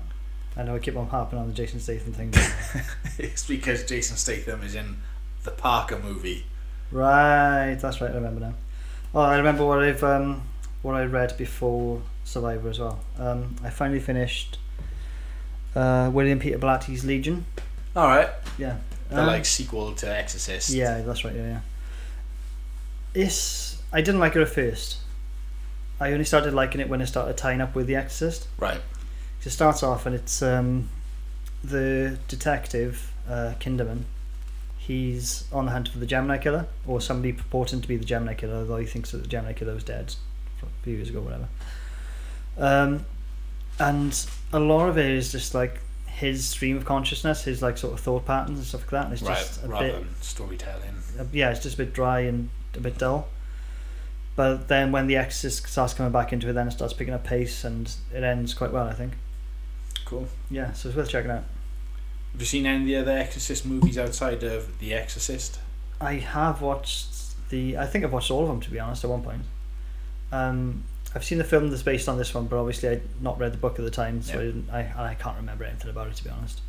I 0.58 0.64
know 0.64 0.76
I 0.76 0.80
keep 0.80 0.98
on 0.98 1.08
harping 1.08 1.40
on 1.40 1.48
the 1.48 1.54
Jason 1.54 1.80
Statham 1.80 2.12
thing. 2.14 2.32
but- 2.32 2.52
it's 3.20 3.46
because 3.48 3.86
Jason 3.86 4.18
Statham 4.18 4.64
is 4.64 4.76
in 4.76 4.98
the 5.44 5.52
Parker 5.52 5.98
movie. 6.00 6.46
Right, 6.94 7.76
that's 7.76 8.02
right. 8.02 8.12
I 8.12 8.16
remember 8.16 8.42
now. 8.42 8.54
Oh, 9.16 9.22
I 9.22 9.38
remember 9.38 9.66
what 9.66 9.80
I've 9.80 10.04
um, 10.04 10.44
what 10.82 10.96
I 10.96 11.04
read 11.06 11.36
before 11.38 12.02
Survivor 12.24 12.70
as 12.70 12.80
well. 12.80 13.00
Um, 13.20 13.56
I 13.64 13.70
finally 13.70 14.00
finished 14.00 14.58
uh, 15.76 16.10
William 16.14 16.40
Peter 16.40 16.58
Blatty's 16.58 17.04
Legion. 17.04 17.46
All 17.96 18.08
right, 18.08 18.30
Yeah, 18.58 18.78
the 19.10 19.22
Um, 19.22 19.28
like 19.28 19.46
sequel 19.46 19.94
to 19.94 20.08
Exorcist. 20.08 20.70
Yeah, 20.70 21.02
that's 21.02 21.24
right. 21.24 21.36
Yeah, 21.36 21.48
yeah. 21.48 21.60
It's 23.14 23.82
I 23.92 24.02
didn't 24.02 24.20
like 24.20 24.36
it 24.36 24.42
at 24.42 24.50
first. 24.50 24.98
I 26.00 26.12
only 26.12 26.26
started 26.26 26.54
liking 26.54 26.82
it 26.82 26.90
when 26.90 27.02
it 27.02 27.08
started 27.08 27.38
tying 27.38 27.62
up 27.62 27.76
with 27.76 27.86
The 27.88 27.96
Exorcist. 27.96 28.48
Right. 28.58 28.82
It 29.46 29.50
starts 29.52 29.84
off 29.84 30.06
and 30.06 30.16
it's 30.16 30.42
um, 30.42 30.90
the 31.64 32.18
detective 32.28 33.12
uh, 33.30 33.54
Kinderman. 33.60 34.04
He's 34.86 35.46
on 35.54 35.66
the 35.66 35.72
hunt 35.72 35.88
for 35.88 35.98
the 35.98 36.06
Gemini 36.06 36.38
killer, 36.38 36.68
or 36.86 37.00
somebody 37.00 37.32
purporting 37.34 37.82
to 37.82 37.88
be 37.88 37.96
the 37.96 38.04
Gemini 38.06 38.34
killer, 38.34 38.56
although 38.58 38.78
he 38.78 38.86
thinks 38.86 39.12
that 39.12 39.20
the 39.20 39.28
Gemini 39.28 39.54
killer 39.54 39.74
was 39.74 39.84
dead 39.84 40.14
a 40.62 40.66
few 40.84 40.96
years 40.96 41.10
ago, 41.10 41.22
whatever. 41.22 41.48
Um, 42.58 43.06
and 43.80 44.26
a 44.52 44.60
lot 44.60 44.90
of 44.90 44.98
it 44.98 45.10
is 45.10 45.32
just 45.32 45.54
like 45.56 45.80
his 46.08 46.46
stream 46.46 46.76
of 46.78 46.86
consciousness, 46.86 47.44
his 47.46 47.62
like 47.62 47.78
sort 47.78 47.94
of 47.94 48.00
thought 48.02 48.26
patterns 48.26 48.60
and 48.60 48.68
stuff 48.68 48.82
like 48.82 48.90
that. 48.92 49.04
And 49.06 49.14
it's 49.14 49.22
Right. 49.24 49.38
just 49.38 49.64
a 49.64 49.68
Rather 49.68 49.88
bit 49.88 49.96
than 49.96 50.22
storytelling. 50.22 50.96
uh, 51.20 51.24
yeah, 51.32 51.50
it's 51.52 51.62
just 51.64 51.76
a 51.76 51.78
bit 51.78 51.94
dry 51.94 52.20
and 52.22 52.50
a 52.76 52.80
bit 52.82 52.98
dull. 52.98 53.28
But 54.36 54.68
then 54.68 54.92
when 54.92 55.08
the 55.08 55.16
Exorcist 55.16 55.68
starts 55.68 55.94
coming 55.94 56.12
back 56.12 56.34
into 56.34 56.50
it, 56.50 56.54
then 56.54 56.68
it 56.68 56.72
starts 56.72 56.94
picking 56.94 57.14
up 57.14 57.24
pace 57.24 57.64
and 57.64 57.90
it 58.14 58.24
ends 58.24 58.54
quite 58.54 58.72
well, 58.74 58.88
I 58.88 58.94
think. 58.94 59.14
Cool. 60.06 60.28
Yeah, 60.52 60.74
so 60.74 60.90
it's 60.90 60.98
worth 60.98 61.10
checking 61.10 61.32
out. 61.32 61.46
Have 62.34 62.42
you 62.42 62.46
seen 62.48 62.66
any 62.66 62.82
of 62.82 62.86
the 63.06 63.12
other 63.12 63.18
Exorcist 63.18 63.66
movies 63.66 63.98
outside 63.98 64.44
of 64.44 64.80
The 64.80 64.94
Exorcist? 64.94 65.60
I 66.02 66.16
have 66.16 66.62
watched 66.62 67.10
the. 67.50 67.78
I 67.78 67.86
think 67.86 68.04
I've 68.04 68.12
watched 68.14 68.32
all 68.32 68.42
of 68.44 68.48
them 68.50 68.60
to 68.62 68.72
be 68.72 68.80
honest. 68.80 69.04
At 69.04 69.10
one 69.12 69.22
point, 69.24 69.44
um, 70.32 70.84
I've 71.16 71.24
seen 71.24 71.38
the 71.38 71.44
film 71.44 71.70
that's 71.70 71.84
based 71.84 72.10
on 72.10 72.18
this 72.18 72.34
one, 72.34 72.48
but 72.48 72.58
obviously 72.58 72.90
I'd 72.90 73.02
not 73.22 73.40
read 73.40 73.54
the 73.54 73.58
book 73.58 73.78
at 73.78 73.86
the 73.86 73.92
time, 73.92 74.22
so 74.24 74.34
I, 74.34 74.36
Yeah. 74.38 74.46
didn't, 74.48 74.70
I 74.72 75.12
I 75.12 75.14
can't 75.14 75.38
remember 75.38 75.64
anything 75.64 75.90
about 75.92 76.08
it 76.08 76.16
to 76.16 76.24
be 76.24 76.30
honest. 76.32 76.62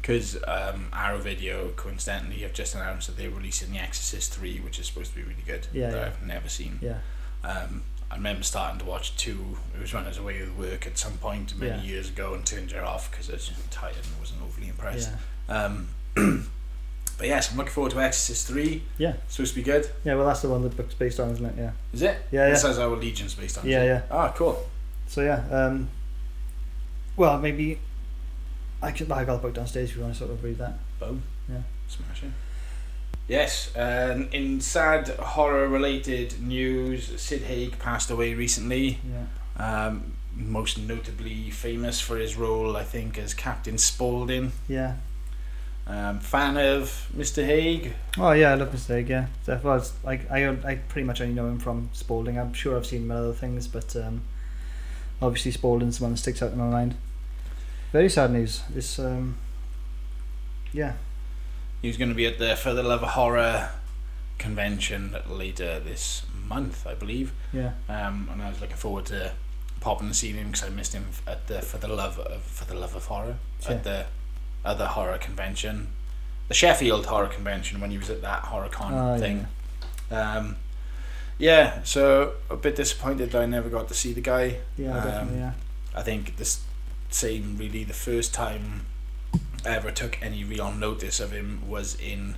Because 0.00 0.36
um, 0.46 0.88
Arrow 0.94 1.18
Video 1.18 1.70
coincidentally 1.70 2.38
have 2.40 2.52
just 2.54 2.74
announced 2.74 3.06
that 3.08 3.16
they're 3.18 3.28
releasing 3.30 3.70
The 3.72 3.78
Exorcist 3.78 4.32
3, 4.34 4.58
which 4.60 4.78
is 4.78 4.86
supposed 4.86 5.10
to 5.10 5.16
be 5.16 5.22
really 5.22 5.42
good. 5.46 5.66
Yeah, 5.74 5.90
that 5.90 5.96
yeah. 5.98 6.06
I've 6.06 6.22
never 6.26 6.48
seen. 6.48 6.78
Yeah, 6.80 6.98
Um, 7.44 7.82
I 8.10 8.16
remember 8.16 8.42
starting 8.42 8.78
to 8.80 8.84
watch 8.84 9.16
two. 9.16 9.56
It 9.74 9.80
was 9.80 9.94
when 9.94 10.04
I 10.04 10.08
was 10.08 10.18
away 10.18 10.40
with 10.40 10.56
work 10.56 10.86
at 10.86 10.98
some 10.98 11.12
point 11.18 11.56
many 11.56 11.70
Yeah. 11.80 11.82
years 11.82 12.08
ago 12.08 12.34
and 12.34 12.44
turned 12.44 12.72
it 12.72 12.78
off 12.82 13.10
because 13.10 13.30
I 13.30 13.34
was 13.34 13.50
tired 13.70 13.94
and 13.96 14.04
wasn't 14.18 14.42
overly 14.42 14.68
impressed. 14.68 15.10
yeah, 15.48 15.64
Um, 15.64 15.88
but 16.14 17.26
yes, 17.28 17.50
I'm 17.52 17.56
looking 17.56 17.72
forward 17.72 17.92
to 17.92 18.00
Exorcist 18.00 18.48
3. 18.48 18.82
yeah, 18.98 19.10
It's 19.24 19.34
supposed 19.36 19.54
to 19.54 19.60
be 19.60 19.62
good. 19.62 19.88
yeah. 20.04 20.14
Well, 20.16 20.26
that's 20.26 20.42
the 20.42 20.48
one 20.48 20.62
the 20.62 20.70
book's 20.70 20.94
based 20.94 21.20
on, 21.20 21.30
isn't 21.30 21.44
it? 21.46 21.54
Yeah, 21.56 21.70
Is 21.92 22.02
it? 22.02 22.18
Yeah, 22.32 22.46
yeah. 22.46 22.50
This 22.50 22.62
has 22.62 22.78
our 22.80 22.88
Legion's 22.96 23.34
based 23.34 23.58
on. 23.58 23.68
Yeah, 23.68 23.82
it? 23.82 23.86
yeah. 23.86 24.02
Ah, 24.10 24.32
cool. 24.36 24.68
So 25.06 25.22
yeah, 25.22 25.44
um, 25.50 25.88
well 27.16 27.38
maybe 27.38 27.78
I 28.82 28.92
could. 28.92 29.10
I 29.10 29.24
got 29.24 29.36
the 29.36 29.42
book 29.42 29.54
downstairs 29.54 29.90
if 29.90 29.96
you 29.96 30.02
want 30.02 30.14
to 30.14 30.18
sort 30.18 30.30
of 30.30 30.42
read 30.42 30.58
that. 30.58 30.78
Boom. 30.98 31.22
Yeah. 31.48 31.62
Smashing. 31.88 32.32
Yes, 33.30 33.70
um, 33.76 34.28
in 34.32 34.60
sad 34.60 35.06
horror 35.08 35.68
related 35.68 36.42
news, 36.42 37.20
Sid 37.20 37.42
Haig 37.42 37.78
passed 37.78 38.10
away 38.10 38.34
recently. 38.34 38.98
Yeah, 39.08 39.26
Um, 39.86 40.14
most 40.34 40.78
notably 40.78 41.48
famous 41.50 42.00
for 42.00 42.16
his 42.16 42.36
role, 42.36 42.76
I 42.76 42.82
think, 42.82 43.18
as 43.18 43.32
Captain 43.32 43.78
Spaulding. 43.78 44.50
yeah. 44.68 44.94
Um, 45.86 46.18
fan 46.20 46.56
of 46.56 47.08
Mr. 47.16 47.44
Haig? 47.44 47.94
Oh 48.18 48.32
yeah, 48.32 48.50
I 48.52 48.54
love 48.56 48.70
Mr. 48.72 48.88
Haig. 48.96 49.08
Yeah, 49.08 49.26
so 49.44 49.60
well, 49.62 49.76
it's 49.78 49.92
like 50.04 50.28
I 50.30 50.48
I 50.48 50.74
pretty 50.88 51.04
much 51.06 51.20
only 51.20 51.34
know 51.34 51.46
him 51.48 51.58
from 51.60 51.88
Spaulding. 51.92 52.36
I'm 52.38 52.52
sure 52.52 52.76
I've 52.76 52.86
seen 52.86 53.02
him 53.02 53.10
in 53.12 53.16
other 53.16 53.32
things, 53.32 53.66
but 53.68 53.94
um, 53.96 54.22
obviously 55.22 55.52
Spaulding's 55.52 55.98
the 55.98 56.04
one 56.04 56.12
that 56.12 56.18
sticks 56.18 56.42
out 56.42 56.52
in 56.52 56.58
my 56.58 56.68
mind. 56.68 56.94
Very 57.92 58.08
sad 58.08 58.30
news. 58.32 58.62
This 58.70 58.98
um, 58.98 59.36
yeah, 60.72 60.92
He 61.82 61.88
was 61.88 61.96
going 61.96 62.08
to 62.10 62.14
be 62.14 62.26
at 62.26 62.38
the 62.38 62.56
For 62.56 62.74
the 62.74 62.82
Love 62.82 63.02
of 63.02 63.10
Horror 63.10 63.70
convention 64.38 65.16
later 65.28 65.80
this 65.80 66.22
month, 66.46 66.86
I 66.86 66.94
believe. 66.94 67.32
yeah, 67.52 67.72
Um, 67.88 68.28
and 68.32 68.42
I 68.42 68.48
was 68.48 68.60
looking 68.60 68.76
forward 68.76 69.06
to 69.06 69.32
popping 69.80 70.06
and 70.08 70.16
seeing 70.16 70.34
him 70.36 70.48
because 70.50 70.64
I 70.64 70.68
missed 70.70 70.92
him 70.92 71.06
at 71.26 71.46
the 71.46 71.62
For 71.62 71.78
the 71.78 71.88
Love 71.88 72.18
of 72.18 72.42
For 72.42 72.64
the 72.64 72.74
Love 72.74 72.94
of 72.96 73.06
Horror 73.06 73.36
Yeah. 73.62 73.70
at 73.72 73.84
the 73.84 74.06
other 74.64 74.86
horror 74.86 75.18
convention. 75.18 75.88
the 76.48 76.54
Sheffield 76.54 77.06
Horror 77.06 77.28
Convention 77.28 77.80
when 77.80 77.92
he 77.92 77.96
was 77.98 78.10
at 78.10 78.22
that 78.22 78.42
HorrorCon 78.42 78.90
Oh, 78.90 79.12
yeah, 79.14 79.18
thing. 79.18 79.46
Um, 80.10 80.56
yeah, 81.38 81.80
so 81.84 82.32
a 82.50 82.56
bit 82.56 82.74
disappointed 82.74 83.30
that 83.30 83.40
I 83.42 83.46
never 83.46 83.68
got 83.68 83.86
to 83.86 83.94
see 83.94 84.12
the 84.12 84.20
guy. 84.20 84.56
Yeah, 84.76 84.98
Um, 84.98 85.04
definitely. 85.04 85.38
Yeah. 85.38 85.52
I 85.94 86.02
think 86.02 86.36
this 86.38 86.62
same 87.08 87.56
really 87.56 87.84
the 87.84 87.94
first 87.94 88.34
time 88.34 88.86
ever 89.64 89.90
took 89.90 90.20
any 90.22 90.44
real 90.44 90.72
notice 90.72 91.20
of 91.20 91.32
him 91.32 91.62
was 91.68 91.94
in 92.00 92.36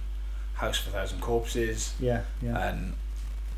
House 0.55 0.81
of 0.87 0.89
a 0.89 0.97
Thousand 0.97 1.21
Corpses, 1.21 1.95
Yeah, 1.99 2.23
yeah. 2.41 2.69
and 2.69 2.95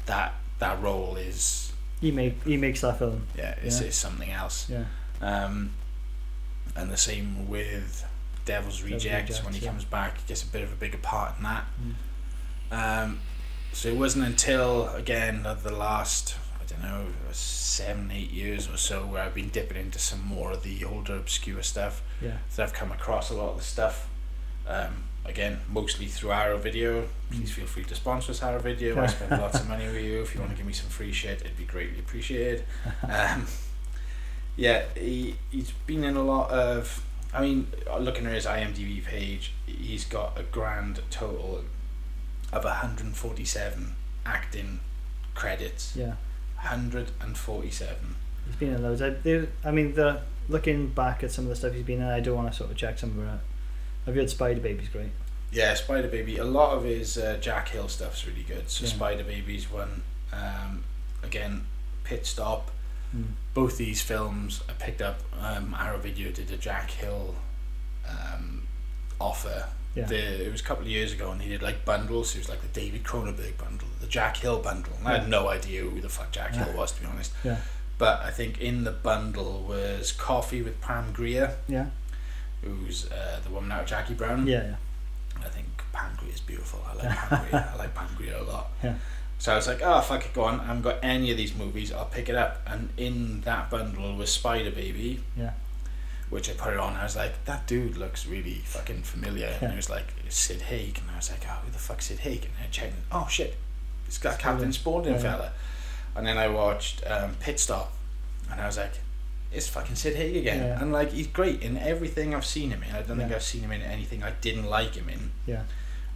that 0.06 0.34
that 0.58 0.80
role 0.82 1.16
is 1.16 1.72
he 2.00 2.10
make 2.10 2.42
he 2.44 2.56
makes 2.56 2.80
that 2.82 2.98
film. 2.98 3.26
yeah, 3.36 3.54
it's, 3.62 3.80
Yeah. 3.80 3.88
is 3.88 3.94
something 3.96 4.30
else. 4.30 4.68
Yeah. 4.70 4.84
Um, 5.20 5.72
and 6.76 6.90
the 6.90 6.96
same 6.96 7.48
with 7.48 8.04
Devil's 8.44 8.82
Rejects, 8.82 9.04
Rejects, 9.04 9.44
when 9.44 9.54
he 9.54 9.60
yeah. 9.60 9.70
comes 9.70 9.84
back, 9.84 10.26
gets 10.26 10.42
a 10.42 10.46
bit 10.46 10.62
of 10.62 10.72
a 10.72 10.76
bigger 10.76 10.98
part 10.98 11.36
in 11.38 11.44
that. 11.44 11.64
Mm. 12.70 13.04
Um, 13.04 13.20
so 13.72 13.88
it 13.88 13.96
wasn't 13.96 14.24
until 14.24 14.88
again 14.90 15.42
the 15.62 15.72
last 15.72 16.36
don't 16.80 16.82
know 16.82 17.06
seven 17.32 18.10
eight 18.12 18.30
years 18.30 18.68
or 18.68 18.76
so 18.76 19.06
where 19.06 19.22
I've 19.22 19.34
been 19.34 19.48
dipping 19.48 19.76
into 19.76 19.98
some 19.98 20.22
more 20.24 20.52
of 20.52 20.62
the 20.62 20.84
older 20.84 21.16
obscure 21.16 21.62
stuff 21.62 22.02
Yeah. 22.20 22.38
that 22.56 22.62
I've 22.62 22.72
come 22.72 22.92
across 22.92 23.30
a 23.30 23.34
lot 23.34 23.50
of 23.52 23.58
the 23.58 23.64
stuff. 23.64 24.08
Um, 24.66 25.04
again, 25.24 25.60
mostly 25.68 26.06
through 26.06 26.32
Arrow 26.32 26.58
Video. 26.58 27.08
Please 27.30 27.50
feel 27.52 27.66
free 27.66 27.84
to 27.84 27.94
sponsor 27.94 28.32
us, 28.32 28.42
Arrow 28.42 28.60
Video. 28.60 29.00
I 29.00 29.06
spend 29.06 29.30
lots 29.42 29.60
of 29.60 29.68
money 29.68 29.86
with 29.86 29.96
you. 30.02 30.20
If 30.22 30.34
you 30.34 30.40
want 30.40 30.52
to 30.52 30.56
give 30.56 30.66
me 30.66 30.72
some 30.72 30.88
free 30.88 31.12
shit, 31.12 31.40
it'd 31.42 31.56
be 31.56 31.64
greatly 31.64 31.98
appreciated. 31.98 32.64
Um, 33.08 33.46
yeah, 34.56 34.84
he, 34.96 35.34
he's 35.50 35.72
been 35.86 36.04
in 36.04 36.16
a 36.16 36.22
lot 36.22 36.50
of. 36.50 37.04
I 37.32 37.40
mean, 37.40 37.66
looking 37.98 38.24
at 38.26 38.32
his 38.34 38.46
IMDb 38.46 39.04
page, 39.04 39.52
he's 39.66 40.04
got 40.04 40.38
a 40.38 40.44
grand 40.44 41.00
total 41.10 41.64
of 42.52 42.62
147 42.64 43.94
acting 44.24 44.78
credits. 45.34 45.96
Yeah. 45.96 46.12
147. 46.64 47.96
He's 48.46 48.56
been 48.56 48.74
in 48.74 48.82
loads. 48.82 49.02
I, 49.02 49.10
they- 49.10 49.48
I 49.64 49.70
mean, 49.70 49.94
the 49.94 50.20
looking 50.48 50.88
back 50.88 51.22
at 51.24 51.30
some 51.30 51.44
of 51.44 51.48
the 51.50 51.56
stuff 51.56 51.72
he's 51.72 51.84
been 51.84 52.00
in, 52.00 52.08
I 52.08 52.20
do 52.20 52.34
want 52.34 52.50
to 52.50 52.56
sort 52.56 52.70
of 52.70 52.76
check 52.76 52.98
some 52.98 53.10
of 53.18 53.24
it 53.24 53.28
out. 53.30 53.40
I've 54.06 54.14
heard 54.14 54.28
Spider 54.30 54.60
Baby's 54.60 54.88
great. 54.88 55.10
Yeah, 55.52 55.74
Spider 55.74 56.08
Baby. 56.08 56.38
A 56.38 56.44
lot 56.44 56.76
of 56.76 56.84
his 56.84 57.16
uh, 57.16 57.38
Jack 57.40 57.68
Hill 57.68 57.88
stuff's 57.88 58.26
really 58.26 58.42
good. 58.42 58.68
So 58.68 58.84
Yeah. 58.84 58.90
Spider 58.92 59.24
Baby's 59.24 59.70
one. 59.70 60.02
Um, 60.32 60.84
again, 61.22 61.66
Pit 62.02 62.26
Stop. 62.26 62.70
Mm. 63.16 63.26
Both 63.54 63.78
these 63.78 64.02
films 64.02 64.62
I 64.68 64.72
picked 64.72 65.00
up. 65.00 65.20
Um, 65.40 65.74
Arrow 65.78 65.98
Video 65.98 66.30
did 66.32 66.50
a 66.50 66.56
Jack 66.56 66.90
Hill 66.90 67.36
um, 68.08 68.66
offer. 69.20 69.68
Yeah. 69.94 70.06
The, 70.06 70.46
it 70.46 70.50
was 70.52 70.60
a 70.60 70.64
couple 70.64 70.84
of 70.84 70.90
years 70.90 71.12
ago, 71.12 71.30
and 71.30 71.40
he 71.40 71.48
did 71.50 71.62
like 71.62 71.84
bundles. 71.84 72.34
It 72.34 72.38
was 72.38 72.48
like 72.48 72.62
the 72.62 72.68
David 72.80 73.04
Cronenberg 73.04 73.56
bundle, 73.58 73.86
the 74.00 74.06
Jack 74.08 74.36
Hill 74.38 74.60
bundle. 74.60 74.92
And 74.98 75.06
I 75.08 75.18
had 75.18 75.28
no 75.28 75.48
idea 75.48 75.82
who 75.82 76.00
the 76.00 76.08
fuck 76.08 76.32
Jack 76.32 76.54
Hill 76.54 76.72
was, 76.76 76.92
to 76.92 77.00
be 77.00 77.06
honest. 77.06 77.32
Yeah. 77.44 77.58
But 77.96 78.20
I 78.22 78.30
think 78.30 78.60
in 78.60 78.82
the 78.84 78.90
bundle 78.90 79.64
was 79.68 80.10
Coffy 80.10 80.62
with 80.62 80.80
Pam 80.80 81.12
Grier, 81.12 81.54
Yeah. 81.68 81.86
who's 82.62 83.10
uh, 83.10 83.40
the 83.44 83.50
woman 83.50 83.70
out 83.70 83.82
of 83.82 83.86
Jackie 83.86 84.14
Brown. 84.14 84.46
Yeah. 84.46 84.64
Yeah. 84.64 84.76
I 85.44 85.48
think 85.48 85.66
Pam 85.92 86.10
Grier 86.16 86.32
is 86.32 86.40
beautiful. 86.40 86.80
I 86.88 86.94
like 86.94 87.16
Pam 87.16 87.48
Grier. 87.50 87.70
I 87.74 87.76
like 87.76 87.94
Pam 87.94 88.08
Grier 88.16 88.36
a 88.36 88.42
lot. 88.42 88.70
Yeah. 88.82 88.94
So 89.38 89.52
I 89.52 89.56
was 89.56 89.66
like, 89.66 89.80
oh 89.82 90.00
fuck 90.00 90.24
it, 90.24 90.32
go 90.32 90.44
on. 90.44 90.58
I 90.60 90.64
haven't 90.66 90.82
got 90.82 90.98
any 91.02 91.30
of 91.30 91.36
these 91.36 91.54
movies. 91.54 91.92
I'll 91.92 92.06
pick 92.06 92.28
it 92.28 92.34
up. 92.34 92.62
And 92.66 92.88
in 92.96 93.42
that 93.42 93.70
bundle 93.70 94.16
was 94.16 94.32
Spider 94.32 94.70
Baby, 94.70 95.20
Yeah. 95.36 95.52
Which 96.34 96.50
I 96.50 96.54
put 96.54 96.72
it 96.74 96.80
on. 96.80 96.94
I 96.94 97.04
was 97.04 97.14
like, 97.14 97.44
that 97.44 97.66
dude 97.68 97.96
looks 97.96 98.26
really 98.26 98.54
fucking 98.64 99.02
familiar. 99.02 99.56
And 99.60 99.72
it 99.72 99.76
was 99.76 99.88
like 99.88 100.12
Sid 100.28 100.62
Haig, 100.62 100.98
and 101.00 101.08
I 101.12 101.16
was 101.16 101.30
like, 101.30 101.44
oh, 101.48 101.58
who 101.64 101.70
the 101.70 101.78
fuck's 101.78 102.06
Sid 102.06 102.18
Haig? 102.18 102.44
And 102.44 102.52
I 102.66 102.68
checked. 102.70 102.94
Oh 103.12 103.28
shit, 103.30 103.56
it's 104.08 104.18
got 104.18 104.38
Captain 104.40 104.72
Spaulding 104.72 105.14
Yeah. 105.14 105.20
fella. 105.20 105.52
And 106.16 106.26
then 106.26 106.36
I 106.36 106.48
watched 106.48 107.06
um, 107.06 107.36
Pit 107.40 107.60
Stop, 107.60 107.92
and 108.50 108.60
I 108.60 108.66
was 108.66 108.76
like. 108.78 108.94
It's 109.52 109.68
fucking 109.68 109.94
Sid 109.94 110.16
Haig 110.16 110.36
again, 110.36 110.58
Yeah. 110.66 110.80
and 110.82 110.90
like 110.92 111.12
he's 111.12 111.28
great 111.28 111.62
in 111.62 111.76
everything 111.78 112.34
I've 112.34 112.44
seen 112.44 112.70
him 112.70 112.82
in. 112.82 112.92
I 112.92 113.02
don't 113.02 113.18
think 113.18 113.30
I've 113.30 113.40
seen 113.44 113.60
him 113.62 113.70
in 113.70 113.82
anything 113.82 114.24
I 114.24 114.32
didn't 114.40 114.64
like 114.66 114.96
him 114.96 115.08
in. 115.08 115.30
Yeah. 115.46 115.62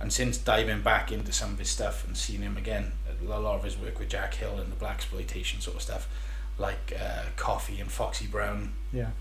And 0.00 0.12
since 0.12 0.36
diving 0.38 0.82
back 0.82 1.12
into 1.12 1.32
some 1.32 1.52
of 1.52 1.58
his 1.60 1.70
stuff 1.70 2.04
and 2.04 2.16
seeing 2.16 2.42
him 2.42 2.56
again, 2.56 2.90
a 3.24 3.38
lot 3.38 3.54
of 3.54 3.62
his 3.62 3.76
work 3.78 4.00
with 4.00 4.08
Jack 4.08 4.34
Hill 4.34 4.58
and 4.58 4.72
the 4.72 4.76
black 4.76 4.96
exploitation 4.96 5.60
sort 5.60 5.76
of 5.76 5.82
stuff, 5.82 6.08
like 6.58 6.92
uh, 7.00 7.26
Coffy 7.36 7.80
and 7.80 7.88
Foxy 7.92 8.26
Brown, 8.26 8.72
Yeah. 8.92 9.10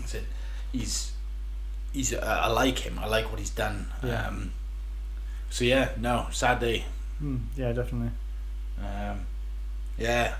I 0.00 0.06
said 0.06 0.24
he's 0.72 1.12
he's 1.92 2.12
uh, 2.14 2.40
I 2.44 2.48
like 2.48 2.78
him. 2.78 2.98
I 2.98 3.06
like 3.06 3.30
what 3.30 3.38
he's 3.38 3.50
done. 3.50 3.86
Yeah. 4.02 4.26
Um, 4.28 4.52
so 5.50 5.64
yeah, 5.64 5.90
no, 5.98 6.26
sad 6.32 6.60
day. 6.60 6.84
Mm. 7.22 7.40
Yeah. 7.56 7.72
Definitely. 7.72 8.10
Um, 8.80 9.26
yeah. 9.98 10.34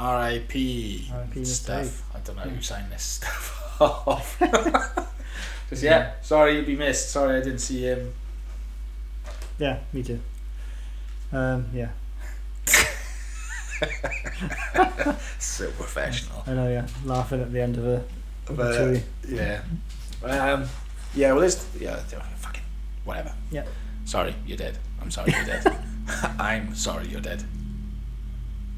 R.I.P. 0.00 1.08
Stuff. 1.44 2.02
I 2.14 2.18
don't 2.20 2.36
know 2.36 2.42
Yeah. 2.44 2.50
who 2.50 2.60
signed 2.62 2.90
this 2.90 3.02
stuff 3.02 3.76
off. 3.80 4.38
Just 5.70 5.82
yeah, 5.84 6.12
sorry 6.20 6.56
you'd 6.56 6.66
be 6.66 6.74
missed. 6.76 7.10
Sorry 7.10 7.36
I 7.36 7.40
didn't 7.40 7.60
see 7.60 7.82
him. 7.82 8.12
Yeah. 9.58 9.78
Me 9.92 10.02
too. 10.02 10.20
Um. 11.32 11.66
Yeah. 11.72 11.90
So 15.38 15.70
professional. 15.72 16.42
I 16.46 16.54
know. 16.54 16.68
Yeah. 16.68 16.86
Laughing 17.04 17.40
at 17.42 17.52
the 17.52 17.60
end 17.60 17.76
of 17.76 17.86
a. 17.86 18.02
of 18.48 18.58
a 18.58 18.62
But, 18.62 18.74
chewy. 18.74 19.02
yeah. 19.28 19.62
Um, 20.22 20.64
yeah, 21.14 21.32
well, 21.32 21.42
it's, 21.42 21.66
yeah, 21.78 21.96
fucking, 22.38 22.62
whatever. 23.04 23.32
Yeah. 23.50 23.64
Sorry, 24.04 24.34
you're 24.46 24.56
dead. 24.58 24.78
I'm 25.00 25.10
sorry, 25.10 25.32
you're 25.32 25.44
dead. 25.46 25.78
I'm 26.38 26.74
sorry, 26.74 27.06
you're 27.08 27.20
dead. 27.20 27.42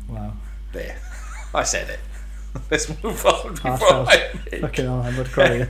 Wow. 0.08 0.32
There. 0.72 0.96
I 1.54 1.62
said 1.62 1.88
it. 1.90 2.00
Let's 2.70 2.88
move 3.02 3.24
on 3.26 3.54
before 3.54 3.70
Heartfelt. 3.72 4.08
I 4.08 4.28
make 4.52 4.60
Fucking 4.60 4.84
hell. 4.84 5.00
I'm 5.02 5.14
about 5.14 5.26
to 5.26 5.32
cry. 5.32 5.68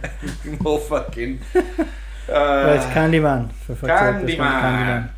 more 0.60 0.78
fucking. 0.78 1.40
Uh, 1.54 1.62
right. 2.28 2.92
Candyman. 2.94 3.52
For 3.52 3.74
fuck's 3.74 4.26
sake, 4.26 4.38
Candyman. 4.38 5.10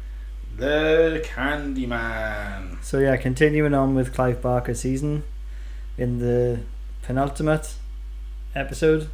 The 0.57 1.23
Candyman. 1.27 2.83
So 2.83 2.99
yeah, 2.99 3.17
continuing 3.17 3.75
on 3.75 3.95
with 3.95 4.13
Clive 4.15 4.41
Barker 4.43 4.75
season, 4.75 5.25
in 5.97 6.19
the 6.19 6.61
penultimate 7.03 7.75
episode 8.59 9.09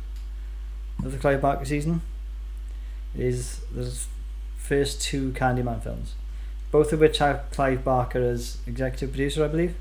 of 1.04 1.12
the 1.12 1.18
Clive 1.18 1.40
Barker 1.40 1.64
season, 1.64 2.02
is 3.16 3.60
the 3.72 3.96
first 4.56 5.02
two 5.02 5.32
Candyman 5.32 5.82
films, 5.82 6.14
both 6.70 6.92
of 6.92 7.00
which 7.00 7.18
have 7.18 7.44
Clive 7.52 7.84
Barker 7.84 8.22
as 8.22 8.58
executive 8.66 9.10
producer, 9.10 9.44
I 9.44 9.48
believe, 9.48 9.74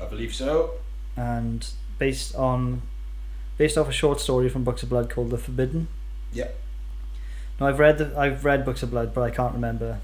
I 0.00 0.04
believe 0.06 0.34
so. 0.34 0.72
and 1.16 1.66
based 1.98 2.34
on 2.36 2.82
based 3.56 3.76
off 3.76 3.88
a 3.88 3.92
short 3.92 4.20
story 4.20 4.48
from 4.48 4.62
Books 4.62 4.82
of 4.84 4.88
Blood 4.88 5.10
called 5.10 5.30
The 5.30 5.38
Forbidden. 5.38 5.88
Yeah. 6.32 6.48
Now 7.58 7.66
I've 7.66 7.80
read 7.80 7.98
the, 7.98 8.16
I've 8.16 8.44
read 8.44 8.64
Books 8.64 8.84
of 8.84 8.90
Blood, 8.92 9.12
but 9.12 9.22
I 9.22 9.30
can't 9.30 9.52
remember 9.52 9.98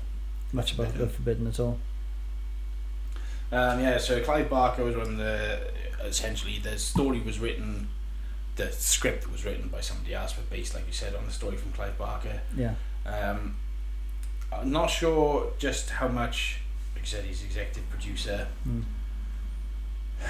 much 0.52 0.72
about 0.74 0.86
Forbidden. 0.88 1.06
The 1.06 1.12
Forbidden 1.12 1.46
at 1.46 1.60
all. 1.60 1.78
Um, 3.52 3.78
yeah, 3.80 3.98
so 3.98 4.20
Clive 4.20 4.50
Barker 4.50 4.82
was 4.84 4.96
one 4.96 5.06
of 5.06 5.16
the 5.18 5.60
essentially 6.04 6.58
the 6.58 6.76
story 6.78 7.20
was 7.20 7.38
written, 7.38 7.88
the 8.56 8.70
script 8.72 9.30
was 9.30 9.44
written 9.44 9.68
by 9.68 9.80
somebody 9.80 10.14
else, 10.14 10.32
but 10.32 10.48
based 10.50 10.74
like 10.74 10.86
you 10.86 10.92
said 10.92 11.14
on 11.14 11.24
the 11.26 11.32
story 11.32 11.56
from 11.56 11.72
Clive 11.72 11.96
Barker. 11.98 12.40
Yeah, 12.56 12.74
Um, 13.06 13.56
I'm 14.52 14.70
not 14.70 14.90
sure 14.90 15.52
just 15.58 15.90
how 15.90 16.08
much, 16.08 16.58
like 16.94 17.02
you 17.02 17.08
said, 17.08 17.24
he's 17.24 17.42
executive 17.42 17.88
producer. 17.90 18.46
mm. 18.68 18.82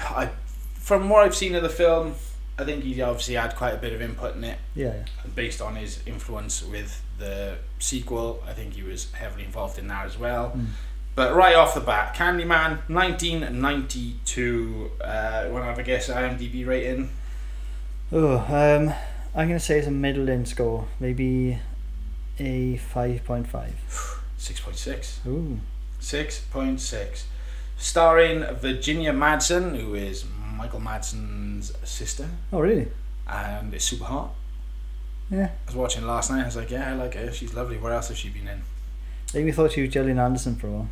I, 0.09 0.29
from 0.73 1.09
what 1.09 1.23
I've 1.23 1.35
seen 1.35 1.55
of 1.55 1.63
the 1.63 1.69
film, 1.69 2.15
I 2.57 2.63
think 2.63 2.83
he 2.83 3.01
obviously 3.01 3.35
had 3.35 3.55
quite 3.55 3.73
a 3.73 3.77
bit 3.77 3.93
of 3.93 4.01
input 4.01 4.35
in 4.35 4.43
it. 4.43 4.57
yeah, 4.75 4.93
yeah. 4.95 5.03
Based 5.35 5.61
on 5.61 5.75
his 5.75 5.99
influence 6.05 6.63
with 6.63 7.01
the 7.17 7.57
sequel, 7.79 8.43
I 8.47 8.53
think 8.53 8.73
he 8.73 8.83
was 8.83 9.11
heavily 9.13 9.43
involved 9.45 9.77
in 9.77 9.87
that 9.89 10.05
as 10.05 10.17
well. 10.17 10.53
Mm. 10.55 10.67
But 11.15 11.33
right 11.35 11.55
off 11.55 11.73
the 11.75 11.79
bat, 11.81 12.15
Candyman, 12.15 12.79
1992. 12.89 14.91
Uh, 15.01 15.47
want 15.51 15.63
to 15.63 15.67
have 15.67 15.79
a 15.79 15.83
guess 15.83 16.09
IMDb 16.09 16.65
rating? 16.67 17.09
Oh, 18.17 18.37
um, 18.47 18.93
I'm 19.35 19.49
gonna 19.49 19.59
say 19.59 19.77
it's 19.77 19.87
a 19.87 19.91
middling 19.91 20.45
score, 20.45 20.87
maybe 21.01 21.59
a 22.39 22.77
five 22.77 23.25
point 23.25 23.45
five. 23.45 23.75
6.6. 24.39 25.27
Ooh, 25.27 25.59
6.6. 25.99 27.23
Starring 27.77 28.45
Virginia 28.55 29.11
Madsen, 29.11 29.77
who 29.77 29.95
is 29.95 30.23
Michael 30.55 30.79
Madsen's 30.79 31.73
sister, 31.83 32.29
oh 32.53 32.61
really? 32.61 32.87
and 33.27 33.73
it's 33.73 33.83
super 33.83 34.05
hot. 34.05 34.33
Yeah. 35.29 35.49
I 35.49 35.65
was 35.65 35.75
watching 35.75 36.07
last 36.07 36.31
night. 36.31 36.43
I 36.43 36.45
was 36.45 36.55
like, 36.55 36.71
yeah, 36.71 36.91
I 36.91 36.93
like 36.93 37.15
her. 37.15 37.33
She's 37.33 37.53
lovely. 37.53 37.77
What 37.77 37.91
else 37.91 38.07
has 38.07 38.17
she 38.17 38.29
been 38.29 38.47
in? 38.47 38.61
Maybe 39.33 39.45
we 39.45 39.51
thought 39.51 39.73
she 39.73 39.81
was 39.81 39.89
Gillian 39.89 40.19
Anderson 40.19 40.55
for 40.55 40.67
a 40.67 40.71
while. 40.71 40.89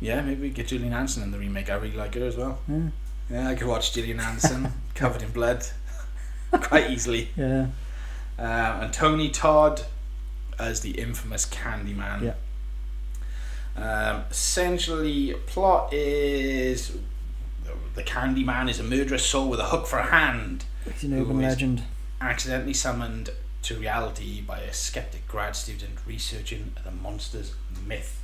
Yeah, 0.00 0.22
maybe 0.22 0.42
we 0.42 0.50
get 0.50 0.68
Gillian 0.68 0.94
Anderson 0.94 1.24
in 1.24 1.30
the 1.30 1.38
remake. 1.38 1.68
I 1.68 1.74
really 1.74 1.96
like 1.96 2.14
her 2.14 2.24
as 2.24 2.38
well. 2.38 2.58
Yeah, 2.66 2.88
Yeah, 3.30 3.48
I 3.50 3.54
could 3.54 3.66
watch 3.66 3.92
Gillian 3.92 4.20
Anderson 4.20 4.72
covered 4.94 5.20
in 5.20 5.30
blood 5.30 5.66
quite 6.62 6.90
easily. 6.90 7.30
yeah, 7.36 7.66
Um, 8.38 8.82
and 8.82 8.92
Tony 8.92 9.28
Todd, 9.30 9.82
as 10.58 10.80
the 10.80 10.92
infamous 10.92 11.46
Candyman. 11.46 12.22
Yeah. 12.22 12.34
Um, 13.76 14.24
essentially, 14.30 15.34
plot 15.46 15.92
is 15.92 16.96
the 17.94 18.02
Candyman 18.02 18.68
is 18.68 18.80
a 18.80 18.82
murderous 18.82 19.24
soul 19.24 19.48
with 19.48 19.60
a 19.60 19.66
hook 19.66 19.86
for 19.86 19.98
a 19.98 20.06
hand, 20.06 20.64
He's 20.84 21.04
an 21.04 21.20
urban 21.20 21.40
legend. 21.40 21.82
accidentally 22.20 22.74
summoned 22.74 23.30
to 23.62 23.76
reality 23.76 24.40
by 24.40 24.60
a 24.60 24.72
skeptic 24.72 25.26
grad 25.28 25.54
student 25.54 25.98
researching 26.06 26.72
the 26.84 26.90
monster's 26.90 27.54
myth. 27.86 28.22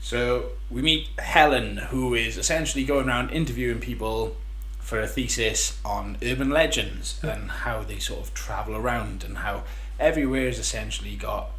So 0.00 0.50
we 0.70 0.82
meet 0.82 1.08
Helen, 1.18 1.76
who 1.76 2.14
is 2.14 2.36
essentially 2.36 2.84
going 2.84 3.08
around 3.08 3.30
interviewing 3.30 3.78
people 3.80 4.36
for 4.82 5.00
a 5.00 5.06
thesis 5.06 5.78
on 5.84 6.18
urban 6.22 6.50
legends 6.50 7.18
and 7.22 7.50
how 7.50 7.82
they 7.82 7.98
sort 7.98 8.20
of 8.20 8.34
travel 8.34 8.76
around 8.76 9.24
and 9.24 9.38
how 9.38 9.62
everywhere 9.98 10.46
has 10.46 10.58
essentially 10.58 11.16
got 11.16 11.50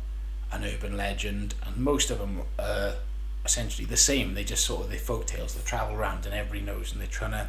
an 0.51 0.63
urban 0.63 0.95
legend 0.95 1.55
and 1.65 1.77
most 1.77 2.11
of 2.11 2.19
them 2.19 2.41
are 2.59 2.65
uh, 2.65 2.91
essentially 3.45 3.85
the 3.85 3.97
same. 3.97 4.33
They 4.35 4.43
just 4.43 4.65
sort 4.65 4.83
of 4.83 4.91
they 4.91 4.97
folk 4.97 5.25
tales 5.25 5.55
that 5.55 5.65
travel 5.65 5.95
around 5.95 6.25
and 6.25 6.35
everybody 6.35 6.61
knows 6.61 6.91
and 6.91 7.01
they're 7.01 7.07
trying 7.07 7.31
to 7.31 7.47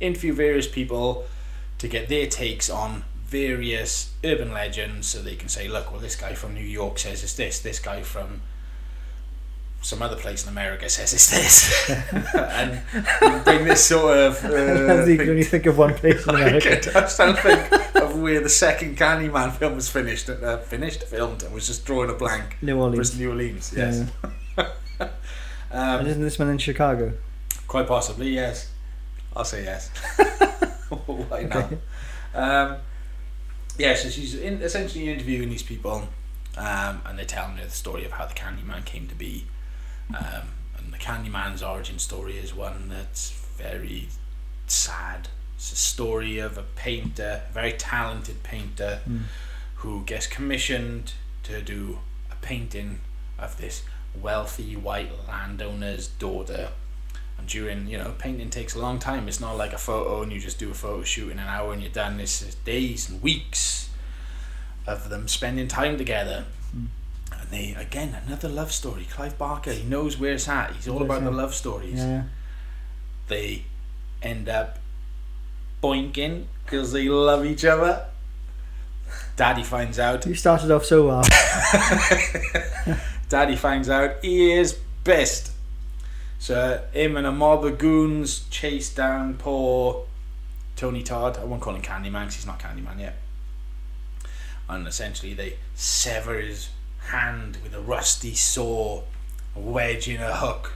interview 0.00 0.32
various 0.32 0.68
people 0.68 1.26
to 1.78 1.88
get 1.88 2.08
their 2.08 2.26
takes 2.26 2.70
on 2.70 3.04
various 3.26 4.14
urban 4.24 4.52
legends 4.52 5.08
so 5.08 5.20
they 5.20 5.34
can 5.34 5.48
say, 5.48 5.68
look, 5.68 5.90
well, 5.90 6.00
this 6.00 6.16
guy 6.16 6.32
from 6.32 6.54
New 6.54 6.60
York 6.60 6.98
says 6.98 7.22
it's 7.24 7.34
this, 7.34 7.58
this 7.58 7.80
guy 7.80 8.02
from 8.02 8.40
some 9.82 10.02
other 10.02 10.16
place 10.16 10.42
in 10.44 10.48
America 10.50 10.88
says 10.88 11.12
it's 11.12 11.30
this. 11.30 11.90
and 12.34 12.82
we 13.20 13.38
bring 13.44 13.64
this 13.64 13.84
sort 13.86 14.16
of. 14.16 14.44
Uh, 14.44 15.04
you 15.04 15.16
can 15.18 15.30
only 15.30 15.44
think 15.44 15.66
of 15.66 15.78
one 15.78 15.94
place 15.94 16.24
in 16.26 16.30
America. 16.34 16.90
I 16.96 17.00
was 17.02 17.14
trying 17.16 17.34
to 17.36 17.40
think 17.42 17.96
of 17.96 18.18
where 18.18 18.40
the 18.40 18.48
second 18.48 18.96
Candyman 18.96 19.52
film 19.56 19.74
was 19.76 19.88
finished, 19.88 20.28
uh, 20.28 20.58
finished, 20.58 21.04
filmed, 21.04 21.42
and 21.42 21.52
was 21.54 21.66
just 21.66 21.84
drawing 21.84 22.10
a 22.10 22.14
blank. 22.14 22.56
New 22.62 22.76
Orleans. 22.78 22.98
was 22.98 23.18
New 23.18 23.30
Orleans, 23.30 23.72
yes. 23.76 24.10
Yeah. 24.58 24.68
Um, 25.70 25.98
And 26.00 26.08
isn't 26.08 26.22
this 26.22 26.38
one 26.38 26.48
in 26.48 26.58
Chicago? 26.58 27.12
Quite 27.68 27.86
possibly, 27.86 28.30
yes. 28.30 28.70
I'll 29.34 29.44
say 29.44 29.64
yes. 29.64 29.90
Why 30.88 31.42
not? 31.42 31.72
Um, 32.34 32.76
yeah, 33.78 33.94
so 33.94 34.08
she's 34.08 34.34
in, 34.34 34.62
essentially 34.62 35.10
interviewing 35.10 35.50
these 35.50 35.62
people, 35.62 36.08
um, 36.56 37.02
and 37.04 37.18
they're 37.18 37.24
telling 37.26 37.56
her 37.58 37.64
the 37.64 37.70
story 37.70 38.04
of 38.04 38.12
how 38.12 38.26
the 38.26 38.34
Candyman 38.34 38.84
came 38.84 39.06
to 39.08 39.14
be. 39.14 39.46
Um, 40.10 40.48
and 40.78 40.92
the 40.92 40.98
Candyman's 40.98 41.62
origin 41.62 41.98
story 41.98 42.38
is 42.38 42.54
one 42.54 42.88
that's 42.88 43.30
very 43.56 44.08
sad. 44.66 45.28
It's 45.56 45.72
a 45.72 45.76
story 45.76 46.38
of 46.38 46.58
a 46.58 46.62
painter, 46.62 47.42
a 47.48 47.52
very 47.52 47.72
talented 47.72 48.42
painter, 48.42 49.00
Mm. 49.08 49.22
who 49.76 50.04
gets 50.04 50.26
commissioned 50.26 51.12
to 51.44 51.60
do 51.62 51.98
a 52.30 52.34
painting 52.36 53.00
of 53.38 53.56
this 53.58 53.82
wealthy 54.14 54.76
white 54.76 55.10
landowner's 55.28 56.08
daughter. 56.08 56.70
And 57.38 57.46
during, 57.46 57.86
you 57.86 57.98
know, 57.98 58.14
painting 58.18 58.48
takes 58.50 58.74
a 58.74 58.78
long 58.78 58.98
time. 58.98 59.28
It's 59.28 59.40
not 59.40 59.56
like 59.56 59.72
a 59.74 59.78
photo 59.78 60.22
and 60.22 60.32
you 60.32 60.40
just 60.40 60.58
do 60.58 60.70
a 60.70 60.74
photo 60.74 61.02
shoot 61.04 61.30
in 61.30 61.38
an 61.38 61.46
hour 61.48 61.72
and 61.72 61.82
you're 61.82 61.92
done. 61.92 62.18
It's 62.20 62.40
just 62.40 62.64
days 62.64 63.10
and 63.10 63.20
weeks 63.22 63.90
of 64.86 65.08
them 65.10 65.28
spending 65.28 65.68
time 65.68 65.98
together. 65.98 66.46
Mm. 66.76 66.86
And 67.46 67.58
they, 67.58 67.74
again, 67.80 68.16
another 68.26 68.48
love 68.48 68.72
story. 68.72 69.06
Clive 69.10 69.38
Barker, 69.38 69.72
he 69.72 69.84
knows 69.84 70.18
where 70.18 70.32
it's 70.32 70.48
at. 70.48 70.72
He's 70.72 70.88
all 70.88 71.02
about 71.02 71.22
the 71.22 71.30
love 71.30 71.54
stories. 71.54 71.98
Yeah. 71.98 72.24
They 73.28 73.64
end 74.22 74.48
up 74.48 74.78
boinking 75.82 76.46
because 76.64 76.92
they 76.92 77.08
love 77.08 77.44
each 77.44 77.64
other. 77.64 78.06
Daddy 79.36 79.62
finds 79.62 79.98
out 79.98 80.26
You 80.26 80.34
started 80.34 80.70
off 80.70 80.84
so 80.84 81.06
well. 81.06 81.22
Daddy 83.28 83.54
finds 83.54 83.88
out 83.88 84.16
he 84.22 84.52
is 84.52 84.78
pissed. 85.04 85.52
So 86.38 86.84
him 86.92 87.16
and 87.16 87.26
a 87.26 87.32
mob 87.32 87.64
of 87.64 87.78
goons 87.78 88.48
chase 88.50 88.92
down 88.92 89.34
poor 89.34 90.04
Tony 90.74 91.02
Todd. 91.02 91.38
I 91.38 91.44
won't 91.44 91.62
call 91.62 91.74
him 91.74 91.82
Candyman 91.82 92.22
because 92.22 92.34
he's 92.36 92.46
not 92.46 92.58
Candyman 92.58 92.98
yet. 92.98 93.16
And 94.68 94.86
essentially 94.88 95.34
they 95.34 95.58
sever 95.74 96.40
his 96.40 96.70
hand 97.06 97.58
with 97.62 97.74
a 97.74 97.80
rusty 97.80 98.34
saw, 98.34 99.02
a 99.54 99.60
wedge 99.60 100.08
in 100.08 100.20
a 100.20 100.36
hook, 100.36 100.72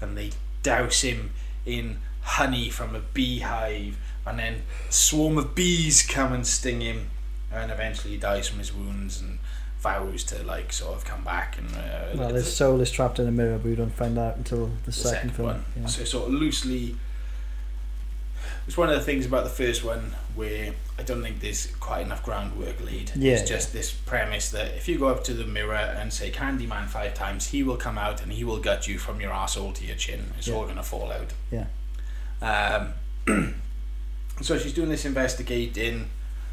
and 0.00 0.16
they 0.16 0.30
douse 0.62 1.02
him 1.02 1.32
in 1.66 1.98
honey 2.22 2.70
from 2.70 2.94
a 2.94 3.00
beehive, 3.00 3.98
and 4.26 4.38
then 4.38 4.62
a 4.88 4.92
swarm 4.92 5.38
of 5.38 5.54
bees 5.54 6.02
come 6.02 6.32
and 6.32 6.46
sting 6.46 6.80
him, 6.80 7.10
and 7.52 7.70
eventually 7.70 8.14
he 8.14 8.18
dies 8.18 8.48
from 8.48 8.58
his 8.58 8.72
wounds 8.72 9.20
and 9.20 9.38
vows 9.84 10.24
to 10.24 10.42
like 10.44 10.72
sort 10.72 10.96
of 10.96 11.04
come 11.04 11.22
back 11.22 11.58
and 11.58 11.68
uh, 11.76 12.16
well, 12.16 12.32
his 12.34 12.56
soul 12.56 12.80
is 12.80 12.90
trapped 12.90 13.18
in 13.18 13.28
a 13.28 13.30
mirror, 13.30 13.58
but 13.58 13.68
we 13.68 13.74
don't 13.74 13.92
find 13.92 14.18
out 14.18 14.34
until 14.36 14.66
the, 14.66 14.72
the 14.86 14.92
second, 14.92 15.12
second, 15.12 15.30
film. 15.32 15.48
one. 15.48 15.64
Yeah. 15.78 15.86
So 15.86 16.04
sort 16.04 16.28
of 16.28 16.34
loosely, 16.34 16.96
it's 18.66 18.78
one 18.78 18.88
of 18.88 18.94
the 18.94 19.02
things 19.02 19.26
about 19.26 19.44
the 19.44 19.50
first 19.50 19.84
one 19.84 20.14
where 20.34 20.72
I 20.98 21.02
don't 21.02 21.22
think 21.22 21.40
there's 21.40 21.66
quite 21.80 22.02
enough 22.06 22.22
groundwork 22.22 22.80
laid. 22.84 23.10
Yeah, 23.16 23.32
it's 23.34 23.48
just 23.48 23.72
this 23.72 23.90
premise 23.92 24.50
that 24.50 24.68
if 24.76 24.86
you 24.88 24.96
go 24.98 25.08
up 25.08 25.24
to 25.24 25.34
the 25.34 25.44
mirror 25.44 25.74
and 25.74 26.12
say 26.12 26.30
Candyman 26.30 26.86
five 26.86 27.14
times, 27.14 27.48
he 27.48 27.62
will 27.64 27.76
come 27.76 27.98
out 27.98 28.22
and 28.22 28.32
he 28.32 28.44
will 28.44 28.60
gut 28.60 28.86
you 28.86 28.98
from 28.98 29.20
your 29.20 29.32
asshole 29.32 29.72
to 29.72 29.84
your 29.84 29.96
chin. 29.96 30.32
It's 30.38 30.46
Yeah. 30.46 30.54
all 30.54 30.66
gonna 30.66 30.84
fall 30.84 31.10
out. 31.10 31.32
Yeah. 31.50 31.66
Um, 32.40 32.94
so 34.40 34.56
she's 34.58 34.72
doing 34.72 34.88
this 34.88 35.04
investigating, 35.04 36.10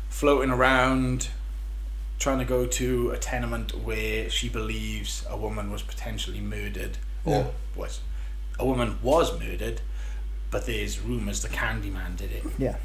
floating 0.09 0.49
around, 0.51 1.29
trying 2.17 2.39
to 2.39 2.45
go 2.45 2.65
to 2.65 3.11
a 3.11 3.17
tenement 3.17 3.77
where 3.83 4.29
she 4.29 4.49
believes 4.49 5.23
a 5.29 5.37
woman 5.37 5.71
was 5.71 5.81
potentially 5.83 6.39
murdered, 6.41 6.97
or 7.25 7.51
was 7.75 7.99
a 8.59 8.65
woman 8.65 8.97
was 9.01 9.39
murdered, 9.39 9.81
but 10.49 10.65
there's 10.65 10.99
rumours 10.99 11.41
the 11.41 11.47
Candyman 11.47 12.15
did 12.17 12.31
it. 12.31 12.43
Yeah. 12.57 12.77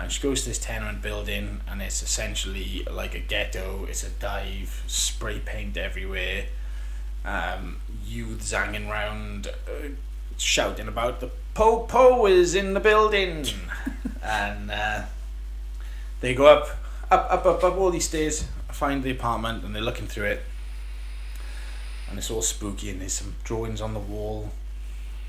And 0.00 0.10
she 0.10 0.22
goes 0.22 0.42
to 0.42 0.48
this 0.48 0.58
tenement 0.58 1.02
building, 1.02 1.60
and 1.68 1.82
it's 1.82 2.02
essentially 2.02 2.86
like 2.90 3.14
a 3.14 3.18
ghetto. 3.18 3.84
It's 3.86 4.02
a 4.02 4.08
dive, 4.08 4.82
spray 4.86 5.40
paint 5.40 5.76
everywhere, 5.76 6.46
um, 7.22 7.80
youths 8.06 8.52
hanging 8.52 8.88
around, 8.88 9.48
uh, 9.48 9.88
shouting 10.38 10.88
about 10.88 11.20
the 11.20 11.30
Po 11.52 11.80
Po 11.80 12.24
is 12.24 12.54
in 12.54 12.72
the 12.72 12.80
building, 12.80 13.44
and 14.22 14.70
uh, 14.70 15.02
they 16.22 16.34
go 16.34 16.46
up, 16.46 16.68
up, 17.10 17.28
up, 17.30 17.44
up, 17.44 17.62
up 17.62 17.76
all 17.76 17.90
these 17.90 18.08
stairs, 18.08 18.46
find 18.68 19.02
the 19.02 19.10
apartment, 19.10 19.64
and 19.64 19.74
they're 19.74 19.82
looking 19.82 20.06
through 20.06 20.28
it, 20.28 20.42
and 22.08 22.18
it's 22.18 22.30
all 22.30 22.40
spooky, 22.40 22.88
and 22.88 23.02
there's 23.02 23.12
some 23.12 23.34
drawings 23.44 23.82
on 23.82 23.92
the 23.92 24.00
wall 24.00 24.50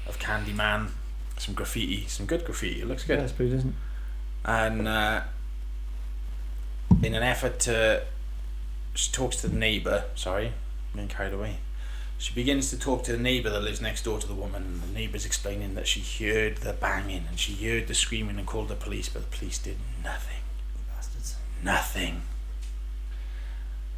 of 0.07 0.17
Candyman, 0.17 0.91
some 1.37 1.55
graffiti, 1.55 2.05
some 2.07 2.25
good 2.25 2.45
graffiti. 2.45 2.81
It 2.81 2.87
looks 2.87 3.03
good 3.03 3.15
Yeah, 3.15 3.21
that's 3.21 3.33
pretty, 3.33 3.53
isn't 3.53 3.71
it? 3.71 3.75
And 4.45 4.87
uh, 4.87 5.21
in 7.03 7.13
an 7.15 7.23
effort 7.23 7.59
to 7.59 8.03
she 8.93 9.11
talks 9.11 9.37
to 9.37 9.47
the 9.47 9.55
neighbor 9.57 10.05
sorry 10.15 10.47
I'm 10.47 10.53
getting 10.95 11.09
carried 11.09 11.33
away 11.33 11.57
she 12.17 12.33
begins 12.35 12.69
to 12.69 12.77
talk 12.77 13.03
to 13.05 13.11
the 13.13 13.17
neighbor 13.17 13.49
that 13.49 13.61
lives 13.63 13.81
next 13.81 14.03
door 14.03 14.19
to 14.19 14.27
the 14.27 14.33
woman 14.35 14.63
and 14.63 14.81
the 14.83 14.93
neighbor's 14.93 15.25
explaining 15.25 15.73
that 15.75 15.87
she 15.87 16.01
heard 16.23 16.57
the 16.57 16.73
banging 16.73 17.23
and 17.27 17.39
she 17.39 17.53
heard 17.67 17.87
the 17.87 17.93
screaming 17.95 18.37
and 18.37 18.45
called 18.47 18.67
the 18.67 18.75
police 18.75 19.09
but 19.09 19.29
the 19.29 19.37
police 19.37 19.57
did 19.57 19.77
nothing 20.03 20.41
Bastards. 20.95 21.35
nothing 21.63 22.21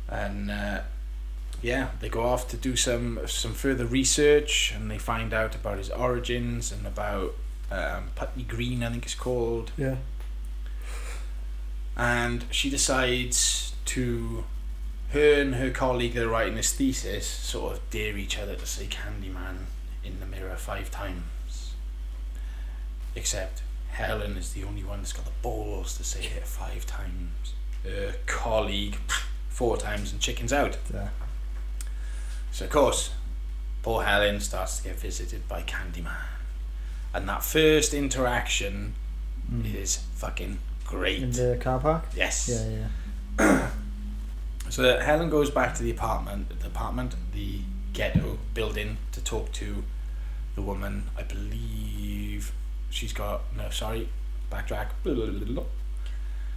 and 0.08 0.52
uh, 0.52 0.82
yeah 1.62 1.90
they 2.00 2.10
go 2.10 2.24
off 2.24 2.48
to 2.50 2.58
do 2.58 2.76
some 2.76 3.20
some 3.28 3.54
further 3.54 3.86
research 3.86 4.74
and 4.76 4.92
they 4.92 4.98
find 4.98 5.34
out 5.34 5.56
about 5.56 5.78
his 5.78 5.90
origins 5.90 6.72
and 6.72 6.86
about 6.86 7.34
um, 7.72 8.06
Putney 8.16 8.44
Green 8.44 8.84
I 8.84 8.90
think 8.92 9.04
it's 9.06 9.16
called 9.16 9.72
Yeah. 9.78 9.96
And 11.96 12.46
she 12.50 12.70
decides 12.70 13.74
to 13.86 14.44
her 15.12 15.42
and 15.42 15.56
her 15.56 15.70
colleague 15.70 16.14
that 16.14 16.24
are 16.24 16.30
writing 16.30 16.56
this 16.56 16.74
thesis 16.74 17.28
sort 17.28 17.74
of 17.74 17.90
dare 17.92 18.18
each 18.18 18.38
other 18.40 18.56
to 18.56 18.66
say 18.66 18.86
Candyman 18.88 19.66
in 20.04 20.20
the 20.20 20.26
mirror 20.26 20.56
five 20.56 20.90
times 20.90 21.74
except 23.16 23.62
Helen 23.92 24.38
is 24.38 24.54
the 24.54 24.64
only 24.64 24.84
one 24.84 25.00
that's 25.00 25.14
got 25.14 25.26
the 25.26 25.32
balls 25.44 25.96
to 25.98 26.04
say 26.04 26.26
it 26.26 26.48
five 26.48 26.86
times 26.86 27.54
her 27.84 28.16
colleague 28.26 28.98
four 29.50 29.78
times 29.78 30.12
and 30.12 30.20
chickens 30.20 30.52
out 30.52 30.78
Yeah. 30.92 31.10
so 32.52 32.66
of 32.66 32.72
course 32.72 33.12
poor 33.84 34.04
Helen 34.04 34.40
starts 34.40 34.78
to 34.78 34.84
get 34.86 35.00
visited 35.00 35.48
by 35.48 35.62
Candyman 35.62 36.26
and 37.14 37.28
that 37.30 37.44
first 37.44 37.94
interaction 37.94 38.96
Mm. 39.52 39.76
is 39.76 39.98
fucking 40.16 40.58
great 40.94 41.22
In 41.24 41.32
the 41.32 41.58
car 41.60 41.80
park? 41.80 42.04
yes 42.16 42.50
Yeah, 42.50 42.88
yeah. 43.40 43.70
So 44.70 45.00
Helen 45.00 45.30
goes 45.30 45.52
back 45.52 45.76
to 45.76 45.84
the 45.84 45.92
apartment, 45.92 46.60
the 46.60 46.68
apartment, 46.68 47.16
the 47.34 47.60
ghetto 47.94 48.40
building 48.56 48.98
to 49.12 49.24
talk 49.24 49.52
to 49.54 49.84
the 50.56 50.62
woman. 50.64 51.04
I 51.16 51.22
believe 51.24 52.52
she's 52.90 53.14
got 53.14 53.42
no, 53.56 53.70
sorry, 53.70 54.10
backtrack. 54.52 54.88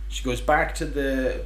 She 0.08 0.24
goes 0.24 0.40
back 0.40 0.74
to 0.76 0.86
the 0.86 1.44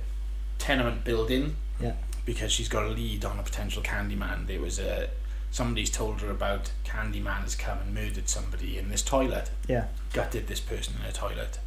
tenement 0.59 1.03
building. 1.05 1.57
Yeah. 1.81 1.95
because 2.27 2.53
she's 2.53 2.69
got 2.69 2.85
a 2.85 2.89
lead 2.91 3.25
on 3.25 3.39
a 3.39 3.43
potential 3.43 3.83
Candyman. 3.83 4.47
There 4.47 4.61
was 4.61 4.79
a 4.79 5.09
somebody's 5.51 5.91
told 5.91 6.21
her 6.21 6.31
about 6.31 6.71
Candyman 6.85 7.41
has 7.43 7.57
come 7.57 7.79
and 7.79 7.93
murdered 7.95 8.29
somebody 8.29 8.79
in 8.79 8.91
this 8.91 9.03
toilet. 9.03 9.51
Yeah. 9.67 9.87
Gutted 10.13 10.47
this 10.47 10.61
person 10.61 10.95
in 11.03 11.09
a 11.09 11.13
toilet. 11.13 11.59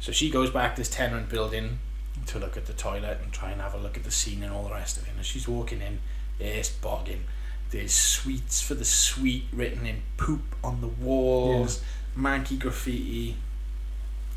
So 0.00 0.12
she 0.12 0.30
goes 0.30 0.50
back 0.50 0.74
to 0.76 0.80
this 0.80 0.90
tenement 0.90 1.28
building 1.28 1.80
to 2.26 2.38
look 2.38 2.56
at 2.56 2.66
the 2.66 2.72
toilet 2.72 3.18
and 3.22 3.32
try 3.32 3.50
and 3.50 3.60
have 3.60 3.74
a 3.74 3.78
look 3.78 3.96
at 3.96 4.04
the 4.04 4.10
scene 4.10 4.42
and 4.42 4.52
all 4.52 4.64
the 4.64 4.70
rest 4.74 4.96
of 4.96 5.04
it. 5.04 5.10
And 5.16 5.24
she's 5.24 5.48
walking 5.48 5.80
in, 5.80 5.98
it's 6.38 6.68
bogging. 6.68 7.24
There's 7.70 7.92
sweets 7.92 8.60
for 8.60 8.74
the 8.74 8.84
sweet 8.84 9.44
written 9.52 9.86
in 9.86 10.02
poop 10.16 10.42
on 10.62 10.80
the 10.80 10.86
walls, 10.88 11.82
manky 12.16 12.58
graffiti. 12.58 13.36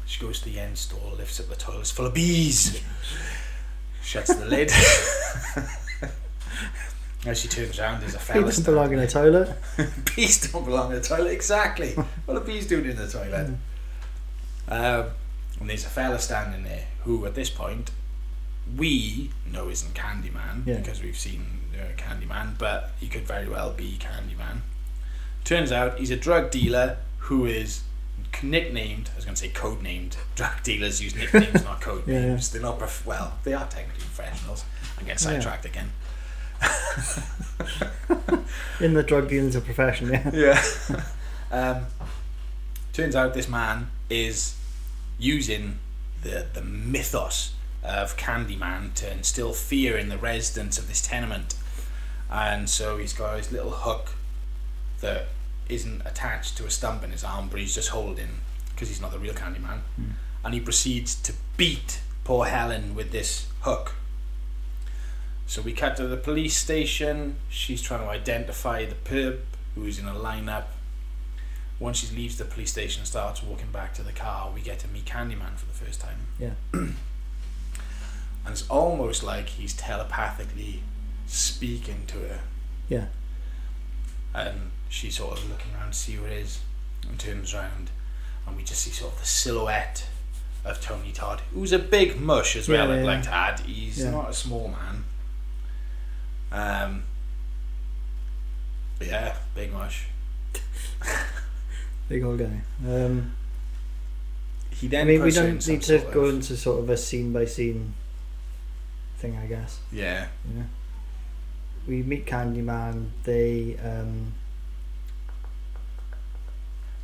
She 0.05 0.19
goes 0.19 0.39
to 0.39 0.49
the 0.49 0.59
end 0.59 0.77
stall, 0.77 1.13
lifts 1.17 1.39
up 1.39 1.47
the 1.47 1.55
toilet, 1.55 1.81
it's 1.81 1.91
full 1.91 2.07
of 2.07 2.13
bees. 2.13 2.81
Shuts 4.03 4.35
the 4.35 4.45
lid. 4.45 4.71
As 7.25 7.39
she 7.39 7.47
turns 7.47 7.79
around, 7.79 8.01
there's 8.01 8.15
a 8.15 8.17
He 8.17 8.23
fella 8.25 8.45
doesn't 8.45 8.65
belong 8.65 8.91
in 8.93 8.99
a 8.99 9.07
toilet. 9.07 9.55
bees 10.15 10.51
don't 10.51 10.65
belong 10.65 10.91
in 10.91 10.97
the 11.01 11.07
toilet. 11.07 11.31
Exactly. 11.31 11.91
what 12.25 12.35
are 12.35 12.39
bees 12.41 12.65
doing 12.67 12.85
in 12.85 12.95
the 12.95 13.07
toilet? 13.07 13.51
Um, 14.67 15.05
and 15.61 15.69
there's 15.69 15.85
a 15.85 15.89
fella 15.89 16.19
standing 16.19 16.63
there 16.63 16.85
who, 17.03 17.25
at 17.25 17.35
this 17.35 17.49
point, 17.49 17.91
we 18.77 19.31
know 19.51 19.69
isn't 19.69 19.93
Candyman 19.93 20.65
Yeah. 20.67 20.77
because 20.77 21.01
we've 21.01 21.17
seen 21.17 21.45
uh, 21.75 21.95
Candyman, 21.97 22.57
but 22.57 22.91
he 22.99 23.07
could 23.07 23.23
very 23.23 23.47
well 23.47 23.71
be 23.71 23.97
Candyman. 23.99 24.61
Turns 25.43 25.71
out 25.71 25.97
he's 25.99 26.11
a 26.11 26.15
drug 26.17 26.51
dealer 26.51 26.97
who 27.19 27.45
is 27.45 27.81
nicknamed. 28.43 29.09
I 29.13 29.15
was 29.15 29.25
going 29.25 29.35
to 29.35 29.41
say 29.41 29.49
code 29.49 29.81
named. 29.81 30.17
Drug 30.35 30.63
dealers 30.63 31.01
use 31.01 31.15
nicknames, 31.15 31.63
not 31.63 31.81
code 31.87 32.03
Yeah, 32.07 32.13
yeah. 32.15 32.25
names. 32.27 32.49
They're 32.51 32.61
not 32.61 32.79
prof- 32.79 33.05
well. 33.05 33.37
They 33.43 33.53
are 33.53 33.67
technically 33.67 34.01
professionals. 34.03 34.63
I 34.97 35.01
get 35.01 35.07
Yeah. 35.09 35.15
sidetracked 35.17 35.65
again. 35.65 35.91
In 38.79 38.93
the 38.93 39.03
drug 39.03 39.29
dealing's 39.29 39.55
a 39.55 39.61
profession, 39.61 40.09
yeah. 40.11 40.31
Yeah. 40.33 40.63
um, 41.51 41.85
turns 42.93 43.15
out 43.15 43.33
this 43.33 43.47
man 43.47 43.89
is 44.09 44.55
using 45.21 45.77
the 46.23 46.47
the 46.53 46.61
mythos 46.61 47.53
of 47.83 48.17
Candyman 48.17 48.93
to 48.95 49.11
instill 49.11 49.53
fear 49.53 49.97
in 49.97 50.09
the 50.09 50.17
residents 50.17 50.77
of 50.77 50.87
this 50.87 51.01
tenement, 51.01 51.55
and 52.29 52.69
so 52.69 52.97
he's 52.97 53.13
got 53.13 53.37
his 53.37 53.51
little 53.51 53.71
hook 53.71 54.11
that 54.99 55.27
isn't 55.69 56.01
attached 56.05 56.57
to 56.57 56.65
a 56.65 56.69
stump 56.69 57.03
in 57.03 57.11
his 57.11 57.23
arm, 57.23 57.47
but 57.49 57.59
he's 57.59 57.75
just 57.75 57.89
holding 57.89 58.41
because 58.71 58.89
he's 58.89 59.01
not 59.01 59.11
the 59.11 59.19
real 59.19 59.33
Candyman, 59.33 59.79
hmm. 59.95 60.11
and 60.43 60.53
he 60.53 60.59
proceeds 60.59 61.15
to 61.15 61.33
beat 61.55 62.01
poor 62.23 62.45
Helen 62.45 62.95
with 62.95 63.11
this 63.11 63.47
hook. 63.61 63.93
So 65.45 65.61
we 65.61 65.73
cut 65.73 65.97
to 65.97 66.07
the 66.07 66.17
police 66.17 66.55
station. 66.55 67.35
She's 67.49 67.81
trying 67.81 68.01
to 68.01 68.09
identify 68.09 68.85
the 68.85 68.95
perp 68.95 69.39
who's 69.75 69.99
in 69.99 70.07
a 70.07 70.13
lineup. 70.13 70.65
Once 71.81 71.97
she 71.97 72.15
leaves 72.15 72.37
the 72.37 72.45
police 72.45 72.69
station 72.71 72.99
and 73.01 73.07
starts 73.07 73.41
walking 73.41 73.71
back 73.71 73.91
to 73.91 74.03
the 74.03 74.11
car, 74.11 74.51
we 74.53 74.61
get 74.61 74.77
to 74.77 74.87
meet 74.89 75.03
Candyman 75.03 75.55
for 75.57 75.65
the 75.65 75.73
first 75.73 75.99
time. 75.99 76.15
Yeah. 76.39 76.51
and 76.73 76.95
it's 78.47 78.67
almost 78.69 79.23
like 79.23 79.49
he's 79.49 79.73
telepathically 79.73 80.83
speaking 81.25 82.03
to 82.05 82.17
her. 82.19 82.39
Yeah. 82.87 83.05
And 84.31 84.69
she's 84.89 85.17
sort 85.17 85.39
of 85.39 85.49
looking 85.49 85.73
around 85.73 85.93
to 85.93 85.97
see 85.97 86.11
who 86.13 86.25
it 86.25 86.33
is 86.33 86.59
and 87.09 87.17
turns 87.19 87.51
around 87.55 87.89
and 88.45 88.55
we 88.55 88.63
just 88.63 88.81
see 88.83 88.91
sort 88.91 89.13
of 89.13 89.19
the 89.19 89.25
silhouette 89.25 90.05
of 90.63 90.79
Tony 90.81 91.11
Todd, 91.11 91.41
who's 91.51 91.71
a 91.71 91.79
big 91.79 92.21
mush 92.21 92.55
as 92.55 92.69
well, 92.69 92.89
Yeah, 92.89 92.95
I'd 92.97 93.03
like 93.05 93.23
yeah. 93.25 93.29
to 93.31 93.33
add. 93.35 93.59
He's 93.61 93.97
Yeah. 94.03 94.11
not 94.11 94.29
a 94.29 94.33
small 94.35 94.67
man. 94.67 95.03
Um, 96.51 97.03
yeah, 98.99 99.35
big 99.55 99.73
mush. 99.73 100.05
Big 102.11 102.23
old 102.23 102.39
guy. 102.39 102.61
Um, 102.85 103.33
He 104.71 104.87
I 104.97 105.03
mean, 105.05 105.21
we 105.21 105.27
puts 105.27 105.37
her 105.37 105.43
in 105.43 105.57
don't 105.57 105.67
need 105.67 105.81
to 105.83 105.97
go 106.11 106.25
of- 106.25 106.33
into 106.35 106.57
sort 106.57 106.79
of 106.83 106.89
a 106.89 106.97
scene 106.97 107.31
by 107.31 107.45
scene 107.45 107.93
thing, 109.17 109.37
I 109.37 109.45
guess. 109.45 109.79
Yeah, 109.91 110.27
Yeah. 110.55 110.63
We 111.87 112.03
meet 112.03 112.25
Candyman. 112.25 113.11
They 113.23 113.77
um, 113.77 114.33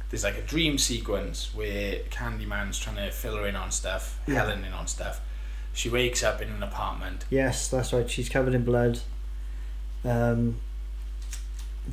there's 0.10 0.24
like 0.24 0.38
a 0.38 0.42
dream 0.42 0.78
sequence 0.78 1.54
where 1.54 2.00
Candyman's 2.10 2.80
trying 2.80 2.96
to 2.98 3.12
fill 3.12 3.36
her 3.38 3.48
in 3.48 3.56
on 3.56 3.72
stuff, 3.72 4.20
Yeah. 4.28 4.36
Helen 4.36 4.64
in 4.64 4.74
on 4.74 4.88
stuff. 4.88 5.22
She 5.74 5.90
wakes 5.90 6.24
up 6.24 6.42
in 6.42 6.50
an 6.50 6.64
apartment. 6.64 7.26
yes, 7.30 7.68
that's 7.70 7.94
right. 7.94 8.10
She's 8.10 8.30
covered 8.30 8.54
in 8.54 8.64
blood. 8.66 9.00
Um, 10.04 10.60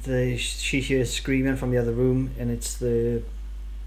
the 0.03 0.37
she 0.37 0.81
hears 0.81 1.13
screaming 1.13 1.57
from 1.57 1.71
the 1.71 1.79
other 1.79 1.93
room, 1.93 2.31
and 2.39 2.51
it's 2.51 2.75
the 2.75 3.23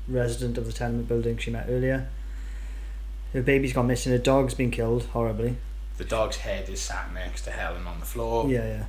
resident 0.08 0.58
of 0.58 0.66
the 0.66 0.74
tenement 0.74 1.08
building 1.08 1.38
she 1.38 1.52
met 1.52 1.68
earlier. 1.70 2.08
Her 3.34 3.42
baby's 3.42 3.74
gone 3.74 3.88
missing. 3.88 4.12
Her 4.12 4.18
dog's 4.18 4.54
been 4.54 4.72
killed 4.72 5.04
horribly. 5.06 5.58
The 5.98 6.06
dog's 6.06 6.38
head 6.38 6.70
is 6.70 6.80
sat 6.80 7.14
next 7.14 7.42
to 7.44 7.52
Helen 7.52 7.86
on 7.88 8.00
the 8.00 8.06
floor. 8.06 8.50
Yeah, 8.50 8.66
yeah, 8.66 8.86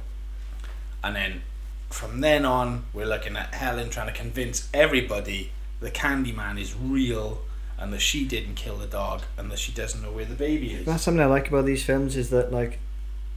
And 1.02 1.16
then 1.16 1.42
from 1.90 2.20
then 2.20 2.44
on, 2.44 2.84
we're 2.92 3.06
looking 3.06 3.36
at 3.36 3.54
Helen 3.54 3.90
trying 3.90 4.06
to 4.08 4.12
convince 4.12 4.68
everybody 4.72 5.50
the 5.80 5.90
Candyman 5.90 6.60
is 6.60 6.74
real 6.76 7.40
and 7.78 7.92
that 7.92 8.00
she 8.00 8.26
didn't 8.26 8.56
kill 8.56 8.76
the 8.76 8.86
dog 8.86 9.22
and 9.36 9.50
that 9.50 9.58
she 9.58 9.72
doesn't 9.72 10.02
know 10.02 10.12
where 10.12 10.24
the 10.24 10.34
baby 10.34 10.74
is. 10.74 10.86
That's 10.86 11.02
something 11.02 11.22
I 11.22 11.26
like 11.26 11.48
about 11.48 11.64
these 11.64 11.84
films 11.84 12.16
is 12.16 12.30
that 12.30 12.52
like 12.52 12.78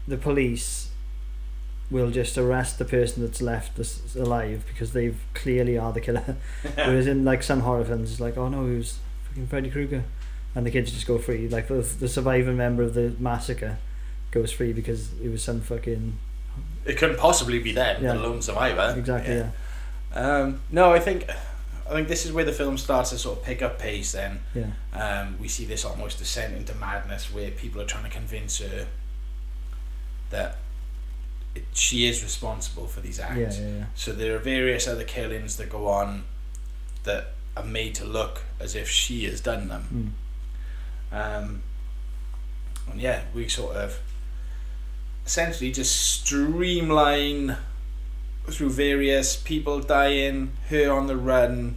the 0.07 0.17
police 0.17 0.90
will 1.91 2.09
just 2.09 2.37
arrest 2.37 2.79
the 2.79 2.85
person 2.85 3.21
that's 3.21 3.41
left 3.41 3.75
that's 3.77 4.15
alive 4.15 4.63
because 4.67 4.93
they've 4.93 5.19
clearly 5.35 5.77
are 5.77 5.91
the 5.93 6.01
killer. 6.01 6.37
Whereas 6.75 7.05
in 7.05 7.23
like 7.25 7.43
some 7.43 7.59
horror 7.59 7.83
films, 7.85 8.11
it's 8.11 8.19
like, 8.19 8.37
oh 8.37 8.47
no, 8.49 8.65
it 8.65 8.77
was 8.77 8.97
fucking 9.27 9.47
Freddy 9.47 9.69
Krueger, 9.69 10.03
and 10.55 10.65
the 10.65 10.71
kids 10.71 10.91
just 10.91 11.05
go 11.05 11.17
free. 11.19 11.47
Like 11.49 11.67
the 11.67 11.81
the 11.99 12.07
surviving 12.07 12.57
member 12.57 12.81
of 12.83 12.93
the 12.93 13.13
massacre 13.19 13.77
goes 14.31 14.51
free 14.51 14.71
because 14.73 15.11
it 15.21 15.29
was 15.29 15.43
some 15.43 15.59
fucking 15.61 16.17
it 16.85 16.97
couldn't 16.97 17.17
possibly 17.19 17.59
be 17.59 17.71
them, 17.73 18.01
Yeah. 18.03 18.13
the 18.13 18.19
lone 18.19 18.41
survivor. 18.41 18.95
exactly 18.97 19.35
yeah 19.35 19.49
Um, 20.13 20.61
no, 20.71 20.93
I 20.93 20.99
think 20.99 21.29
I 21.89 21.93
think 21.93 22.07
this 22.07 22.25
is 22.25 22.31
where 22.31 22.45
the 22.45 22.53
film 22.53 22.77
starts 22.77 23.09
to 23.09 23.17
sort 23.17 23.39
of 23.39 23.43
pick 23.43 23.61
up 23.61 23.77
pace. 23.77 24.13
Then 24.13 24.39
yeah 24.55 24.71
um, 24.93 25.35
we 25.39 25.49
see 25.49 25.65
this 25.65 25.83
almost 25.83 26.19
descent 26.19 26.55
into 26.55 26.73
madness, 26.75 27.33
where 27.33 27.51
people 27.51 27.81
are 27.81 27.85
trying 27.85 28.05
to 28.05 28.09
convince 28.09 28.59
her 28.59 28.87
that 30.29 30.57
it, 31.55 31.65
she 31.73 32.07
is 32.07 32.23
responsible 32.23 32.87
for 32.87 33.01
these 33.01 33.19
acts. 33.19 33.57
yeah 33.59 33.67
yeah 33.67 33.77
yeah 33.77 33.85
So 33.95 34.13
there 34.13 34.35
are 34.35 34.39
various 34.39 34.87
other 34.87 35.03
killings 35.03 35.57
that 35.57 35.69
go 35.69 35.87
on 35.87 36.23
that 37.03 37.33
are 37.57 37.63
made 37.65 37.95
to 37.95 38.05
look 38.05 38.43
as 38.59 38.75
if 38.75 38.87
she 38.89 39.25
has 39.25 39.41
done 39.41 39.67
them. 39.67 40.15
mm. 41.11 41.17
Um, 41.17 41.63
and 42.89 43.01
yeah, 43.01 43.23
we 43.33 43.49
sort 43.49 43.75
of 43.75 43.99
essentially 45.25 45.71
just 45.71 45.93
streamline 45.95 47.57
through 48.49 48.69
various 48.69 49.35
people 49.35 49.81
dying, 49.81 50.53
her 50.69 50.91
on 50.91 51.07
the 51.07 51.17
run, 51.17 51.75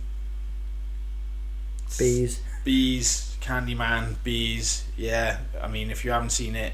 bees 1.98 2.40
bees, 2.64 3.36
Candyman, 3.40 4.16
bees. 4.24 4.84
Yeah, 4.96 5.40
I 5.60 5.68
mean, 5.68 5.90
if 5.90 6.04
you 6.04 6.10
haven't 6.10 6.30
seen 6.30 6.56
it, 6.56 6.72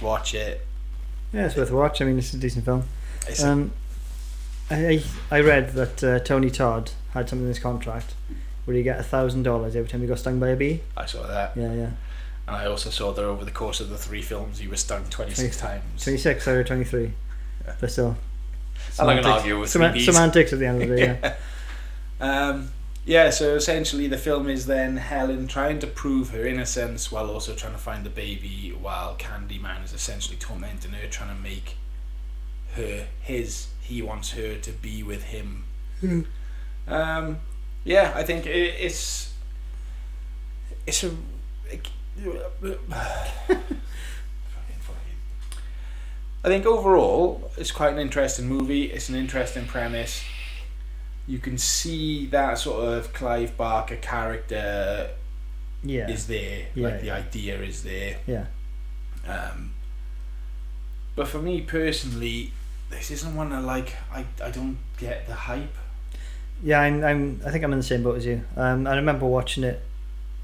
watch 0.00 0.34
it. 0.34 0.66
Yeah 1.34 1.46
it's 1.46 1.56
worth 1.56 1.70
a 1.70 1.74
watch. 1.76 2.00
I 2.00 2.04
mean 2.06 2.18
it's 2.18 2.32
a 2.32 2.38
decent 2.38 2.64
film. 2.64 2.84
Um 3.42 3.72
I 4.70 5.02
I 5.30 5.40
read 5.40 5.70
that 5.74 6.02
uh, 6.04 6.18
Tony 6.20 6.50
Todd 6.50 6.92
had 7.12 7.28
something 7.28 7.44
in 7.44 7.48
his 7.48 7.58
contract 7.58 8.14
where 8.64 8.76
he 8.76 8.82
get 8.82 8.98
a 8.98 9.02
thousand 9.02 9.42
dollars 9.42 9.76
every 9.76 9.88
time 9.90 10.00
he 10.00 10.06
got 10.06 10.18
stung 10.18 10.40
by 10.40 10.48
a 10.48 10.56
bee. 10.56 10.80
I 10.96 11.04
saw 11.06 11.26
that, 11.26 11.52
yeah 11.56 11.72
yeah. 11.74 11.90
And 12.46 12.56
I 12.56 12.66
also 12.66 12.90
saw 12.90 13.12
that 13.12 13.22
over 13.24 13.44
the 13.44 13.50
course 13.50 13.80
of 13.80 13.88
the 13.90 13.96
three 13.98 14.22
films, 14.22 14.58
he 14.58 14.68
was 14.68 14.80
stung 14.80 15.04
twenty 15.10 15.34
six 15.34 15.58
26 15.58 15.60
times. 15.60 16.04
26 16.04 16.48
or 16.48 16.64
23 16.64 17.12
Yeah. 17.66 17.74
but 17.80 17.90
still. 17.90 18.16
I'm 18.98 19.06
not 19.06 19.22
gonna 19.22 19.22
semantics- 19.22 19.40
argue 19.42 19.60
with 19.60 19.70
sema- 19.70 20.00
semantics 20.00 20.52
at 20.52 20.58
the 20.58 20.66
end 20.66 20.82
of 20.82 20.88
the 20.88 20.96
day 20.96 21.18
yeah. 21.22 21.34
Um, 22.20 22.70
yeah, 23.06 23.30
so 23.30 23.54
essentially 23.54 24.06
the 24.06 24.16
film 24.16 24.48
is 24.48 24.66
then 24.66 24.96
Helen 24.96 25.46
trying 25.46 25.78
to 25.80 25.86
prove 25.86 26.30
her 26.30 26.46
innocence 26.46 27.12
while 27.12 27.30
also 27.30 27.54
trying 27.54 27.74
to 27.74 27.78
find 27.78 28.04
the 28.04 28.10
baby, 28.10 28.74
while 28.80 29.16
Candyman 29.16 29.84
is 29.84 29.92
essentially 29.92 30.36
tormenting 30.36 30.92
her, 30.92 31.06
trying 31.08 31.36
to 31.36 31.42
make 31.42 31.76
her 32.74 33.06
his. 33.20 33.68
He 33.82 34.00
wants 34.00 34.32
her 34.32 34.56
to 34.56 34.70
be 34.72 35.02
with 35.02 35.24
him. 35.24 35.64
Mm. 36.02 36.26
Um, 36.88 37.40
yeah, 37.84 38.12
I 38.14 38.22
think 38.22 38.46
it, 38.46 38.74
it's 38.78 39.34
it's 40.86 41.04
a. 41.04 41.10
I 46.44 46.48
think 46.48 46.66
overall 46.66 47.50
it's 47.56 47.70
quite 47.70 47.92
an 47.92 47.98
interesting 47.98 48.46
movie. 48.46 48.84
It's 48.84 49.08
an 49.08 49.14
interesting 49.14 49.66
premise. 49.66 50.22
You 51.26 51.38
can 51.38 51.56
see 51.58 52.26
that 52.26 52.58
sort 52.58 52.84
of 52.84 53.12
Clive 53.14 53.56
Barker 53.56 53.96
character 53.96 55.10
yeah 55.82 56.08
is 56.10 56.26
there, 56.26 56.66
Yeah, 56.74 56.88
like 56.88 57.00
the 57.00 57.06
yeah. 57.06 57.14
idea 57.16 57.60
is 57.62 57.82
there. 57.82 58.16
yeah 58.26 58.46
Um, 59.26 59.72
But 61.16 61.28
for 61.28 61.38
me 61.40 61.60
personally, 61.62 62.52
this 62.90 63.10
isn't 63.10 63.34
one 63.34 63.50
that 63.50 63.62
like 63.64 63.94
I, 64.12 64.24
I 64.42 64.50
don't 64.50 64.78
get 64.98 65.26
the 65.26 65.34
hype. 65.34 65.74
Yeah, 66.62 66.80
I'm, 66.80 67.04
I'm. 67.04 67.40
I 67.44 67.50
think 67.50 67.64
I'm 67.64 67.72
in 67.72 67.78
the 67.78 67.84
same 67.84 68.02
boat 68.02 68.16
as 68.16 68.26
you. 68.26 68.42
Um, 68.56 68.86
I 68.86 68.94
remember 68.96 69.26
watching 69.26 69.64
it 69.64 69.82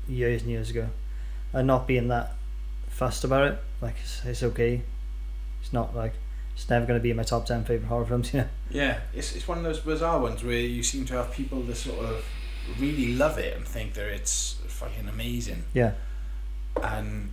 years 0.08 0.42
and 0.42 0.50
years 0.50 0.68
ago, 0.70 0.88
and 1.52 1.66
not 1.66 1.86
being 1.86 2.08
that 2.08 2.34
fussed 2.88 3.24
about 3.24 3.46
it. 3.52 3.58
Like 3.80 3.94
it's, 4.02 4.24
it's 4.24 4.42
okay. 4.42 4.82
It's 5.62 5.72
not 5.72 5.94
like 5.96 6.14
it's 6.60 6.68
never 6.68 6.84
going 6.84 6.98
to 6.98 7.02
be 7.02 7.10
in 7.10 7.16
my 7.16 7.22
top 7.22 7.46
ten 7.46 7.64
favorite 7.64 7.88
horror 7.88 8.04
films. 8.04 8.30
You 8.34 8.40
know. 8.40 8.48
Yeah, 8.70 9.00
it's 9.14 9.34
it's 9.34 9.48
one 9.48 9.58
of 9.58 9.64
those 9.64 9.80
bizarre 9.80 10.20
ones 10.20 10.44
where 10.44 10.58
you 10.58 10.82
seem 10.82 11.04
to 11.06 11.14
have 11.14 11.32
people 11.32 11.62
that 11.62 11.76
sort 11.76 12.04
of 12.04 12.24
really 12.78 13.14
love 13.14 13.38
it 13.38 13.56
and 13.56 13.66
think 13.66 13.94
that 13.94 14.06
it's 14.08 14.60
fucking 14.66 15.08
amazing. 15.08 15.64
Yeah. 15.72 15.92
And 16.82 17.30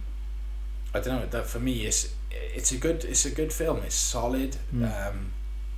I 0.94 1.00
don't 1.00 1.20
know 1.22 1.26
that 1.28 1.46
for 1.48 1.60
me 1.60 1.86
it's 1.86 2.14
it's 2.32 2.72
a 2.72 2.78
good 2.78 3.04
it's 3.04 3.26
a 3.26 3.32
good 3.32 3.52
film. 3.54 3.82
It's 3.84 3.96
solid, 3.96 4.58
Mm. 4.74 5.10
um, 5.10 5.32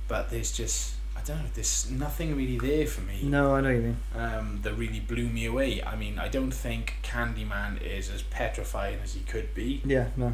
but 0.08 0.30
there's 0.30 0.52
just 0.52 0.94
I 1.16 1.20
don't 1.22 1.38
know. 1.38 1.50
There's 1.52 1.90
nothing 1.90 2.34
really 2.36 2.58
there 2.58 2.86
for 2.86 3.02
me. 3.02 3.20
No, 3.24 3.54
I 3.54 3.60
know 3.60 3.68
what 3.68 3.76
you 3.76 3.82
mean. 3.82 3.96
um, 4.16 4.60
that 4.62 4.72
really 4.74 5.00
blew 5.00 5.28
me 5.28 5.44
away. 5.46 5.82
I 5.82 5.94
mean, 5.96 6.18
I 6.18 6.28
don't 6.28 6.52
think 6.52 6.94
Candyman 7.02 7.82
is 7.82 8.08
as 8.10 8.22
petrifying 8.22 8.98
as 9.04 9.12
he 9.14 9.20
could 9.20 9.52
be. 9.54 9.82
Yeah. 9.84 10.08
No. 10.16 10.32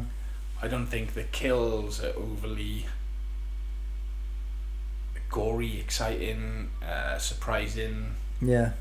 I 0.61 0.67
don't 0.69 0.87
think 0.87 1.13
the 1.13 1.23
kills 1.25 2.01
are 2.03 2.13
overly 2.15 2.85
gory, 5.29 5.79
exciting, 5.79 6.69
uh, 6.87 7.17
surprising. 7.17 8.15
Yeah. 8.41 8.71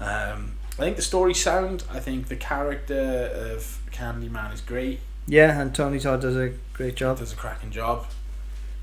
Um, 0.00 0.54
I 0.72 0.82
think 0.82 0.96
the 0.96 1.02
story 1.02 1.34
sound. 1.34 1.84
I 1.90 2.00
think 2.00 2.28
the 2.28 2.36
character 2.36 3.30
of 3.52 3.80
Candyman 3.92 4.52
is 4.52 4.60
great. 4.60 5.00
Yeah, 5.26 5.60
and 5.60 5.74
Tony 5.74 5.98
Todd 6.00 6.20
does 6.20 6.36
a 6.36 6.52
great 6.72 6.96
job. 6.96 7.18
Does 7.18 7.32
a 7.32 7.36
cracking 7.36 7.70
job. 7.70 8.06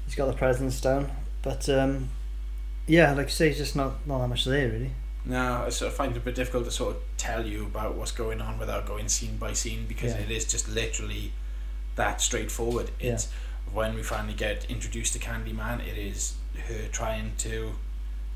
He's 0.05 0.15
got 0.15 0.27
the 0.27 0.33
presence 0.33 0.81
down, 0.81 1.11
but 1.41 1.67
um, 1.69 2.09
yeah, 2.87 3.13
like 3.13 3.27
you 3.27 3.31
say, 3.31 3.49
it's 3.49 3.57
just 3.57 3.75
not 3.75 4.05
not 4.07 4.19
that 4.19 4.27
much 4.27 4.45
there 4.45 4.69
really. 4.69 4.91
No, 5.23 5.63
I 5.65 5.69
sort 5.69 5.91
of 5.91 5.95
find 5.97 6.13
it 6.13 6.17
a 6.17 6.21
bit 6.21 6.33
difficult 6.33 6.65
to 6.65 6.71
sort 6.71 6.95
of 6.95 7.01
tell 7.17 7.45
you 7.45 7.63
about 7.65 7.95
what's 7.95 8.11
going 8.11 8.41
on 8.41 8.57
without 8.57 8.87
going 8.87 9.07
scene 9.07 9.37
by 9.37 9.53
scene 9.53 9.85
because 9.87 10.13
Yeah. 10.13 10.21
it 10.21 10.31
is 10.31 10.45
just 10.45 10.67
literally 10.67 11.31
that 11.95 12.21
straightforward. 12.21 12.89
Yeah. 12.99 13.11
It's 13.13 13.27
when 13.71 13.93
we 13.93 14.01
finally 14.01 14.33
get 14.33 14.65
introduced 14.65 15.13
to 15.13 15.19
Candyman, 15.19 15.85
it 15.87 15.95
is 15.97 16.33
her 16.67 16.87
trying 16.91 17.33
to 17.39 17.71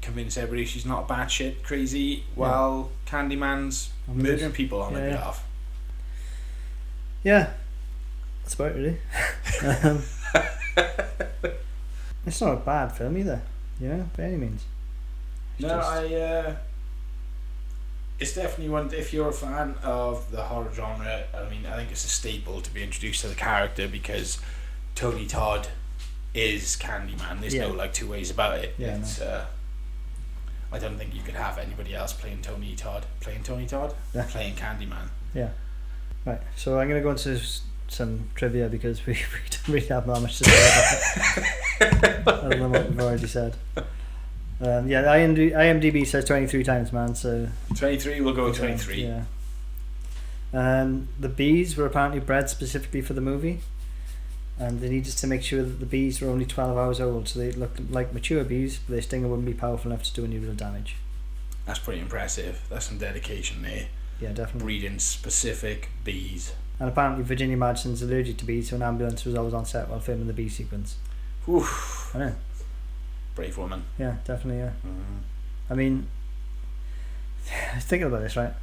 convince 0.02 0.38
everybody 0.38 0.66
she's 0.66 0.86
not 0.86 1.08
batshit 1.08 1.64
crazy 1.64 2.24
while 2.36 2.92
Candyman's 3.08 3.92
On 4.08 4.18
the 4.18 4.24
murdering 4.24 4.52
people 4.52 4.82
on 4.82 4.94
Yeah, 4.94 5.00
her 5.00 5.10
behalf. 5.12 5.48
Yeah, 7.24 7.50
that's 8.44 8.54
about 8.54 8.72
it 8.72 8.76
really. 8.76 8.98
um, 9.84 10.02
it's 12.26 12.42
not 12.42 12.54
a 12.54 12.58
bad 12.58 12.92
film 12.92 13.18
either, 13.18 13.42
you 13.80 13.88
know, 13.90 14.10
by 14.16 14.24
any 14.24 14.38
means. 14.38 14.64
It's 15.58 15.64
No, 15.68 15.70
just- 15.78 15.90
I. 15.92 16.16
Uh, 16.16 16.56
it's 18.18 18.34
definitely 18.34 18.70
one. 18.70 18.94
If 18.94 19.12
you're 19.14 19.28
a 19.30 19.34
fan 19.34 19.76
of 19.84 20.32
the 20.32 20.42
horror 20.44 20.72
genre, 20.74 21.24
I 21.34 21.50
mean, 21.50 21.66
I 21.66 21.76
think 21.76 21.92
it's 21.92 22.06
a 22.06 22.10
staple 22.10 22.62
to 22.62 22.74
be 22.74 22.82
introduced 22.82 23.22
to 23.22 23.28
the 23.28 23.36
character 23.36 23.88
because 23.90 24.40
Tony 24.96 25.26
Todd 25.26 25.68
is 26.36 26.76
Candyman. 26.76 27.40
There's 27.42 27.56
no 27.56 27.72
like 27.72 27.94
two 27.94 28.08
ways 28.08 28.30
about 28.30 28.60
it. 28.60 28.76
Yeah, 28.78 28.98
it's. 28.98 29.22
Uh, 29.22 29.46
I 30.72 30.80
don't 30.80 30.98
think 30.98 31.16
you 31.16 31.22
could 31.22 31.36
have 31.36 31.58
anybody 31.58 31.96
else 31.96 32.12
playing 32.12 32.42
Tony 32.42 32.76
Todd. 32.76 33.06
Playing 33.22 33.44
Tony 33.44 33.66
Todd. 33.66 33.96
Yeah. 34.14 34.26
Playing 34.30 34.56
Candyman. 34.56 35.08
Yeah. 35.34 35.50
Right, 36.26 36.42
so 36.56 36.80
I'm 36.80 36.90
going 36.90 37.00
to 37.00 37.04
go 37.04 37.12
into 37.12 37.40
some 37.88 38.30
trivia 38.36 38.68
because 38.68 39.06
we, 39.06 39.14
we 39.14 39.20
don't 39.50 39.68
really 39.68 39.88
have 39.88 40.08
that 40.08 40.20
much 40.22 40.40
to 40.40 40.44
say 40.44 41.38
about 41.88 41.96
it, 41.96 42.28
other 42.28 42.50
than 42.50 42.72
what 42.72 42.90
we've 42.90 43.00
already 43.00 43.28
said. 43.28 43.56
Um, 44.60 44.88
yeah, 44.88 45.04
IMD, 45.04 45.52
IMDb 45.52 46.06
says 46.06 46.26
23 46.26 46.64
times, 46.64 46.92
man, 46.92 47.14
so. 47.14 47.48
Twenty 47.76 47.98
three. 47.98 48.22
We'll 48.22 48.34
go 48.34 48.46
with 48.46 48.58
twenty 48.58 48.78
three. 48.78 49.04
Yeah. 49.04 49.24
Um, 50.54 51.10
the 51.20 51.28
bees 51.28 51.76
were 51.76 51.86
apparently 51.86 52.22
bred 52.22 52.50
specifically 52.50 53.02
for 53.02 53.14
the 53.14 53.22
movie, 53.22 53.60
and 54.60 54.80
they 54.82 54.90
needed 54.90 55.14
to 55.18 55.28
make 55.28 55.44
sure 55.44 55.64
that 55.64 55.80
the 55.80 55.86
bees 55.86 56.22
were 56.22 56.30
only 56.30 56.46
12 56.46 56.78
hours 56.78 57.00
old, 57.02 57.28
so 57.28 57.40
they 57.40 57.52
looked 57.52 57.92
like 57.92 58.14
mature 58.14 58.44
bees, 58.44 58.80
but 58.80 58.94
their 58.94 59.02
stinger 59.02 59.28
wouldn't 59.28 59.46
be 59.48 59.54
powerful 59.54 59.92
enough 59.92 60.04
to 60.04 60.14
do 60.14 60.24
any 60.26 60.38
real 60.40 60.54
damage. 60.54 60.96
That's 61.66 61.80
pretty 61.80 62.00
impressive. 62.02 62.62
That's 62.70 62.86
some 62.86 62.98
dedication 62.98 63.62
there. 63.64 63.88
Yeah, 64.22 64.30
definitely. 64.30 64.62
Breeding 64.66 65.00
specific 65.00 65.90
bees. 66.04 66.54
And 66.80 66.90
apparently, 66.90 67.24
Virginia 67.24 67.58
Madsen's 67.58 68.02
allergic 68.02 68.38
to 68.38 68.46
bees, 68.46 68.70
so 68.70 68.76
an 68.76 68.82
ambulance 68.82 69.26
was 69.26 69.36
always 69.36 69.54
on 69.54 69.66
set 69.66 69.90
while 69.90 70.00
filming 70.00 70.28
the 70.28 70.34
bee 70.34 70.50
sequence. 70.50 70.98
Oof. 71.50 72.12
I 72.14 72.20
know. 72.20 72.36
Brave 73.34 73.58
woman. 73.58 73.84
Yeah, 73.98 74.18
definitely. 74.26 74.60
Yeah. 74.62 74.72
Mhm. 74.86 75.22
I 75.70 75.74
mean, 75.74 76.08
thinking 77.80 78.08
about 78.08 78.22
this, 78.22 78.36
right? 78.36 78.54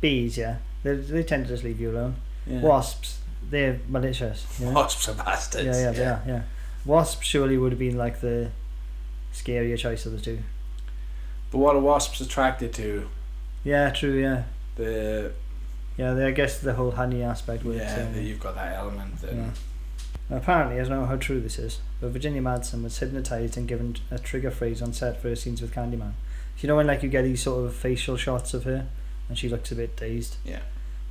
Bees, 0.00 0.36
yeah, 0.36 0.56
they 0.82 0.94
they 0.96 1.22
tend 1.22 1.46
to 1.46 1.52
just 1.52 1.64
leave 1.64 1.80
you 1.80 1.90
alone. 1.90 2.16
Yeah. 2.46 2.60
Wasps, 2.60 3.18
they're 3.50 3.80
malicious. 3.88 4.46
You 4.58 4.66
know? 4.66 4.72
Wasps 4.72 5.08
are 5.08 5.14
bastards. 5.14 5.64
Yeah, 5.66 5.82
yeah, 5.82 5.90
they 5.92 6.04
are. 6.04 6.22
Yeah, 6.26 6.42
wasps 6.84 7.26
surely 7.26 7.56
would 7.56 7.72
have 7.72 7.78
been 7.78 7.96
like 7.96 8.20
the 8.20 8.50
scarier 9.32 9.76
choice 9.78 10.06
of 10.06 10.12
the 10.12 10.20
two. 10.20 10.38
But 11.50 11.58
what 11.58 11.76
are 11.76 11.80
wasps 11.80 12.20
attracted 12.20 12.72
to? 12.74 13.08
Yeah, 13.62 13.90
true. 13.90 14.20
Yeah, 14.20 14.44
The 14.76 15.32
yeah. 15.96 16.12
They, 16.14 16.26
I 16.26 16.30
guess 16.32 16.58
the 16.60 16.74
whole 16.74 16.90
honey 16.92 17.22
aspect 17.22 17.64
works. 17.64 17.78
yeah, 17.78 18.10
the, 18.12 18.22
you've 18.22 18.40
got 18.40 18.54
that 18.56 18.74
element. 18.76 19.22
And 19.22 19.38
yeah. 20.30 20.36
Apparently, 20.36 20.80
I 20.80 20.84
don't 20.84 21.00
know 21.00 21.06
how 21.06 21.16
true 21.16 21.40
this 21.40 21.58
is, 21.58 21.80
but 22.00 22.10
Virginia 22.10 22.40
Madsen 22.40 22.82
was 22.82 22.98
hypnotized 22.98 23.56
and 23.56 23.68
given 23.68 23.96
a 24.10 24.18
trigger 24.18 24.50
phrase 24.50 24.80
on 24.80 24.92
set 24.92 25.20
for 25.20 25.28
her 25.28 25.36
scenes 25.36 25.60
with 25.60 25.74
Candyman. 25.74 26.12
You 26.58 26.68
know 26.68 26.76
when 26.76 26.86
like 26.86 27.02
you 27.02 27.08
get 27.10 27.22
these 27.22 27.42
sort 27.42 27.64
of 27.66 27.74
facial 27.74 28.16
shots 28.16 28.54
of 28.54 28.64
her, 28.64 28.86
and 29.28 29.36
she 29.36 29.48
looks 29.48 29.70
a 29.70 29.74
bit 29.74 29.96
dazed. 29.96 30.36
Yeah. 30.44 30.60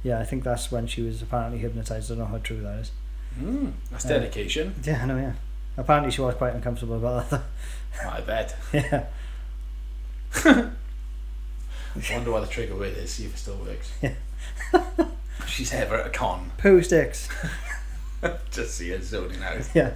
Yeah, 0.04 0.20
I 0.20 0.26
think 0.26 0.44
that's 0.44 0.72
when 0.72 0.86
she 0.88 1.02
was 1.02 1.22
apparently 1.22 1.60
hypnotized. 1.60 2.12
I 2.12 2.16
don't 2.16 2.24
know 2.26 2.30
how 2.30 2.38
true 2.40 2.62
that 2.62 2.80
is. 2.80 2.92
Mm, 3.40 3.72
that's 3.90 4.06
Uh, 4.06 4.10
dedication. 4.10 4.76
Yeah, 4.84 5.02
I 5.02 5.06
know. 5.06 5.18
Yeah. 5.18 5.34
Apparently, 5.78 6.12
she 6.12 6.22
was 6.22 6.36
quite 6.36 6.54
uncomfortable 6.54 6.98
about 6.98 7.30
that. 7.30 7.42
I 8.06 8.22
bet. 8.22 8.56
yeah. 8.74 9.06
Wonder 12.12 12.32
what 12.32 12.42
the 12.42 12.48
trigger 12.48 12.76
word 12.76 12.98
is. 12.98 13.12
See 13.12 13.26
if 13.26 13.34
it 13.36 13.38
still 13.38 13.58
works. 13.58 13.92
Yeah. 14.02 14.14
She's 15.48 15.74
ever 15.74 15.96
at 15.96 16.08
a 16.08 16.10
con. 16.10 16.52
Poo 16.58 16.82
sticks. 16.82 17.30
Just 18.52 18.76
see 18.76 18.90
her 18.90 19.02
zoning 19.02 19.42
out. 19.44 19.62
Yeah. 19.74 19.94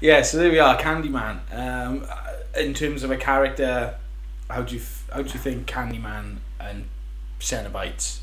Yeah, 0.00 0.22
so 0.22 0.38
there 0.38 0.50
we 0.50 0.58
are, 0.58 0.76
Candyman. 0.78 1.38
Um, 1.52 2.04
uh, 2.10 2.32
in 2.58 2.74
terms 2.74 3.04
of 3.04 3.12
a 3.12 3.16
character, 3.16 3.94
how 4.52 4.62
do 4.62 4.76
you 4.76 4.82
how 5.10 5.22
do 5.22 5.32
you 5.32 5.38
think 5.38 5.66
Candyman 5.66 6.36
and 6.60 6.84
Cenobites? 7.40 8.18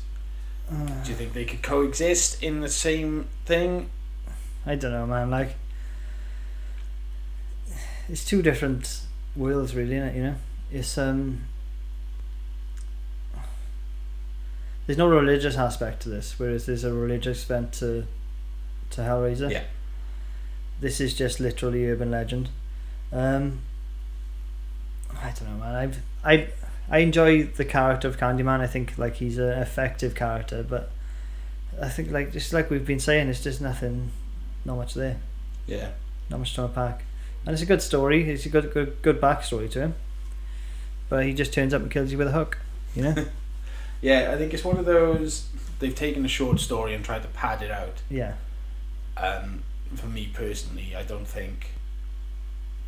Uh, 0.70 0.86
Do 1.02 1.10
you 1.10 1.16
think 1.16 1.32
they 1.32 1.44
could 1.44 1.62
coexist 1.62 2.40
in 2.42 2.60
the 2.60 2.68
same 2.68 3.26
thing? 3.44 3.90
I 4.64 4.76
don't 4.76 4.92
know, 4.92 5.06
man. 5.06 5.30
Like, 5.30 5.56
it's 8.08 8.24
two 8.24 8.42
different 8.42 9.02
worlds, 9.34 9.74
really, 9.74 9.96
is 9.96 10.14
You 10.14 10.22
know, 10.22 10.34
it's 10.70 10.96
um. 10.96 11.46
There's 14.86 14.98
no 14.98 15.08
religious 15.08 15.56
aspect 15.56 16.02
to 16.02 16.08
this, 16.08 16.38
whereas 16.38 16.66
there's 16.66 16.84
a 16.84 16.92
religious 16.92 17.44
bent 17.44 17.72
to, 17.74 18.06
to 18.90 19.00
Hellraiser. 19.00 19.50
Yeah. 19.50 19.62
This 20.80 21.00
is 21.00 21.14
just 21.14 21.40
literally 21.40 21.88
urban 21.88 22.10
legend. 22.12 22.50
Um. 23.12 23.62
I 25.20 25.32
don't 25.32 25.50
know, 25.50 25.64
man. 25.64 25.74
I've 25.74 26.00
I 26.24 26.48
I 26.90 26.98
enjoy 26.98 27.44
the 27.44 27.64
character 27.64 28.08
of 28.08 28.18
Candyman. 28.18 28.60
I 28.60 28.66
think 28.66 28.98
like 28.98 29.16
he's 29.16 29.38
an 29.38 29.50
effective 29.50 30.14
character, 30.14 30.64
but 30.68 30.90
I 31.80 31.88
think 31.88 32.10
like 32.10 32.32
just 32.32 32.52
like 32.52 32.70
we've 32.70 32.84
been 32.86 33.00
saying, 33.00 33.28
it's 33.28 33.42
just 33.42 33.60
nothing, 33.60 34.10
not 34.64 34.76
much 34.76 34.94
there, 34.94 35.18
Yeah. 35.66 35.90
not 36.28 36.38
much 36.40 36.54
to 36.54 36.64
unpack. 36.64 37.04
And 37.46 37.52
it's 37.54 37.62
a 37.62 37.66
good 37.66 37.80
story. 37.80 38.28
It's 38.30 38.44
a 38.44 38.48
good 38.50 38.72
good 38.74 39.00
good 39.02 39.20
backstory 39.20 39.70
to 39.70 39.80
him. 39.80 39.94
But 41.08 41.24
he 41.26 41.32
just 41.32 41.52
turns 41.52 41.72
up 41.74 41.82
and 41.82 41.90
kills 41.90 42.12
you 42.12 42.18
with 42.18 42.28
a 42.28 42.32
hook. 42.32 42.58
You 42.94 43.02
know? 43.04 43.26
Yeah, 44.02 44.30
I 44.32 44.38
think 44.38 44.54
it's 44.54 44.64
one 44.64 44.78
of 44.78 44.86
those. 44.86 45.48
They've 45.78 45.94
taken 45.94 46.24
a 46.24 46.28
short 46.28 46.58
story 46.58 46.94
and 46.94 47.04
tried 47.04 47.20
to 47.20 47.28
pad 47.28 47.60
it 47.62 47.70
out. 47.70 48.00
yeah. 48.08 48.32
Um, 49.14 49.62
for 49.94 50.06
me 50.06 50.30
personally, 50.32 50.94
I 50.96 51.02
don't 51.02 51.26
think 51.28 51.72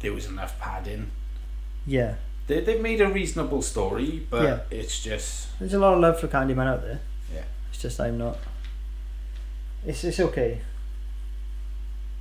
there 0.01 0.15
was 0.15 0.25
enough 0.25 0.59
padding. 0.59 1.11
Yeah. 1.87 2.15
They, 2.47 2.61
they've 2.61 2.81
made 2.81 3.01
a 3.01 3.09
reasonable 3.09 3.63
story, 3.63 4.27
but 4.31 4.43
Yeah. 4.43 4.59
it's 4.79 5.03
just. 5.03 5.59
There's 5.59 5.75
a 5.75 5.79
lot 5.79 5.95
of 5.95 6.01
love 6.01 6.19
for 6.21 6.29
Candyman 6.29 6.67
out 6.67 6.83
there. 6.83 7.01
Yeah. 7.33 7.43
It's 7.71 7.81
just 7.81 8.01
I'm 8.01 8.19
not. 8.19 8.39
It's 9.87 10.05
it's 10.05 10.21
okay. 10.21 10.61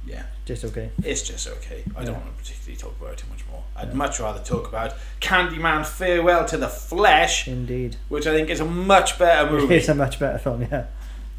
Yeah, 0.04 0.24
Just 0.46 0.66
okay. 0.66 0.90
it's 1.04 1.22
just 1.22 1.48
okay. 1.48 1.84
I 1.96 2.04
don't 2.04 2.16
Yeah. 2.16 2.20
want 2.22 2.36
to 2.38 2.44
particularly 2.44 2.76
talk 2.76 3.00
about 3.00 3.14
it 3.14 3.18
too 3.20 3.28
much 3.30 3.46
more. 3.52 3.64
I'd 3.76 3.94
much 3.94 4.20
rather 4.20 4.40
talk 4.44 4.68
about 4.68 4.96
Candyman 5.20 5.86
Farewell 5.86 6.44
to 6.46 6.58
the 6.58 6.68
Flesh, 6.68 7.48
Indeed. 7.48 7.98
which 8.10 8.26
I 8.26 8.34
think 8.34 8.50
is 8.50 8.60
a 8.60 8.66
much 8.66 9.20
better 9.20 9.52
movie. 9.52 9.76
It's 9.78 9.90
a 9.90 9.94
much 9.96 10.20
better 10.20 10.40
film. 10.40 10.64
Yeah. 10.72 10.86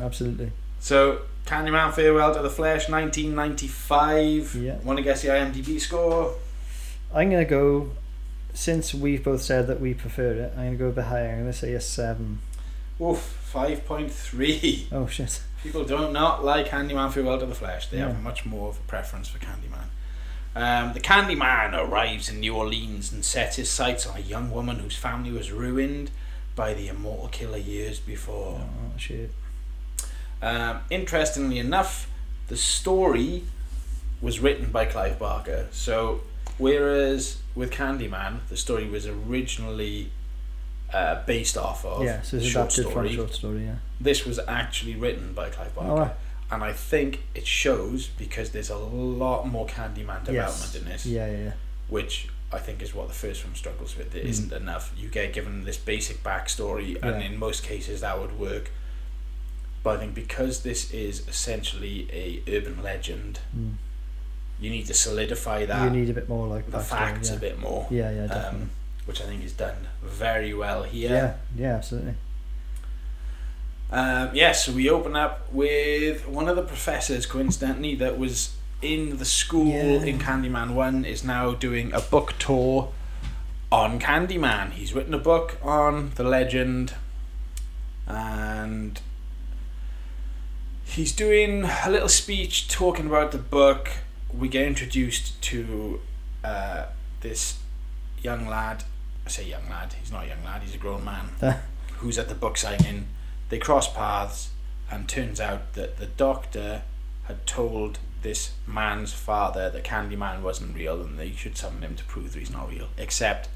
Absolutely. 0.00 0.52
So 0.78 1.22
Candyman 1.44 1.92
Farewell 1.92 2.32
to 2.36 2.40
the 2.42 2.50
Flesh, 2.50 2.88
1995. 2.88 4.54
Yeah. 4.62 4.76
Want 4.84 4.96
to 4.98 5.02
guess 5.02 5.22
the 5.22 5.28
IMDb 5.28 5.80
score? 5.80 6.34
I'm 7.12 7.30
gonna 7.30 7.44
go. 7.44 7.90
Since 8.54 8.94
we've 8.94 9.24
both 9.24 9.42
said 9.42 9.66
that 9.68 9.80
we 9.80 9.94
prefer 9.94 10.32
it, 10.32 10.52
I'm 10.56 10.64
gonna 10.64 10.76
go 10.76 10.88
a 10.88 10.92
bit 10.92 11.04
higher. 11.04 11.30
I'm 11.30 11.38
gonna 11.40 11.52
say 11.52 11.72
a 11.72 11.80
seven. 11.80 12.40
Oof, 13.00 13.50
5.3. 13.52 14.86
Oh 14.92 15.06
shit! 15.06 15.40
People 15.62 15.84
do 15.84 16.10
not 16.12 16.44
like 16.44 16.68
Candyman 16.68 17.10
Farewell 17.12 17.32
well 17.32 17.40
to 17.40 17.46
the 17.46 17.54
Flesh. 17.54 17.86
They 17.88 17.98
Yeah. 17.98 18.08
have 18.08 18.22
much 18.22 18.44
more 18.44 18.68
of 18.68 18.76
a 18.76 18.82
preference 18.82 19.28
for 19.28 19.38
Candyman. 19.38 19.86
Um, 20.54 20.92
the 20.92 21.00
Candyman 21.00 21.72
arrives 21.72 22.28
in 22.28 22.40
New 22.40 22.54
Orleans 22.54 23.10
and 23.10 23.24
sets 23.24 23.56
his 23.56 23.70
sights 23.70 24.06
on 24.06 24.16
a 24.18 24.20
young 24.20 24.50
woman 24.50 24.76
whose 24.80 24.96
family 24.96 25.30
was 25.32 25.50
ruined 25.50 26.10
by 26.54 26.74
the 26.74 26.88
immortal 26.88 27.28
killer 27.28 27.56
years 27.56 27.98
before. 28.00 28.60
Oh 28.60 28.98
shit! 28.98 29.30
Um, 30.42 30.80
interestingly 30.90 31.58
enough, 31.58 32.08
the 32.48 32.56
story 32.56 33.44
was 34.20 34.40
written 34.40 34.70
by 34.70 34.84
Clive 34.84 35.18
Barker. 35.18 35.68
So, 35.72 36.20
whereas 36.58 37.38
with 37.54 37.70
Candyman, 37.70 38.40
the 38.48 38.56
story 38.56 38.88
was 38.88 39.06
originally 39.06 40.10
uh, 40.92 41.24
based 41.24 41.56
off 41.56 41.84
of 41.84 42.04
yeah, 42.04 42.20
so 42.22 42.36
it's 42.36 42.46
short 42.46 42.66
adapted 42.66 42.84
from 42.84 42.92
story, 42.92 43.08
a 43.08 43.14
short 43.16 43.34
story. 43.34 43.64
Yeah. 43.64 43.74
this 44.00 44.24
was 44.26 44.38
actually 44.46 44.94
written 44.94 45.32
by 45.32 45.48
Clive 45.48 45.74
Barker. 45.74 46.12
Oh. 46.12 46.16
And 46.54 46.62
I 46.62 46.74
think 46.74 47.22
it 47.34 47.46
shows 47.46 48.08
because 48.08 48.50
there's 48.50 48.68
a 48.68 48.76
lot 48.76 49.46
more 49.48 49.66
Candyman 49.66 50.22
development 50.24 50.34
Yes. 50.34 50.74
in 50.76 50.84
this, 50.84 51.06
Yeah, 51.06 51.26
yeah, 51.30 51.38
yeah. 51.44 51.52
which 51.88 52.28
I 52.52 52.58
think 52.58 52.82
is 52.82 52.94
what 52.94 53.08
the 53.08 53.14
first 53.14 53.40
film 53.40 53.54
struggles 53.54 53.96
with. 53.96 54.12
There 54.12 54.22
Mm. 54.22 54.50
not 54.50 54.60
enough. 54.60 54.92
You 54.94 55.08
get 55.08 55.32
given 55.32 55.64
this 55.64 55.78
basic 55.78 56.22
backstory, 56.22 56.96
and 57.02 57.22
Yeah. 57.22 57.26
in 57.30 57.38
most 57.38 57.62
cases 57.62 58.02
that 58.02 58.20
would 58.20 58.38
work. 58.38 58.70
But 59.82 59.96
I 59.96 60.00
think 60.00 60.14
because 60.14 60.60
this 60.62 60.90
is 60.92 61.26
essentially 61.26 62.06
a 62.12 62.42
urban 62.54 62.82
legend, 62.82 63.40
Mm. 63.56 63.76
You 64.62 64.70
need 64.70 64.86
to 64.86 64.94
solidify 64.94 65.66
that 65.66 65.84
you 65.84 65.90
need 65.90 66.08
a 66.08 66.14
bit 66.14 66.28
more 66.28 66.46
like 66.46 66.70
the 66.70 66.78
facts 66.78 67.30
yeah. 67.30 67.36
a 67.36 67.38
bit 67.38 67.58
more. 67.58 67.86
Yeah, 67.90 68.10
yeah, 68.10 68.26
definitely. 68.28 68.60
um, 68.62 68.70
which 69.06 69.20
I 69.20 69.24
think 69.24 69.44
is 69.44 69.52
done 69.52 69.88
very 70.02 70.54
well 70.54 70.84
here. 70.84 71.10
yeah, 71.10 71.62
yeah, 71.62 71.74
absolutely. 71.76 72.14
Um, 73.90 74.30
yeah, 74.32 74.52
so 74.52 74.72
we 74.72 74.88
open 74.88 75.16
up 75.16 75.52
with 75.52 76.26
one 76.26 76.48
of 76.48 76.56
the 76.56 76.62
professors, 76.62 77.26
coincidentally, 77.26 77.94
that 77.96 78.18
was 78.18 78.54
in 78.80 79.18
the 79.18 79.24
school 79.24 79.66
Yeah. 79.66 80.02
in 80.04 80.18
Candyman 80.18 80.70
1 80.74 81.04
is 81.04 81.22
now 81.22 81.52
doing 81.52 81.92
a 81.92 82.00
book 82.00 82.34
tour 82.38 82.90
on 83.70 84.00
Candyman. 84.00 84.72
He's 84.72 84.94
written 84.94 85.12
a 85.14 85.18
book 85.18 85.58
on 85.62 86.12
the 86.14 86.24
legend 86.24 86.94
and 88.06 89.00
he's 90.84 91.12
doing 91.12 91.64
a 91.84 91.90
little 91.90 92.08
speech 92.08 92.68
talking 92.68 93.06
about 93.06 93.32
the 93.32 93.38
book. 93.38 93.90
We 94.36 94.48
get 94.48 94.66
introduced 94.66 95.40
to 95.42 96.00
uh, 96.42 96.86
this 97.20 97.58
young 98.22 98.46
lad. 98.46 98.84
I 99.26 99.30
say 99.30 99.44
young 99.44 99.68
lad, 99.68 99.94
he's 100.00 100.10
not 100.10 100.24
a 100.24 100.28
young 100.28 100.44
lad, 100.44 100.62
he's 100.62 100.74
a 100.74 100.78
grown 100.78 101.04
man 101.04 101.28
who's 101.98 102.18
at 102.18 102.28
the 102.28 102.34
book 102.34 102.56
signing. 102.56 103.06
They 103.50 103.58
cross 103.58 103.92
paths, 103.92 104.50
and 104.92 105.08
turns 105.08 105.40
out 105.40 105.72
that 105.72 105.96
the 105.96 106.06
doctor 106.06 106.82
had 107.24 107.46
told 107.46 107.98
this 108.20 108.52
man's 108.66 109.12
father 109.12 109.70
that 109.70 109.82
Candyman 109.82 110.42
wasn't 110.42 110.76
real 110.76 111.00
and 111.00 111.18
they 111.18 111.32
should 111.32 111.56
summon 111.56 111.82
him 111.82 111.96
to 111.96 112.04
prove 112.04 112.34
that 112.34 112.38
he's 112.38 112.50
not 112.50 112.70
real. 112.70 112.88
Except 112.98 113.48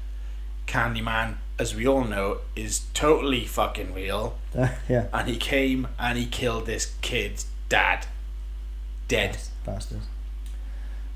Candyman, 0.65 1.35
as 1.59 1.75
we 1.75 1.87
all 1.87 2.03
know, 2.03 2.39
is 2.55 2.81
totally 2.93 3.45
fucking 3.45 3.93
real. 3.93 4.37
yeah. 4.89 5.07
And 5.13 5.29
he 5.29 5.37
came 5.37 5.87
and 5.99 6.17
he 6.17 6.25
killed 6.25 6.65
this 6.65 6.95
kid's 7.01 7.45
dad. 7.69 8.07
Dead. 9.07 9.37
Bastard. 9.63 10.01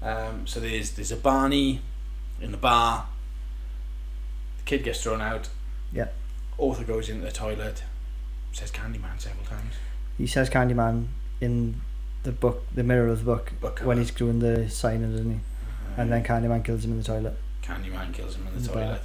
Um, 0.02 0.47
so 0.47 0.60
there's 0.60 0.91
there's 0.91 1.12
a 1.12 1.16
Barney 1.18 1.82
in 2.41 2.52
the 2.52 2.58
bar. 2.58 3.08
The 4.58 4.64
kid 4.64 4.84
gets 4.84 5.04
thrown 5.04 5.22
out. 5.22 5.49
Yeah. 5.93 6.08
Author 6.58 6.84
goes 6.84 7.10
into 7.10 7.26
the 7.26 7.32
toilet. 7.32 7.84
Says 8.54 8.72
Candyman 8.72 9.20
several 9.20 9.45
times. 9.45 9.74
He 10.18 10.28
says 10.28 10.49
Candyman 10.49 11.08
in 11.39 11.82
the 12.24 12.32
book, 12.32 12.66
the 12.76 12.84
mirror 12.84 13.08
of 13.08 13.20
the 13.20 13.26
book, 13.26 13.52
Book 13.60 13.80
when 13.80 13.97
he's 13.97 14.12
doing 14.12 14.39
the 14.39 14.70
signing, 14.70 15.12
doesn't 15.12 15.32
he? 15.32 15.39
And 15.97 16.12
then 16.12 16.24
Candyman 16.24 16.64
kills 16.64 16.86
him 16.86 16.91
in 16.91 16.97
the 16.97 17.04
toilet. 17.04 17.38
Candyman 17.64 18.14
kills 18.14 18.36
him 18.36 18.47
in 18.47 18.62
the 18.62 18.68
Yeah. 18.68 18.74
toilet. 18.74 19.02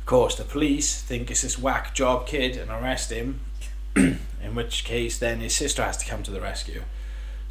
Of 0.00 0.06
course, 0.06 0.34
the 0.36 0.44
police 0.44 1.00
think 1.00 1.30
it's 1.30 1.42
this 1.42 1.58
whack 1.58 1.94
job 1.94 2.26
kid 2.26 2.56
and 2.56 2.70
arrest 2.70 3.10
him. 3.12 3.40
in 3.96 4.54
which 4.54 4.84
case, 4.84 5.18
then 5.18 5.40
his 5.40 5.54
sister 5.54 5.82
has 5.84 5.96
to 5.98 6.06
come 6.06 6.22
to 6.24 6.30
the 6.30 6.40
rescue. 6.40 6.82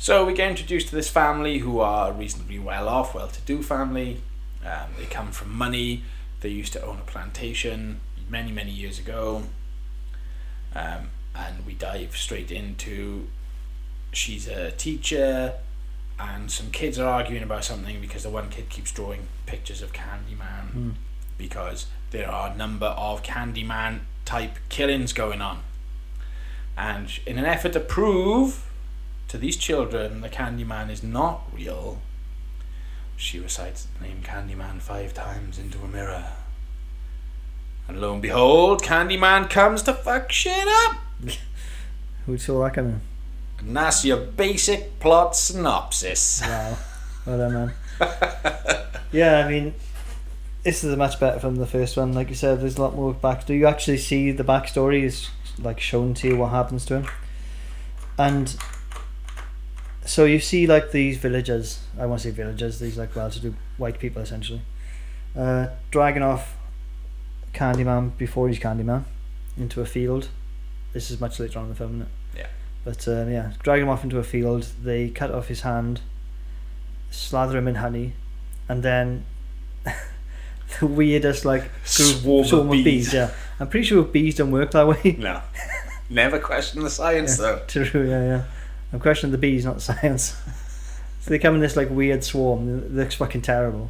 So 0.02 0.26
we 0.26 0.34
get 0.34 0.50
introduced 0.50 0.88
to 0.88 0.96
this 0.96 1.10
family 1.10 1.60
who 1.60 1.80
are 1.80 2.12
reasonably 2.12 2.58
well 2.58 2.90
off, 2.90 3.14
well 3.14 3.28
to 3.28 3.42
do 3.42 3.62
family. 3.62 4.24
Um, 4.66 4.90
they 4.98 5.06
come 5.06 5.32
from 5.32 5.56
money. 5.56 6.02
They 6.40 6.50
used 6.50 6.74
to 6.74 6.84
own 6.84 6.98
a 6.98 7.04
plantation 7.04 8.00
many, 8.28 8.52
many 8.52 8.72
years 8.72 8.98
ago. 8.98 9.44
Um, 10.74 11.12
and 11.36 11.64
we 11.68 11.76
dive 11.76 12.18
straight 12.18 12.52
into 12.52 13.28
she's 14.12 14.48
a 14.48 14.72
teacher 14.72 15.54
and 16.20 16.50
some 16.50 16.72
kids 16.72 16.98
are 16.98 17.08
arguing 17.08 17.44
about 17.44 17.64
something 17.64 18.02
because 18.02 18.24
the 18.24 18.32
one 18.32 18.50
kid 18.50 18.70
keeps 18.70 18.92
drawing 18.92 19.28
pictures 19.46 19.84
of 19.84 19.94
Candyman 19.94 20.74
Mm. 20.74 20.94
because 21.38 21.86
there 22.10 22.28
are 22.28 22.50
a 22.50 22.58
number 22.58 22.88
of 22.88 23.22
Candyman 23.22 24.00
type 24.26 24.58
killings 24.70 25.14
going 25.14 25.44
on. 25.44 25.60
And 26.76 27.08
in 27.28 27.38
an 27.38 27.46
effort 27.46 27.74
to 27.74 27.80
prove 27.80 28.66
to 29.32 29.38
these 29.38 29.56
children 29.56 30.20
the 30.20 30.28
Candyman 30.28 30.92
is 30.92 31.02
not 31.02 31.44
real, 31.54 32.02
she 33.16 33.40
recites 33.40 33.86
the 33.86 34.06
name 34.06 34.22
Candyman 34.22 34.82
five 34.82 35.14
times 35.14 35.58
into 35.58 35.80
a 35.80 35.88
mirror. 35.88 36.34
And 37.88 38.02
lo 38.02 38.12
and 38.12 38.22
behold, 38.22 38.84
Candyman 38.84 39.50
comes 39.50 39.84
to 39.84 39.94
fuck 39.94 40.34
shit 40.34 40.68
up! 40.68 40.98
Who 42.26 42.38
saw 42.38 42.66
that 42.66 42.74
coming? 42.74 43.00
And 43.60 43.78
that's 43.78 44.04
your 44.04 44.18
basic 44.18 45.00
plot 45.00 45.34
synopsis. 45.38 46.42
Wow. 46.42 46.78
well 47.26 47.38
done, 47.38 47.54
man. 47.54 47.74
yeah, 49.14 49.46
I 49.46 49.50
mean, 49.50 49.74
this 50.64 50.84
is 50.84 50.92
a 50.92 50.98
much 50.98 51.22
better 51.22 51.40
from 51.40 51.56
the 51.56 51.68
first 51.68 51.96
one. 51.96 52.12
Like 52.12 52.28
you 52.28 52.36
said, 52.36 52.60
there's 52.60 52.78
a 52.78 52.82
lot 52.82 52.98
more 52.98 53.14
back. 53.14 53.46
Do 53.46 53.54
you 53.54 53.66
actually 53.66 54.00
see 54.00 54.32
the 54.34 54.44
backstory 54.44 55.04
is 55.04 55.30
like 55.58 55.80
shown 55.80 56.16
to 56.16 56.28
you 56.28 56.36
what 56.36 56.50
happens 56.50 56.84
to 56.88 56.96
him? 56.96 57.08
And 58.18 58.58
so 60.12 60.26
you 60.26 60.42
see 60.42 60.68
like 60.68 60.92
these 60.92 61.18
villagers. 61.18 61.80
I 61.98 62.06
want 62.06 62.22
to 62.22 62.28
say 62.28 62.32
villagers. 62.36 62.80
These 62.80 62.98
like 62.98 63.16
well-to-do 63.16 63.56
white 63.78 63.98
people 63.98 64.22
essentially, 64.22 64.62
uh, 65.38 65.68
dragging 65.90 66.22
off 66.22 66.58
Candyman 67.54 68.18
before 68.18 68.50
he's 68.50 68.60
Candyman 68.60 69.06
into 69.58 69.80
a 69.80 69.86
field. 69.86 70.28
This 70.92 71.12
is 71.12 71.22
much 71.22 71.40
later 71.40 71.60
on 71.60 71.66
in 71.66 71.70
the 71.70 71.76
film, 71.76 71.92
isn't 71.92 72.02
it? 72.02 72.40
Yeah. 72.40 72.48
But 72.84 73.08
um, 73.08 73.32
yeah, 73.32 73.54
drag 73.64 73.82
him 73.82 73.88
off 73.88 74.04
into 74.04 74.20
a 74.20 74.24
field. 74.24 74.64
They 74.84 75.08
cut 75.08 75.32
off 75.32 75.48
his 75.48 75.62
hand, 75.62 76.02
slather 77.10 77.58
him 77.58 77.70
in 77.70 77.76
honey, 77.76 78.12
and 78.68 78.84
then 78.84 79.24
the 80.82 80.88
weirdest 80.88 81.46
like 81.46 81.72
group, 81.96 82.46
Swarm 82.46 82.68
of 82.68 82.72
bees. 82.84 83.14
Yeah, 83.14 83.32
I'm 83.62 83.70
pretty 83.70 83.86
sure 83.86 84.04
bees 84.04 84.36
don't 84.36 84.52
work 84.52 84.72
that 84.72 84.88
way. 84.88 85.16
No. 85.18 85.42
Never 86.10 86.38
question 86.38 86.84
the 86.84 86.90
science 86.90 87.38
though. 87.44 87.62
True. 87.66 88.10
Yeah, 88.10 88.26
yeah. 88.26 88.44
I'm 88.94 89.00
questioning 89.00 89.32
the 89.32 89.38
bees, 89.38 89.66
not 89.66 89.76
the 89.76 89.82
science. 89.94 90.36
so 91.22 91.30
they 91.30 91.40
come 91.40 91.56
in 91.56 91.62
this 91.62 91.76
like 91.76 91.90
weird 91.90 92.24
swarm. 92.24 92.68
It 92.84 92.92
looks 92.94 93.16
fucking 93.16 93.42
terrible. 93.42 93.90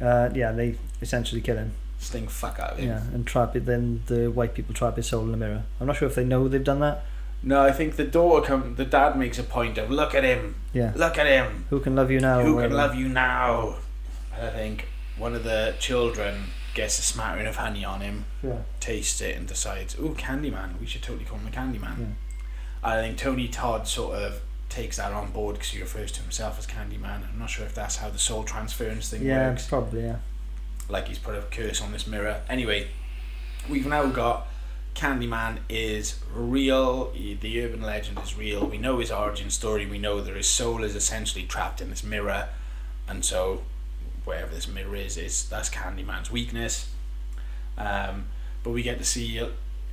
Uh, 0.00 0.28
yeah, 0.34 0.52
they 0.52 0.76
essentially 1.00 1.40
kill 1.40 1.56
him. 1.56 1.72
Sting 1.98 2.28
fuck 2.28 2.58
out 2.58 2.72
of 2.72 2.78
him. 2.78 2.88
Yeah, 2.88 3.02
and 3.14 3.26
trap 3.26 3.56
it. 3.56 3.64
Then 3.64 4.02
the 4.06 4.30
white 4.30 4.54
people 4.54 4.74
trap 4.74 4.96
his 4.96 5.06
soul 5.06 5.24
in 5.24 5.30
the 5.30 5.36
mirror. 5.38 5.62
I'm 5.80 5.86
not 5.86 5.96
sure 5.96 6.08
if 6.08 6.14
they 6.14 6.24
know 6.24 6.46
they've 6.48 6.62
done 6.62 6.80
that. 6.80 7.04
No, 7.42 7.62
I 7.62 7.72
think 7.72 7.96
the 7.96 8.04
daughter 8.04 8.46
come 8.46 8.74
the 8.76 8.84
dad 8.84 9.16
makes 9.16 9.38
a 9.38 9.42
point 9.42 9.78
of 9.78 9.90
look 9.90 10.14
at 10.14 10.24
him. 10.24 10.56
Yeah. 10.72 10.92
Look 10.94 11.16
at 11.18 11.26
him. 11.26 11.66
Who 11.70 11.80
can 11.80 11.94
love 11.94 12.10
you 12.10 12.20
now? 12.20 12.42
Who 12.42 12.60
can 12.60 12.72
love 12.72 12.94
you 12.94 13.08
now? 13.08 13.76
And 14.36 14.46
I 14.46 14.50
think 14.50 14.86
one 15.16 15.34
of 15.34 15.44
the 15.44 15.74
children 15.78 16.44
gets 16.74 16.98
a 16.98 17.02
smattering 17.02 17.46
of 17.46 17.56
honey 17.56 17.84
on 17.84 18.00
him, 18.02 18.26
Yeah. 18.42 18.58
tastes 18.80 19.20
it 19.22 19.34
and 19.36 19.46
decides, 19.46 19.94
Ooh, 19.98 20.14
Candyman, 20.18 20.78
we 20.78 20.86
should 20.86 21.02
totally 21.02 21.24
call 21.24 21.38
him 21.38 21.46
a 21.46 21.50
Candyman. 21.50 21.98
Yeah. 21.98 22.06
I 22.86 23.00
think 23.02 23.18
Tony 23.18 23.48
Todd 23.48 23.88
sort 23.88 24.14
of 24.16 24.40
takes 24.68 24.96
that 24.98 25.12
on 25.12 25.30
board 25.32 25.54
because 25.56 25.70
he 25.70 25.80
refers 25.80 26.12
to 26.12 26.22
himself 26.22 26.58
as 26.58 26.66
Candyman. 26.66 27.28
I'm 27.32 27.38
not 27.38 27.50
sure 27.50 27.64
if 27.66 27.74
that's 27.74 27.96
how 27.96 28.10
the 28.10 28.18
soul 28.18 28.44
transference 28.44 29.08
thing 29.10 29.24
Yeah, 29.24 29.50
works. 29.50 29.66
probably. 29.66 30.02
Yeah. 30.02 30.16
like 30.88 31.08
he's 31.08 31.18
put 31.18 31.34
a 31.34 31.42
curse 31.42 31.80
on 31.82 31.92
this 31.92 32.06
mirror. 32.06 32.42
Anyway, 32.48 32.88
we've 33.68 33.86
now 33.86 34.06
got 34.06 34.46
Candyman 34.94 35.58
is 35.68 36.20
real. 36.32 37.10
The 37.12 37.64
urban 37.64 37.82
legend 37.82 38.18
is 38.22 38.36
real. 38.36 38.66
We 38.66 38.78
know 38.78 38.98
his 38.98 39.10
origin 39.10 39.50
story. 39.50 39.84
We 39.86 39.98
know 39.98 40.20
that 40.20 40.34
his 40.36 40.48
soul 40.48 40.84
is 40.84 40.94
essentially 40.94 41.44
trapped 41.44 41.80
in 41.80 41.90
this 41.90 42.02
mirror, 42.04 42.48
and 43.08 43.24
so 43.24 43.62
wherever 44.24 44.54
this 44.54 44.66
mirror 44.68 44.96
is, 44.96 45.16
is 45.16 45.48
that's 45.48 45.68
Candyman's 45.70 46.30
weakness. 46.30 46.88
Um, 47.76 48.26
but 48.62 48.70
we 48.70 48.82
get 48.82 48.98
to 48.98 49.04
see 49.04 49.26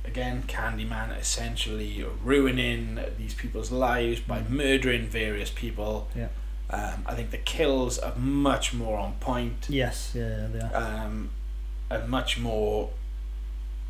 again, 0.04 0.44
Candyman 0.46 1.18
essentially 1.18 2.04
ruining 2.22 2.98
these 3.18 3.34
people's 3.34 3.70
lives 3.72 4.20
by 4.20 4.42
murdering 4.48 5.06
various 5.08 5.50
people. 5.50 6.08
Yeah. 6.14 6.28
Um, 6.70 7.04
I 7.06 7.14
think 7.14 7.30
the 7.30 7.38
kills 7.38 7.98
are 7.98 8.14
much 8.16 8.72
more 8.72 8.98
on 8.98 9.12
point 9.20 9.66
Yes, 9.68 10.12
yeah, 10.14 10.28
yeah, 10.28 10.46
they 10.48 10.60
are. 10.60 11.04
um, 11.06 11.30
and 11.90 12.08
much 12.08 12.38
more. 12.38 12.90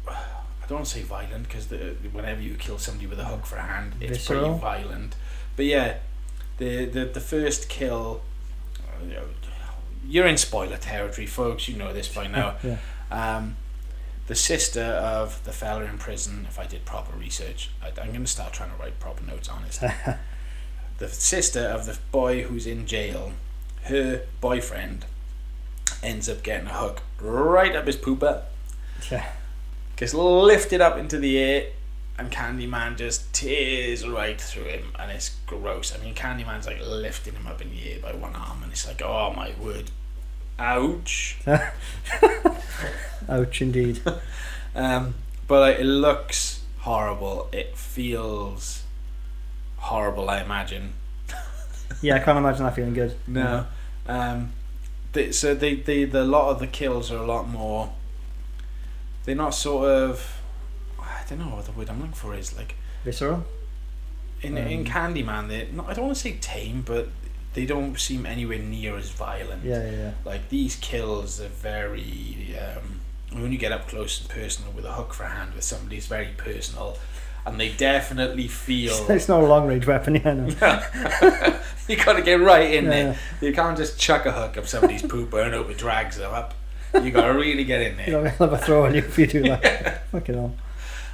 I 0.08 0.66
don't 0.68 0.78
want 0.78 0.86
to 0.86 0.92
say 0.92 1.02
violent 1.02 1.46
because 1.46 1.68
whenever 2.12 2.40
you 2.40 2.54
kill 2.54 2.78
somebody 2.78 3.06
with 3.06 3.18
a 3.20 3.24
hook 3.24 3.46
for 3.46 3.56
a 3.56 3.62
hand, 3.62 3.94
it's 4.00 4.18
Visceral. 4.18 4.58
pretty 4.58 4.60
violent. 4.60 5.14
But 5.56 5.66
yeah, 5.66 5.98
the 6.58 6.86
the, 6.86 7.04
the 7.06 7.20
first 7.20 7.68
kill. 7.68 8.22
you 9.06 9.14
know, 9.14 9.24
You're 10.06 10.26
in 10.26 10.36
spoiler 10.36 10.76
territory, 10.76 11.26
folks. 11.26 11.68
You 11.68 11.76
know 11.76 11.92
this 11.92 12.08
by 12.08 12.26
now. 12.26 12.56
yeah. 12.64 12.78
Um, 13.10 13.56
the 14.26 14.34
sister 14.34 14.82
of 14.82 15.42
the 15.44 15.52
fella 15.52 15.84
in 15.84 15.98
prison, 15.98 16.46
if 16.48 16.58
I 16.58 16.66
did 16.66 16.84
proper 16.84 17.16
research, 17.16 17.70
I, 17.82 17.88
I'm 18.00 18.08
going 18.08 18.24
to 18.24 18.26
start 18.26 18.52
trying 18.52 18.70
to 18.70 18.76
write 18.76 18.98
proper 18.98 19.24
notes 19.24 19.48
on 19.48 19.64
it. 19.64 19.78
the 20.98 21.08
sister 21.08 21.60
of 21.60 21.86
the 21.86 21.98
boy 22.10 22.42
who's 22.42 22.66
in 22.66 22.86
jail, 22.86 23.32
her 23.84 24.22
boyfriend 24.40 25.04
ends 26.02 26.28
up 26.28 26.42
getting 26.42 26.68
a 26.68 26.72
hook 26.72 27.02
right 27.20 27.76
up 27.76 27.86
his 27.86 27.96
pooper, 27.96 28.42
yeah. 29.10 29.32
gets 29.96 30.14
lifted 30.14 30.80
up 30.80 30.96
into 30.96 31.18
the 31.18 31.38
air, 31.38 31.66
and 32.18 32.30
Candyman 32.30 32.96
just 32.96 33.32
tears 33.32 34.06
right 34.06 34.40
through 34.40 34.64
him, 34.64 34.92
and 34.98 35.10
it's 35.10 35.36
gross. 35.46 35.94
I 35.94 36.02
mean, 36.02 36.14
Candyman's 36.14 36.66
like 36.66 36.80
lifting 36.80 37.34
him 37.34 37.46
up 37.46 37.60
in 37.60 37.70
the 37.70 37.92
air 37.92 37.98
by 38.00 38.12
one 38.12 38.34
arm, 38.34 38.62
and 38.62 38.72
it's 38.72 38.86
like, 38.86 39.02
oh 39.02 39.32
my 39.34 39.52
word, 39.60 39.90
ouch. 40.58 41.38
Ouch, 43.28 43.62
indeed. 43.62 44.00
Um, 44.76 45.14
but 45.46 45.60
like, 45.60 45.78
it 45.78 45.84
looks 45.84 46.64
horrible. 46.78 47.48
It 47.52 47.76
feels 47.76 48.82
horrible. 49.76 50.28
I 50.28 50.40
imagine. 50.42 50.94
Yeah, 52.02 52.16
I 52.16 52.18
can't 52.18 52.36
imagine 52.38 52.64
that 52.64 52.74
feeling 52.74 52.92
good. 52.92 53.14
No. 53.28 53.66
Um, 54.08 54.52
they, 55.12 55.30
so 55.30 55.54
they, 55.54 55.76
they 55.76 56.06
the 56.06 56.24
lot 56.24 56.50
of 56.50 56.58
the 56.58 56.66
kills 56.66 57.12
are 57.12 57.18
a 57.18 57.24
lot 57.24 57.46
more. 57.48 57.92
They're 59.24 59.36
not 59.36 59.54
sort 59.54 59.88
of. 59.88 60.40
I 61.00 61.22
don't 61.28 61.38
know 61.38 61.46
what 61.54 61.66
the 61.66 61.70
word 61.72 61.88
I'm 61.88 62.00
looking 62.00 62.14
for 62.14 62.34
is 62.34 62.56
like 62.56 62.74
Visceral? 63.04 63.44
in 64.42 64.58
in 64.58 64.80
Um, 64.80 64.84
Candyman. 64.86 65.46
They 65.46 65.68
not 65.72 65.88
I 65.88 65.92
don't 65.94 66.06
want 66.06 66.16
to 66.16 66.20
say 66.20 66.36
tame, 66.40 66.82
but 66.84 67.10
they 67.54 67.66
don't 67.66 67.98
seem 67.98 68.26
anywhere 68.26 68.58
near 68.58 68.96
as 68.96 69.10
violent. 69.10 69.64
Yeah, 69.64 69.82
yeah, 69.84 69.90
yeah. 69.90 70.10
Like 70.24 70.48
these 70.48 70.76
kills 70.76 71.40
are 71.40 71.48
very. 71.48 72.56
Um, 72.58 73.00
when 73.40 73.50
you 73.50 73.58
get 73.58 73.72
up 73.72 73.88
close 73.88 74.20
and 74.20 74.28
personal 74.28 74.70
with 74.72 74.84
a 74.84 74.92
hook 74.92 75.12
for 75.14 75.24
a 75.24 75.28
hand 75.28 75.54
with 75.54 75.64
somebody, 75.64 75.96
it's 75.96 76.06
very 76.06 76.28
personal, 76.36 76.96
and 77.44 77.58
they 77.58 77.70
definitely 77.70 78.46
feel. 78.48 78.94
It's 79.10 79.28
not 79.28 79.42
a 79.42 79.46
long 79.46 79.66
range 79.66 79.86
weapon, 79.86 80.14
yeah, 80.16 80.34
no. 80.34 80.44
you 81.88 81.96
got 81.96 82.12
to 82.12 82.22
get 82.22 82.40
right 82.40 82.72
in 82.74 82.84
Yeah, 82.84 82.90
there. 82.90 83.18
You 83.40 83.52
can't 83.52 83.76
just 83.76 83.98
chuck 83.98 84.26
a 84.26 84.32
hook 84.32 84.56
up 84.56 84.66
somebody's 84.66 85.02
pooper 85.02 85.44
and 85.44 85.52
hope 85.54 85.68
it 85.70 85.78
drags 85.78 86.16
them 86.18 86.32
up. 86.32 86.54
You 86.94 87.10
got 87.10 87.26
to 87.26 87.34
really 87.34 87.64
get 87.64 87.80
in 87.80 87.96
there. 87.98 88.06
You 88.06 88.12
know, 88.12 88.24
I'll 88.24 88.30
have 88.48 88.52
a 88.52 88.58
throw 88.58 88.86
on 88.86 88.94
you 88.94 89.00
if 89.00 89.18
you 89.18 89.26
do 89.26 89.42
that. 89.42 90.06
Fucking 90.12 90.34
hell. 90.34 90.54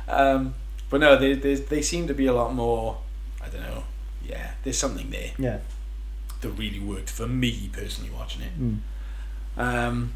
Um, 0.09 0.55
but 0.91 1.01
no, 1.01 1.16
they, 1.16 1.32
they 1.34 1.55
they 1.55 1.80
seem 1.82 2.07
to 2.09 2.14
be 2.14 2.26
a 2.26 2.32
lot 2.34 2.53
more. 2.53 2.99
I 3.43 3.49
don't 3.49 3.62
know. 3.62 3.84
Yeah, 4.22 4.51
there's 4.62 4.76
something 4.78 5.09
there 5.11 5.30
Yeah. 5.38 5.59
That 6.41 6.51
really 6.51 6.80
worked 6.80 7.11
for 7.11 7.26
me 7.26 7.70
personally 7.72 8.11
watching 8.11 8.43
it. 8.43 8.61
Mm. 8.61 8.78
Um, 9.57 10.14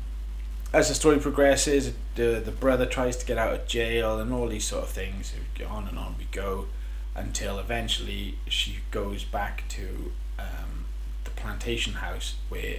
as 0.73 0.89
the 0.89 0.95
story 0.95 1.19
progresses, 1.19 1.93
the 2.17 2.43
the 2.45 2.51
brother 2.51 2.87
tries 2.87 3.17
to 3.19 3.27
get 3.27 3.39
out 3.39 3.53
of 3.53 3.67
jail 3.67 4.19
and 4.19 4.33
all 4.33 4.49
these 4.49 4.65
sort 4.65 4.85
of 4.85 4.91
things. 4.91 5.33
On 5.69 5.87
and 5.89 5.99
on 5.99 6.17
we 6.19 6.27
go, 6.33 6.67
until 7.15 7.59
eventually 7.59 8.37
she 8.49 8.79
goes 8.91 9.25
back 9.25 9.65
to 9.69 10.13
um, 10.39 10.85
the 11.25 11.31
plantation 11.31 11.95
house 11.95 12.35
where 12.49 12.77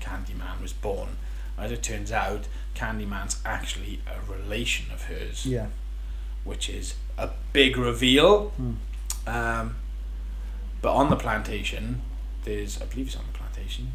Candyman 0.00 0.60
was 0.62 0.72
born. 0.72 1.16
As 1.58 1.70
it 1.70 1.82
turns 1.82 2.10
out, 2.12 2.46
Candyman's 2.74 3.40
actually 3.44 4.00
a 4.06 4.20
relation 4.32 4.86
of 4.92 5.04
hers, 5.04 5.46
Yeah. 5.46 5.68
which 6.42 6.68
is 6.68 6.94
a 7.16 7.30
big 7.52 7.76
reveal. 7.76 8.52
Mm. 8.60 8.76
Um, 9.26 9.76
but 10.82 10.92
on 10.92 11.10
the 11.10 11.16
plantation, 11.16 12.02
there's 12.44 12.80
I 12.80 12.84
believe 12.86 13.06
it's 13.08 13.16
on 13.16 13.24
the 13.32 13.38
plantation. 13.38 13.92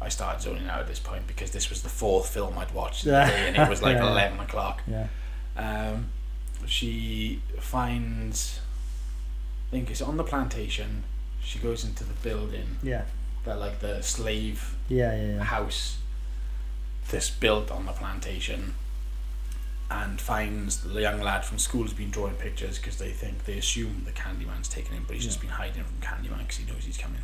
I 0.00 0.08
started 0.08 0.42
zoning 0.42 0.66
out 0.68 0.80
at 0.80 0.88
this 0.88 0.98
point 0.98 1.26
because 1.28 1.52
this 1.52 1.70
was 1.70 1.82
the 1.82 1.88
fourth 1.88 2.28
film 2.28 2.58
I'd 2.58 2.72
watched 2.74 3.04
day, 3.04 3.44
and 3.48 3.56
it 3.56 3.68
was 3.68 3.82
like 3.86 3.96
Yeah. 3.96 4.10
eleven 4.10 4.40
o'clock. 4.40 4.82
Yeah. 4.86 5.06
Um, 5.56 6.08
she 6.66 7.40
finds, 7.58 8.60
I 9.68 9.70
think 9.72 9.90
it's 9.90 10.00
on 10.02 10.16
the 10.16 10.24
plantation. 10.24 11.04
She 11.42 11.58
goes 11.58 11.84
into 11.84 12.04
the 12.04 12.14
building 12.14 12.76
Yeah. 12.82 13.02
that 13.44 13.58
like 13.58 13.80
the 13.80 14.00
slave 14.02 14.76
Yeah, 14.88 15.14
yeah, 15.14 15.34
yeah. 15.36 15.42
house 15.44 15.98
that's 17.10 17.30
built 17.30 17.70
on 17.70 17.84
the 17.86 17.92
plantation 17.92 18.74
and 19.90 20.20
finds 20.20 20.82
the 20.82 21.00
young 21.00 21.20
lad 21.20 21.44
from 21.44 21.58
school 21.58 21.82
has 21.82 21.92
been 21.92 22.10
drawing 22.10 22.34
pictures 22.36 22.78
because 22.78 22.96
they 22.98 23.10
think 23.10 23.44
they 23.44 23.58
assume 23.58 24.02
the 24.04 24.12
Candyman's 24.12 24.68
taken 24.68 24.94
him 24.94 25.04
but 25.06 25.16
he's 25.16 25.24
just 25.24 25.40
been 25.40 25.50
hiding 25.50 25.82
from 25.84 25.96
Candyman 26.00 26.38
because 26.38 26.56
he 26.58 26.72
knows 26.72 26.84
he's 26.84 26.96
coming 26.96 27.20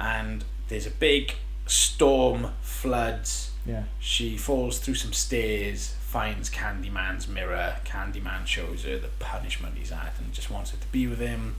and 0.00 0.44
there's 0.68 0.86
a 0.86 0.90
big 0.90 1.34
storm 1.66 2.50
floods 2.62 3.52
Yeah. 3.64 3.84
she 4.00 4.36
falls 4.36 4.78
through 4.80 4.94
some 4.94 5.12
stairs 5.12 5.94
finds 6.00 6.50
Candyman's 6.50 7.28
mirror 7.28 7.76
Candyman 7.84 8.44
shows 8.46 8.82
her 8.84 8.98
the 8.98 9.08
punishment 9.20 9.76
he's 9.78 9.92
at 9.92 10.14
and 10.18 10.32
just 10.32 10.50
wants 10.50 10.70
her 10.72 10.78
to 10.78 10.86
be 10.88 11.06
with 11.06 11.20
him 11.20 11.54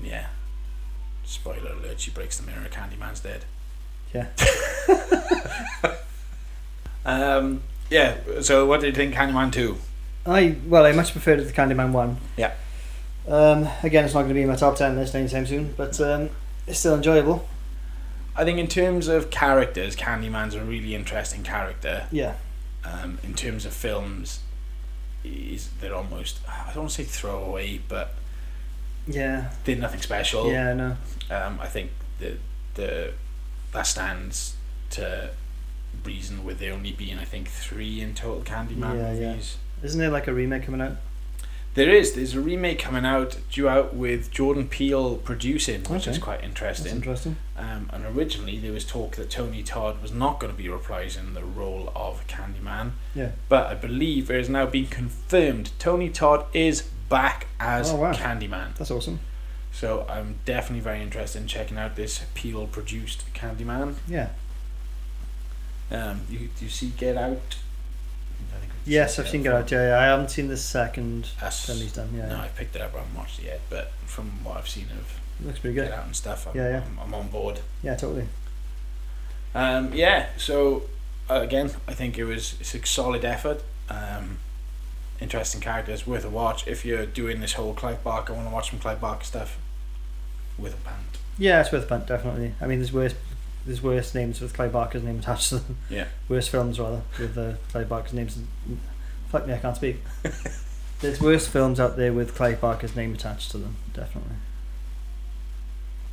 yeah 0.00 0.26
spoiler 1.24 1.72
alert 1.72 1.98
she 2.00 2.10
breaks 2.10 2.38
the 2.38 2.46
mirror 2.46 2.68
Candyman's 2.70 3.20
dead 3.20 3.44
Yeah. 4.12 4.26
Um, 7.04 7.62
yeah. 7.90 8.16
So, 8.42 8.64
what 8.66 8.80
did 8.80 8.86
you 8.88 8.92
think, 8.92 9.14
Candyman 9.14 9.52
Two? 9.52 9.78
I 10.24 10.54
well, 10.68 10.84
I 10.86 10.92
much 10.92 11.10
preferred 11.12 11.38
to 11.38 11.52
Candyman 11.52 11.90
one. 11.90 12.18
Yeah. 12.36 12.52
Um, 13.28 13.68
again, 13.82 14.04
it's 14.04 14.14
not 14.14 14.20
going 14.22 14.28
to 14.30 14.34
be 14.34 14.42
in 14.42 14.48
my 14.48 14.56
top 14.56 14.76
ten 14.76 14.96
list 14.96 15.14
anytime 15.14 15.46
soon, 15.46 15.74
but 15.76 16.00
um, 16.00 16.30
it's 16.66 16.78
still 16.78 16.94
enjoyable. 16.94 17.48
I 18.34 18.44
think 18.44 18.58
in 18.58 18.66
terms 18.66 19.08
of 19.08 19.30
characters, 19.30 19.94
Candyman's 19.94 20.54
a 20.54 20.64
really 20.64 20.94
interesting 20.94 21.42
character. 21.42 22.06
Yeah. 22.10 22.34
Um, 22.84 23.18
in 23.22 23.34
terms 23.34 23.64
of 23.66 23.72
films, 23.72 24.40
is 25.22 25.70
they're 25.80 25.94
almost 25.94 26.40
I 26.48 26.66
don't 26.68 26.78
want 26.84 26.90
to 26.90 26.96
say 26.96 27.04
throwaway, 27.04 27.78
but 27.88 28.14
Yeah. 29.06 29.50
they're 29.64 29.76
nothing 29.76 30.00
special. 30.00 30.50
Yeah. 30.50 30.72
No. 30.72 30.96
Um, 31.30 31.58
I 31.60 31.66
think 31.68 31.90
the 32.18 32.38
the 32.74 33.12
that 33.72 33.86
stands 33.86 34.56
to 34.90 35.30
reason 36.04 36.42
with 36.44 36.58
there 36.58 36.72
only 36.72 36.90
being 36.92 37.18
I 37.18 37.24
think 37.24 37.48
three 37.48 38.00
in 38.00 38.14
total 38.14 38.42
Candyman 38.42 38.96
Yeah, 38.96 39.12
yeah. 39.12 39.28
movies. 39.30 39.58
Isn't 39.82 40.00
there 40.00 40.10
like 40.10 40.26
a 40.26 40.32
remake 40.32 40.64
coming 40.64 40.80
out? 40.80 40.96
There 41.74 41.88
is. 41.88 42.12
There's 42.12 42.34
a 42.34 42.40
remake 42.40 42.78
coming 42.78 43.06
out, 43.06 43.38
due 43.50 43.66
out 43.68 43.94
with 43.94 44.30
Jordan 44.30 44.68
Peele 44.68 45.16
producing, 45.16 45.82
which 45.84 46.06
is 46.06 46.16
Okay. 46.16 46.22
quite 46.22 46.34
That's 46.42 46.48
interesting. 46.48 46.92
interesting. 46.96 47.36
Um, 47.56 47.88
and 47.92 48.04
originally 48.04 48.58
there 48.58 48.72
was 48.72 48.84
talk 48.84 49.16
that 49.16 49.30
Tony 49.30 49.62
Todd 49.62 50.02
was 50.02 50.12
not 50.12 50.38
going 50.38 50.52
to 50.52 50.56
be 50.56 50.68
reprising 50.68 51.32
the 51.32 51.42
role 51.44 51.90
of 51.96 52.26
Candyman, 52.26 52.92
Yeah. 53.14 53.30
but 53.48 53.68
I 53.68 53.74
believe 53.74 54.30
it 54.30 54.36
has 54.36 54.50
now 54.50 54.66
been 54.66 54.86
confirmed 54.86 55.70
Tony 55.78 56.10
Todd 56.10 56.44
is 56.52 56.82
back 57.08 57.46
as 57.58 57.90
Oh, 57.90 57.96
wow. 57.96 58.12
Candyman. 58.12 58.74
That's 58.76 58.90
awesome. 58.90 59.20
So 59.72 60.04
I'm 60.10 60.40
definitely 60.44 60.80
very 60.84 61.00
interested 61.00 61.40
in 61.40 61.46
checking 61.48 61.78
out 61.78 61.96
this 61.96 62.20
Peele 62.34 62.66
produced 62.66 63.24
Candyman. 63.32 63.94
Yeah. 64.06 64.28
Um, 65.90 66.22
you 66.30 66.48
you 66.60 66.68
see 66.68 66.88
Get 66.96 67.16
Out? 67.16 67.56
I 68.82 68.84
think 68.84 68.86
we've 68.86 68.94
Yes, 68.94 69.18
I've 69.18 69.28
seen 69.28 69.46
Out. 69.46 69.70
Yeah, 69.70 69.88
yeah. 69.88 69.98
I 69.98 70.04
haven't 70.04 70.30
seen 70.30 70.48
the 70.48 70.56
second 70.56 71.28
That's, 71.40 71.66
film 71.66 71.78
he's 71.78 71.92
done. 71.92 72.10
Yeah. 72.14 72.28
no, 72.28 72.36
yeah. 72.36 72.42
I 72.42 72.48
picked 72.48 72.76
it 72.76 72.82
up. 72.82 72.94
I 72.94 72.98
haven't 72.98 73.16
watched 73.16 73.38
it 73.38 73.44
yet, 73.46 73.60
but 73.70 73.92
from 74.06 74.44
what 74.44 74.56
I've 74.56 74.68
seen 74.68 74.86
of 74.98 75.20
Looks 75.44 75.58
pretty 75.58 75.74
good. 75.74 75.88
Get. 75.88 75.98
Out 75.98 76.06
and 76.06 76.16
stuff, 76.16 76.46
I'm, 76.46 76.56
Yeah, 76.56 76.68
yeah. 76.68 76.84
I'm, 76.86 76.98
I'm 76.98 77.14
on 77.14 77.28
board. 77.28 77.60
Yeah, 77.82 77.96
totally. 77.96 78.26
Um, 79.54 79.92
yeah, 79.92 80.28
so 80.36 80.84
uh, 81.28 81.40
again, 81.40 81.70
I 81.86 81.94
think 81.94 82.18
it 82.18 82.24
was 82.24 82.56
it's 82.60 82.74
a 82.74 82.86
solid 82.86 83.24
effort. 83.24 83.62
Um, 83.88 84.38
interesting 85.20 85.60
characters, 85.60 86.06
worth 86.06 86.24
a 86.24 86.30
watch. 86.30 86.66
If 86.66 86.84
you're 86.84 87.06
doing 87.06 87.40
this 87.40 87.54
whole 87.54 87.74
Clive 87.74 88.02
Barker, 88.02 88.32
want 88.32 88.48
to 88.48 88.54
watch 88.54 88.70
some 88.70 88.78
Clive 88.78 89.00
Barker 89.00 89.24
stuff, 89.24 89.58
with 90.58 90.74
a 90.74 90.76
pant. 90.78 91.18
Yeah, 91.38 91.60
it's 91.60 91.72
worth 91.72 91.84
a 91.84 91.86
punt, 91.86 92.06
definitely. 92.06 92.54
I 92.60 92.66
mean, 92.66 92.78
there's 92.78 92.92
worse, 92.92 93.14
there's 93.66 93.82
worse 93.82 94.14
names 94.14 94.40
with 94.40 94.54
Clive 94.54 94.72
Barker's 94.72 95.02
name 95.02 95.18
attached 95.18 95.50
to 95.50 95.58
them. 95.58 95.76
Yeah. 95.88 96.06
Worse 96.28 96.48
films 96.48 96.80
rather 96.80 97.02
with 97.18 97.36
uh, 97.38 97.54
Clive 97.70 97.88
Barker's 97.88 98.12
names. 98.12 98.38
Fuck 99.28 99.46
me, 99.46 99.54
I 99.54 99.58
can't 99.58 99.76
speak. 99.76 100.02
there's 101.00 101.20
worse 101.20 101.48
films 101.48 101.80
out 101.80 101.96
there 101.96 102.12
with 102.12 102.34
Clive 102.34 102.60
Barker's 102.60 102.94
name 102.94 103.14
attached 103.14 103.50
to 103.50 103.58
them, 103.58 103.76
definitely. 103.92 104.36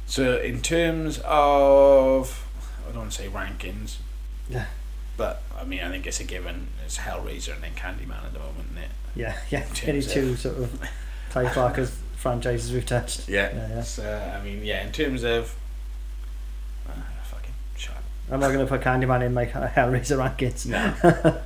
So 0.07 0.37
in 0.37 0.61
terms 0.61 1.19
of, 1.23 2.45
I 2.83 2.91
don't 2.91 3.01
want 3.01 3.11
to 3.11 3.17
say 3.21 3.27
rankings. 3.27 3.97
Yeah. 4.49 4.65
But 5.17 5.43
I 5.55 5.63
mean, 5.63 5.81
I 5.81 5.89
think 5.89 6.07
it's 6.07 6.19
a 6.19 6.23
given. 6.23 6.69
It's 6.83 6.97
Hellraiser 6.97 7.53
and 7.53 7.63
then 7.63 7.73
Candyman 7.75 8.25
at 8.25 8.33
the 8.33 8.39
moment, 8.39 8.69
isn't 8.71 8.83
it? 8.83 8.89
Yeah, 9.15 9.37
yeah. 9.51 9.65
Any 9.83 10.01
two 10.01 10.35
sort 10.35 10.57
of 10.57 10.89
Clive 11.29 11.53
Barker's 11.55 11.91
franchises 12.15 12.71
we've 12.71 12.85
touched. 12.85 13.29
Yeah. 13.29 13.53
Yeah, 13.53 13.67
yeah. 13.69 13.81
So 13.83 14.33
I 14.35 14.43
mean, 14.43 14.63
yeah. 14.63 14.83
In 14.83 14.91
terms 14.91 15.23
of, 15.23 15.55
uh, 16.87 16.93
fucking 17.25 17.53
shut 17.75 17.97
up. 17.97 18.03
I'm 18.31 18.39
not 18.39 18.51
going 18.51 18.59
to 18.59 18.67
put 18.67 18.81
Candyman 18.81 19.25
in 19.25 19.33
my 19.33 19.45
Hellraiser 19.75 20.17
rankings. 20.17 20.65
No. 20.65 20.93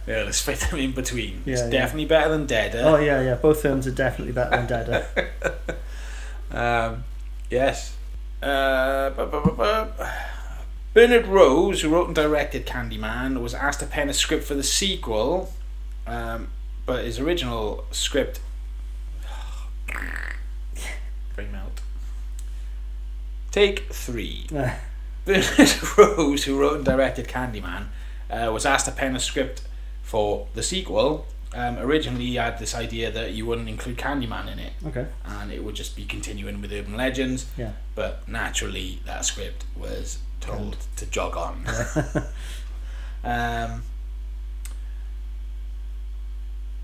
yeah, 0.07 0.23
let's 0.23 0.41
fit 0.41 0.59
them 0.59 0.79
in 0.79 0.91
between. 0.91 1.41
Yeah, 1.45 1.53
it's 1.53 1.61
yeah. 1.63 1.69
definitely 1.69 2.05
better 2.05 2.29
than 2.29 2.45
Dead. 2.45 2.75
Oh 2.75 2.97
yeah, 2.97 3.21
yeah. 3.21 3.36
Both 3.36 3.61
films 3.61 3.88
are 3.88 3.91
definitely 3.91 4.34
better 4.34 4.49
than 4.51 4.67
Dead. 4.67 5.07
Um, 6.53 7.03
yes. 7.49 7.95
Uh, 8.43 9.09
bu- 9.09 9.25
bu- 9.25 9.55
bu- 9.55 10.05
Bernard 10.93 11.25
Rose, 11.25 11.81
who 11.81 11.89
wrote 11.89 12.05
and 12.05 12.15
directed 12.15 12.67
Candyman, 12.67 13.41
was 13.41 13.55
asked 13.55 13.79
to 13.79 13.88
pen 13.88 14.07
a 14.07 14.13
script 14.13 14.43
for 14.43 14.53
the 14.53 14.61
sequel, 14.61 15.51
um, 16.05 16.49
but 16.86 17.05
his 17.05 17.17
original 17.17 17.86
script. 17.89 18.39
Brain 21.36 21.51
melt. 21.51 21.81
Take 23.51 23.91
three. 23.91 24.45
Bernard 25.26 25.97
Rose, 25.97 26.43
who 26.43 26.59
wrote 26.59 26.78
and 26.78 26.86
directed 26.86 27.28
Candyman, 27.28 27.88
uh, 28.30 28.51
was 28.51 28.65
asked 28.65 28.86
to 28.86 28.91
pen 28.91 29.15
a 29.15 29.19
script 29.19 29.63
for 30.01 30.47
the 30.53 30.63
sequel. 30.63 31.26
Um, 31.55 31.78
originally, 31.78 32.26
he 32.26 32.36
had 32.36 32.57
this 32.57 32.74
idea 32.74 33.11
that 33.11 33.34
you 33.34 33.45
wouldn't 33.45 33.69
include 33.69 33.97
Candyman 33.97 34.51
in 34.51 34.59
it, 34.59 34.74
okay. 34.88 35.05
and 35.24 35.51
it 35.51 35.63
would 35.63 35.76
just 35.76 35.95
be 35.95 36.03
continuing 36.03 36.61
with 36.61 36.74
urban 36.74 36.97
legends. 36.97 37.45
Yeah. 37.57 37.74
But 37.93 38.28
naturally, 38.28 38.99
that 39.05 39.24
script 39.24 39.65
was 39.76 40.19
told 40.41 40.78
to 40.97 41.05
jog 41.05 41.38
on. 41.38 41.63
um, 43.24 43.84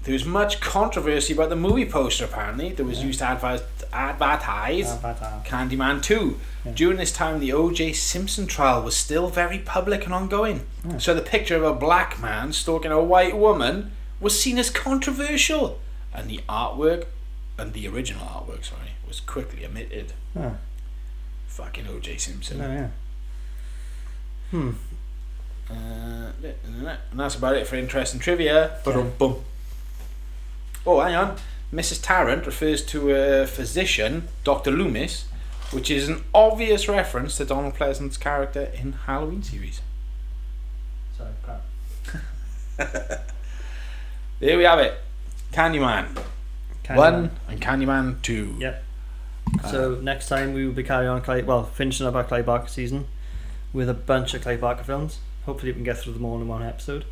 there 0.04 0.14
was 0.14 0.26
much 0.26 0.62
controversy 0.62 1.34
about 1.34 1.50
the 1.50 1.56
movie 1.56 1.86
poster. 1.86 2.26
Apparently, 2.26 2.72
that 2.72 2.84
was 2.84 3.04
used 3.04 3.20
to 3.20 3.32
advise, 3.32 3.62
advertise 3.62 3.79
Bad, 3.92 5.18
ah. 5.22 5.42
Candyman 5.46 6.02
2. 6.02 6.40
Yeah. 6.66 6.72
During 6.74 6.98
this 6.98 7.12
time, 7.12 7.40
the 7.40 7.52
O.J. 7.54 7.94
Simpson 7.94 8.46
trial 8.48 8.84
was 8.84 8.96
still 8.96 9.30
very 9.30 9.60
public 9.60 10.06
and 10.06 10.14
ongoing. 10.14 10.66
Yeah. 10.88 10.98
So 10.98 11.14
the 11.14 11.22
picture 11.22 11.56
of 11.56 11.64
a 11.64 11.74
black 11.74 12.20
man 12.22 12.54
stalking 12.54 12.92
a 12.92 13.02
white 13.02 13.36
woman 13.38 13.92
was 14.20 14.40
seen 14.40 14.58
as 14.58 14.70
controversial, 14.70 15.80
and 16.14 16.30
the 16.30 16.42
artwork, 16.50 17.06
and 17.58 17.74
the 17.74 17.88
original 17.88 18.26
artwork, 18.26 18.66
sorry, 18.66 18.92
was 19.08 19.20
quickly 19.20 19.66
omitted. 19.66 20.14
Oh, 20.38 20.58
Fucking 21.48 21.88
O.J. 21.88 22.18
Simpson. 22.18 22.58
no, 22.60 22.68
yeah. 22.72 22.88
Hmm. 24.52 24.72
Uh, 25.70 26.32
and 26.42 26.98
that's 27.20 27.36
about 27.36 27.56
it 27.56 27.68
for 27.68 27.76
interesting 27.76 28.20
trivia. 28.20 28.80
Ba-dum-bum. 28.84 29.36
Oh, 30.86 31.00
hang 31.02 31.16
on. 31.16 31.38
Mrs. 31.74 32.02
Tarrant 32.02 32.46
refers 32.46 32.84
to 32.86 33.12
a 33.12 33.46
physician, 33.46 34.28
Dr. 34.44 34.72
Loomis, 34.72 35.26
which 35.72 35.92
is 35.92 36.10
an 36.10 36.24
obvious 36.34 36.88
reference 36.88 37.38
to 37.38 37.46
Donald 37.46 37.76
Pleasence's 37.76 38.18
character 38.18 38.72
in 38.74 38.94
Halloween 38.94 39.44
series. 39.44 39.82
Sorry, 41.18 41.32
crap. 41.44 43.22
There 44.40 44.58
we 44.58 44.64
have 44.64 44.80
it. 44.80 44.98
Candyman 45.52 46.18
Candyman. 46.84 46.98
1 46.98 47.32
and 47.50 47.62
Candyman 47.62 48.22
2. 48.22 48.56
Yep. 48.60 48.84
Uh, 49.64 49.68
so 49.72 49.96
next 49.96 50.30
time 50.30 50.54
we 50.54 50.66
will 50.66 50.74
be 50.74 50.84
carrying 50.84 51.10
on 51.10 51.22
Clive, 51.22 51.46
well, 51.46 51.66
finishing 51.66 52.08
up 52.08 52.16
our 52.16 52.24
Clive 52.24 52.46
Barker 52.46 52.68
season 52.68 53.08
with 53.74 53.90
a 53.90 53.94
bunch 53.94 54.34
of 54.34 54.42
Clive 54.42 54.62
Barker 54.62 54.84
films. 54.84 55.20
Hopefully 55.46 55.72
we 55.72 55.76
can 55.76 55.84
get 55.84 55.98
through 55.98 56.14
them 56.14 56.26
all 56.26 56.40
in 56.40 56.48
one 56.48 56.64
episode. 56.64 57.06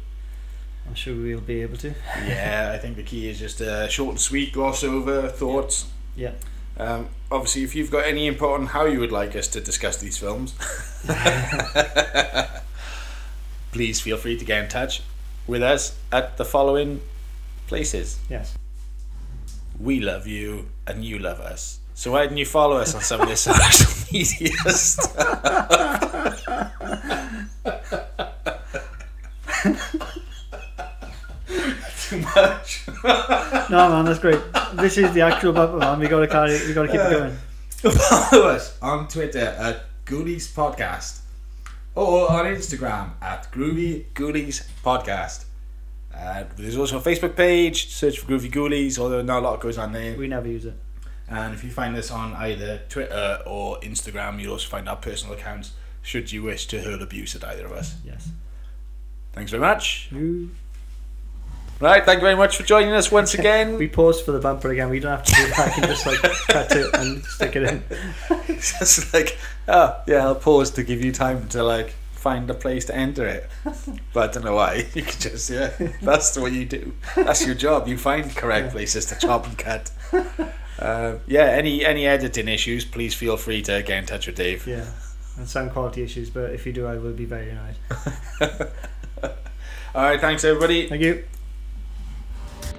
I'm 0.88 0.96
sure 0.96 1.16
we'll 1.16 1.42
be 1.42 1.62
able 1.62 1.78
to. 1.78 1.90
yeah, 2.26 2.72
I 2.74 2.78
think 2.78 2.96
the 2.96 3.04
key 3.04 3.30
is 3.30 3.40
just 3.40 3.62
uh, 3.62 3.88
short 3.88 4.12
and 4.12 4.20
sweet, 4.20 4.54
gloss 4.54 4.84
over 4.84 5.28
thoughts. 5.28 5.90
Yeah. 6.16 6.32
Um, 6.78 7.10
obviously, 7.32 7.64
if 7.64 7.76
you've 7.76 7.92
got 7.92 8.06
any 8.06 8.28
input 8.28 8.52
on 8.52 8.68
how 8.68 8.86
you 8.86 9.00
would 9.00 9.12
like 9.12 9.36
us 9.36 9.48
to 9.50 9.62
discuss 9.62 9.98
these 9.98 10.18
films, 10.18 10.54
please 13.72 14.00
feel 14.00 14.18
free 14.18 14.38
to 14.38 14.46
get 14.46 14.64
in 14.64 14.70
touch 14.70 15.02
with 15.46 15.64
us 15.64 15.98
at 16.12 16.38
the 16.38 16.46
following 16.46 17.02
places. 17.68 18.20
Yes. 18.30 18.58
We 19.80 20.00
love 20.00 20.28
you 20.28 20.68
and 20.86 21.04
you 21.04 21.20
love 21.20 21.40
us. 21.40 21.80
So 21.94 22.12
why 22.12 22.24
didn't 22.24 22.38
you 22.38 22.46
follow 22.46 22.78
us 22.78 22.94
on 22.94 23.02
some 23.02 23.22
of 23.22 23.28
this 23.28 23.42
social 23.42 24.14
media 24.14 24.54
stuff? 24.70 25.18
Too 32.10 32.20
much. 32.20 32.86
No 33.70 33.90
man, 33.90 34.06
that's 34.06 34.20
great. 34.20 34.40
This 34.74 34.98
is 34.98 35.12
the 35.14 35.22
actual 35.22 35.52
bumper 35.52 35.78
man. 35.78 36.00
We 36.00 36.08
gotta 36.08 36.28
carry. 36.28 36.58
We 36.66 36.74
gotta 36.74 36.88
keep 36.88 37.02
it 37.02 37.10
going. 37.12 37.38
Follow 37.92 38.48
us 38.48 38.78
on 38.82 39.08
Twitter 39.10 39.40
at 39.40 39.84
Ghoulies 40.06 40.54
Podcast 40.54 41.20
or 41.96 42.32
on 42.32 42.46
Instagram 42.46 43.12
at 43.22 43.52
Groovy 43.52 44.06
Ghoulies 44.14 44.66
Podcast. 44.86 45.46
Uh, 46.16 46.46
there's 46.56 46.78
also 46.78 46.98
a 46.98 47.02
Facebook 47.02 47.36
page, 47.36 47.90
search 47.94 48.20
for 48.20 48.28
Groovy 48.32 48.50
Ghoulies, 48.52 48.98
although 48.98 49.22
not 49.22 49.40
a 49.44 49.46
lot 49.50 49.60
goes 49.60 49.78
on 49.78 49.92
there. 49.92 50.18
We 50.18 50.28
never 50.28 50.48
use 50.48 50.66
it. 50.66 50.76
And 51.30 51.54
if 51.54 51.64
you 51.64 51.70
find 51.70 51.96
us 51.98 52.10
on 52.10 52.34
either 52.36 52.82
Twitter 52.88 53.40
or 53.46 53.80
Instagram, 53.82 54.40
you'll 54.42 54.54
also 54.54 54.70
find 54.70 54.88
our 54.88 54.96
personal 54.96 55.36
accounts 55.36 55.74
should 56.02 56.32
you 56.32 56.42
wish 56.44 56.68
to 56.68 56.82
hurl 56.82 57.02
abuse 57.02 57.36
at 57.36 57.44
either 57.44 57.66
of 57.66 57.74
us. 57.74 57.96
Yes. 58.06 58.30
Thanks 59.34 59.52
very 59.52 59.62
much. 59.62 60.08
You. 60.12 60.52
Right, 61.80 62.04
thank 62.04 62.18
you 62.18 62.22
very 62.22 62.36
much 62.36 62.58
for 62.58 62.64
joining 62.64 62.94
us 62.94 63.12
once 63.12 63.36
again. 63.36 63.78
We 63.78 63.88
paused 63.88 64.26
for 64.26 64.32
the 64.32 64.40
bumper 64.40 64.72
again. 64.72 64.90
We 64.90 65.00
don't 65.00 65.12
have 65.12 65.24
to 65.24 65.36
do 65.36 65.48
that. 65.48 65.60
I 65.60 65.70
can 65.70 65.84
just 65.84 66.08
like 66.08 66.20
cut 66.48 66.72
it 66.76 66.96
and 66.96 67.24
stick 67.24 67.56
it 67.56 67.64
in. 67.64 67.84
It's 68.48 68.80
just 68.80 69.14
like, 69.14 69.38
oh, 69.68 70.02
yeah, 70.08 70.26
I'll 70.26 70.34
pause 70.34 70.72
to 70.72 70.84
give 70.84 71.04
you 71.04 71.12
time 71.12 71.48
to 71.50 71.64
like 71.64 71.94
find 72.14 72.50
a 72.50 72.56
place 72.56 72.86
to 72.86 72.96
enter 72.96 73.28
it. 73.28 73.48
But 74.12 74.32
I 74.32 74.34
don't 74.34 74.46
know 74.46 74.56
why. 74.56 74.88
You 74.96 75.04
can 75.04 75.20
just, 75.20 75.52
yeah, 75.52 75.70
that's 76.02 76.36
what 76.36 76.52
you 76.52 76.66
do. 76.66 76.94
That's 77.16 77.46
your 77.46 77.54
job. 77.54 77.88
You 77.88 78.00
find 78.00 78.36
correct 78.36 78.72
places 78.72 79.06
to 79.08 79.16
chop 79.20 79.46
and 79.46 79.56
cut. 79.56 79.92
Uh, 80.80 81.18
yeah, 81.28 81.46
any 81.46 81.86
any 81.86 82.08
editing 82.08 82.48
issues, 82.48 82.86
please 82.86 83.14
feel 83.14 83.38
free 83.38 83.62
to 83.64 83.84
get 83.84 84.00
in 84.00 84.06
touch 84.08 84.26
with 84.26 84.36
Dave. 84.36 84.66
Yeah. 84.66 84.86
And 85.38 85.48
sound 85.48 85.72
quality 85.72 86.02
issues, 86.02 86.32
but 86.32 86.52
if 86.54 86.66
you 86.66 86.74
do, 86.74 86.88
I 86.88 86.98
will 86.98 87.14
be 87.14 87.26
very 87.26 87.52
annoyed. 87.52 87.76
All 89.94 90.04
right, 90.04 90.20
thanks 90.20 90.44
everybody. 90.44 90.88
Thank 90.90 91.04
you. 91.04 91.24